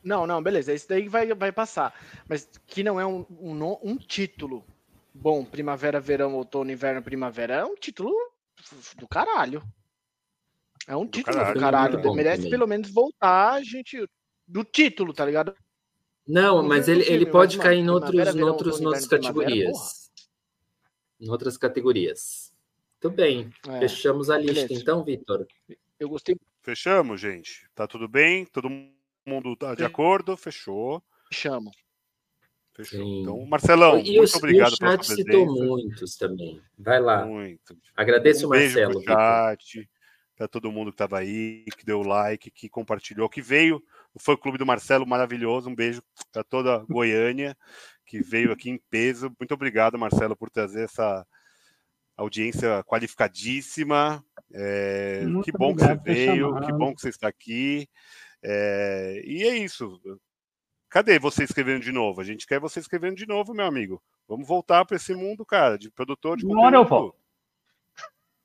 [0.08, 0.72] Não, não, beleza.
[0.72, 1.94] Esse daí vai, vai passar.
[2.30, 4.64] Mas que não é um, um, um título
[5.14, 7.56] bom, primavera, verão, outono, inverno, primavera.
[7.56, 8.14] É um título
[8.98, 9.62] do caralho.
[10.88, 12.02] É um título caralho, do caralho.
[12.02, 12.52] bom Merece também.
[12.52, 14.08] pelo menos voltar, a gente.
[14.48, 15.54] Do título, tá ligado?
[16.26, 20.12] Não, mas ele, ele pode mas, cair em outros, verão, outros, outras inverno, primavera, categorias.
[21.20, 22.54] Em outras categorias.
[23.04, 23.52] Muito bem.
[23.68, 24.74] É, Fechamos a lista, beleza.
[24.74, 25.46] então, Vitor.
[26.00, 26.38] eu gostei.
[26.62, 27.70] Fechamos, gente?
[27.76, 28.46] Tá tudo bem?
[28.46, 28.97] Todo mundo
[29.58, 29.86] tá de Sim.
[29.86, 30.38] acordo?
[30.38, 31.04] Fechou.
[31.32, 31.72] Chamo.
[32.76, 33.00] Fechou.
[33.00, 33.22] Sim.
[33.22, 36.62] Então, Marcelão, e muito o, obrigado e o pela chat sua citou muitos também.
[36.78, 37.26] Vai lá.
[37.26, 37.78] Muito.
[37.96, 39.90] Agradeço um o beijo Marcelo, chat,
[40.36, 43.82] para todo mundo que estava aí, que deu like, que compartilhou, que veio.
[44.14, 45.70] O fã clube do Marcelo, maravilhoso.
[45.70, 47.58] Um beijo para toda Goiânia
[48.08, 49.32] que veio aqui em peso.
[49.38, 51.28] Muito obrigado, Marcelo, por trazer essa
[52.16, 54.24] audiência qualificadíssima.
[54.54, 56.66] É, que bom que você veio, chamado.
[56.66, 57.88] que bom que você está aqui.
[58.44, 60.00] É, e é isso.
[60.90, 62.22] Cadê você escrevendo de novo?
[62.22, 64.02] A gente quer você escrevendo de novo, meu amigo.
[64.28, 67.02] Vamos voltar para esse mundo, cara, de produtor de Uma hora eu conteúdo.
[67.02, 67.18] volto.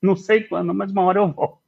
[0.01, 1.61] Não sei quando, mas uma hora eu volto.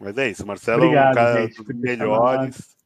[0.00, 2.76] Mas é isso, Marcelo é Obrigado, um cara gente, dos melhores,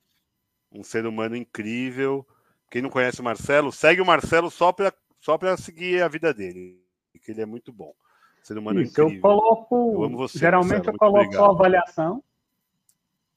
[0.72, 2.26] um ser humano incrível.
[2.70, 6.34] Quem não conhece o Marcelo, segue o Marcelo só para só pra seguir a vida
[6.34, 6.82] dele,
[7.22, 7.94] que ele é muito bom.
[8.42, 9.22] Ser humano Isso, eu incrível.
[9.22, 10.04] coloco.
[10.04, 11.50] Eu você, geralmente Marcelo, eu coloco só obrigado.
[11.50, 12.24] avaliação.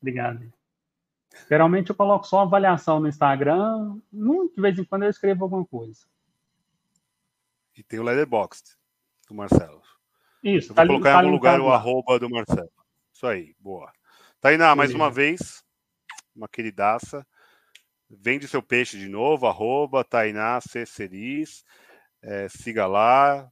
[0.05, 0.53] Obrigado.
[1.49, 3.99] Geralmente eu coloco só avaliação no Instagram.
[4.13, 6.05] De vez em quando eu escrevo alguma coisa.
[7.75, 8.77] E tem o Letterboxd
[9.27, 9.81] do Marcelo.
[10.43, 12.71] Isso, Eu tá vou li- colocar tá em algum lugar o arroba do Marcelo.
[13.11, 13.91] Isso aí, boa.
[14.39, 15.65] Tainá, mais uma vez,
[16.35, 17.25] uma queridaça.
[18.07, 20.85] Vende seu peixe de novo, arroba Tainá C.
[20.85, 21.65] Ceris.
[22.21, 23.51] É, siga lá.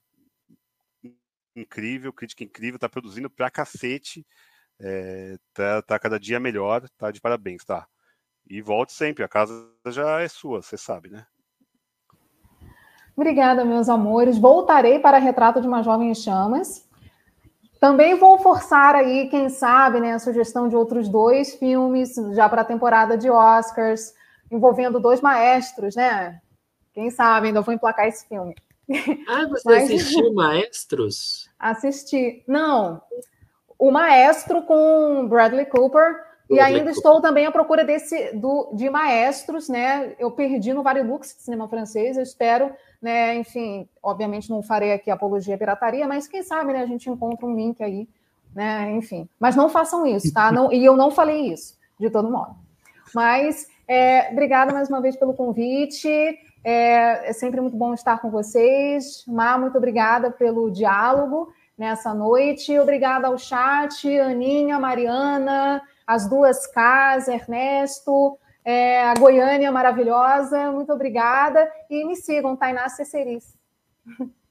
[1.55, 4.25] Incrível, crítica incrível, tá produzindo pra cacete.
[4.79, 7.87] É, tá, tá cada dia melhor, tá de parabéns, tá?
[8.49, 11.25] E volte sempre, a casa já é sua, você sabe, né?
[13.15, 14.37] Obrigada, meus amores.
[14.37, 16.87] Voltarei para Retrato de uma Jovem em Chamas.
[17.79, 22.61] Também vou forçar aí, quem sabe, né, a sugestão de outros dois filmes já para
[22.61, 24.13] a temporada de Oscars,
[24.49, 26.41] envolvendo dois maestros, né?
[26.93, 28.55] Quem sabe ainda vou emplacar esse filme.
[29.27, 31.49] Ah, você Mas- assistiu Maestros?
[31.59, 32.43] Assisti.
[32.47, 33.01] Não,
[33.87, 36.23] o Maestro com Bradley Cooper.
[36.49, 36.91] E Bradley ainda Cooper.
[36.91, 40.13] estou também à procura desse do, de maestros, né?
[40.19, 42.17] Eu perdi no Varilux de cinema francês.
[42.17, 42.71] Eu espero,
[43.01, 43.35] né?
[43.35, 46.81] Enfim, obviamente não farei aqui apologia à pirataria, mas quem sabe, né?
[46.81, 48.07] A gente encontra um link aí
[48.55, 48.91] né?
[48.91, 50.51] Enfim, mas não façam isso, tá?
[50.51, 52.55] Não, e eu não falei isso, de todo modo.
[53.13, 56.07] Mas é, obrigada mais uma vez pelo convite.
[56.63, 59.25] É, é, sempre muito bom estar com vocês.
[59.27, 62.77] Mar, muito obrigada pelo diálogo nessa noite.
[62.79, 70.71] Obrigada ao chat, Aninha, Mariana, as duas Ks, Ernesto, é, a Goiânia maravilhosa.
[70.71, 71.71] Muito obrigada.
[71.89, 73.57] E me sigam, Tainá Cecerice.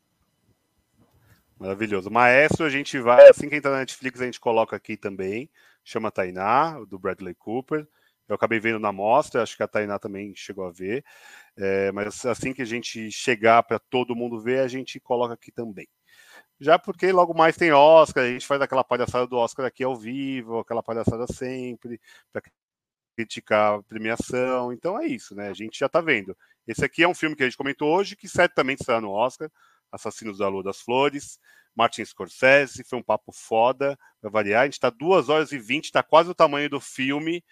[1.58, 2.10] Maravilhoso.
[2.10, 5.48] Maestro, a gente vai, assim que entrar na Netflix, a gente coloca aqui também.
[5.84, 7.86] Chama Tainá, do Bradley Cooper.
[8.28, 11.04] Eu acabei vendo na mostra, acho que a Tainá também chegou a ver.
[11.56, 15.52] É, mas assim que a gente chegar para todo mundo ver, a gente coloca aqui
[15.52, 15.86] também.
[16.62, 19.96] Já porque logo mais tem Oscar, a gente faz aquela palhaçada do Oscar aqui ao
[19.96, 22.00] vivo, aquela palhaçada sempre,
[22.32, 22.40] para
[23.16, 24.72] criticar a premiação.
[24.72, 25.48] Então é isso, né?
[25.48, 26.36] A gente já está vendo.
[26.64, 29.50] Esse aqui é um filme que a gente comentou hoje, que certamente estará no Oscar.
[29.90, 31.36] Assassinos da Lua das Flores,
[31.74, 34.62] Martin Scorsese, foi um papo foda, para variar.
[34.62, 37.44] A gente está duas horas e vinte, está quase o tamanho do filme,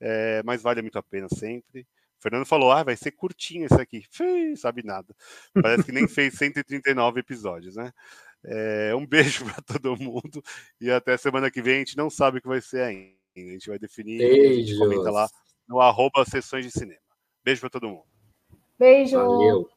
[0.00, 1.86] é, mas vale muito a pena sempre.
[2.18, 4.02] Fernando falou: ah, vai ser curtinho esse aqui.
[4.10, 5.14] Fih, sabe nada.
[5.52, 7.92] Parece que nem fez 139 episódios, né?
[8.44, 10.42] É, um beijo para todo mundo
[10.80, 11.76] e até semana que vem.
[11.76, 13.14] A gente não sabe o que vai ser ainda.
[13.36, 14.18] A gente vai definir.
[14.18, 14.46] Beijos.
[14.46, 15.28] A gente comenta lá
[15.66, 17.00] no arroba sessões de cinema.
[17.42, 18.04] Beijo para todo mundo.
[18.78, 19.16] Beijo.
[19.16, 19.38] Valeu.
[19.38, 19.70] Valeu.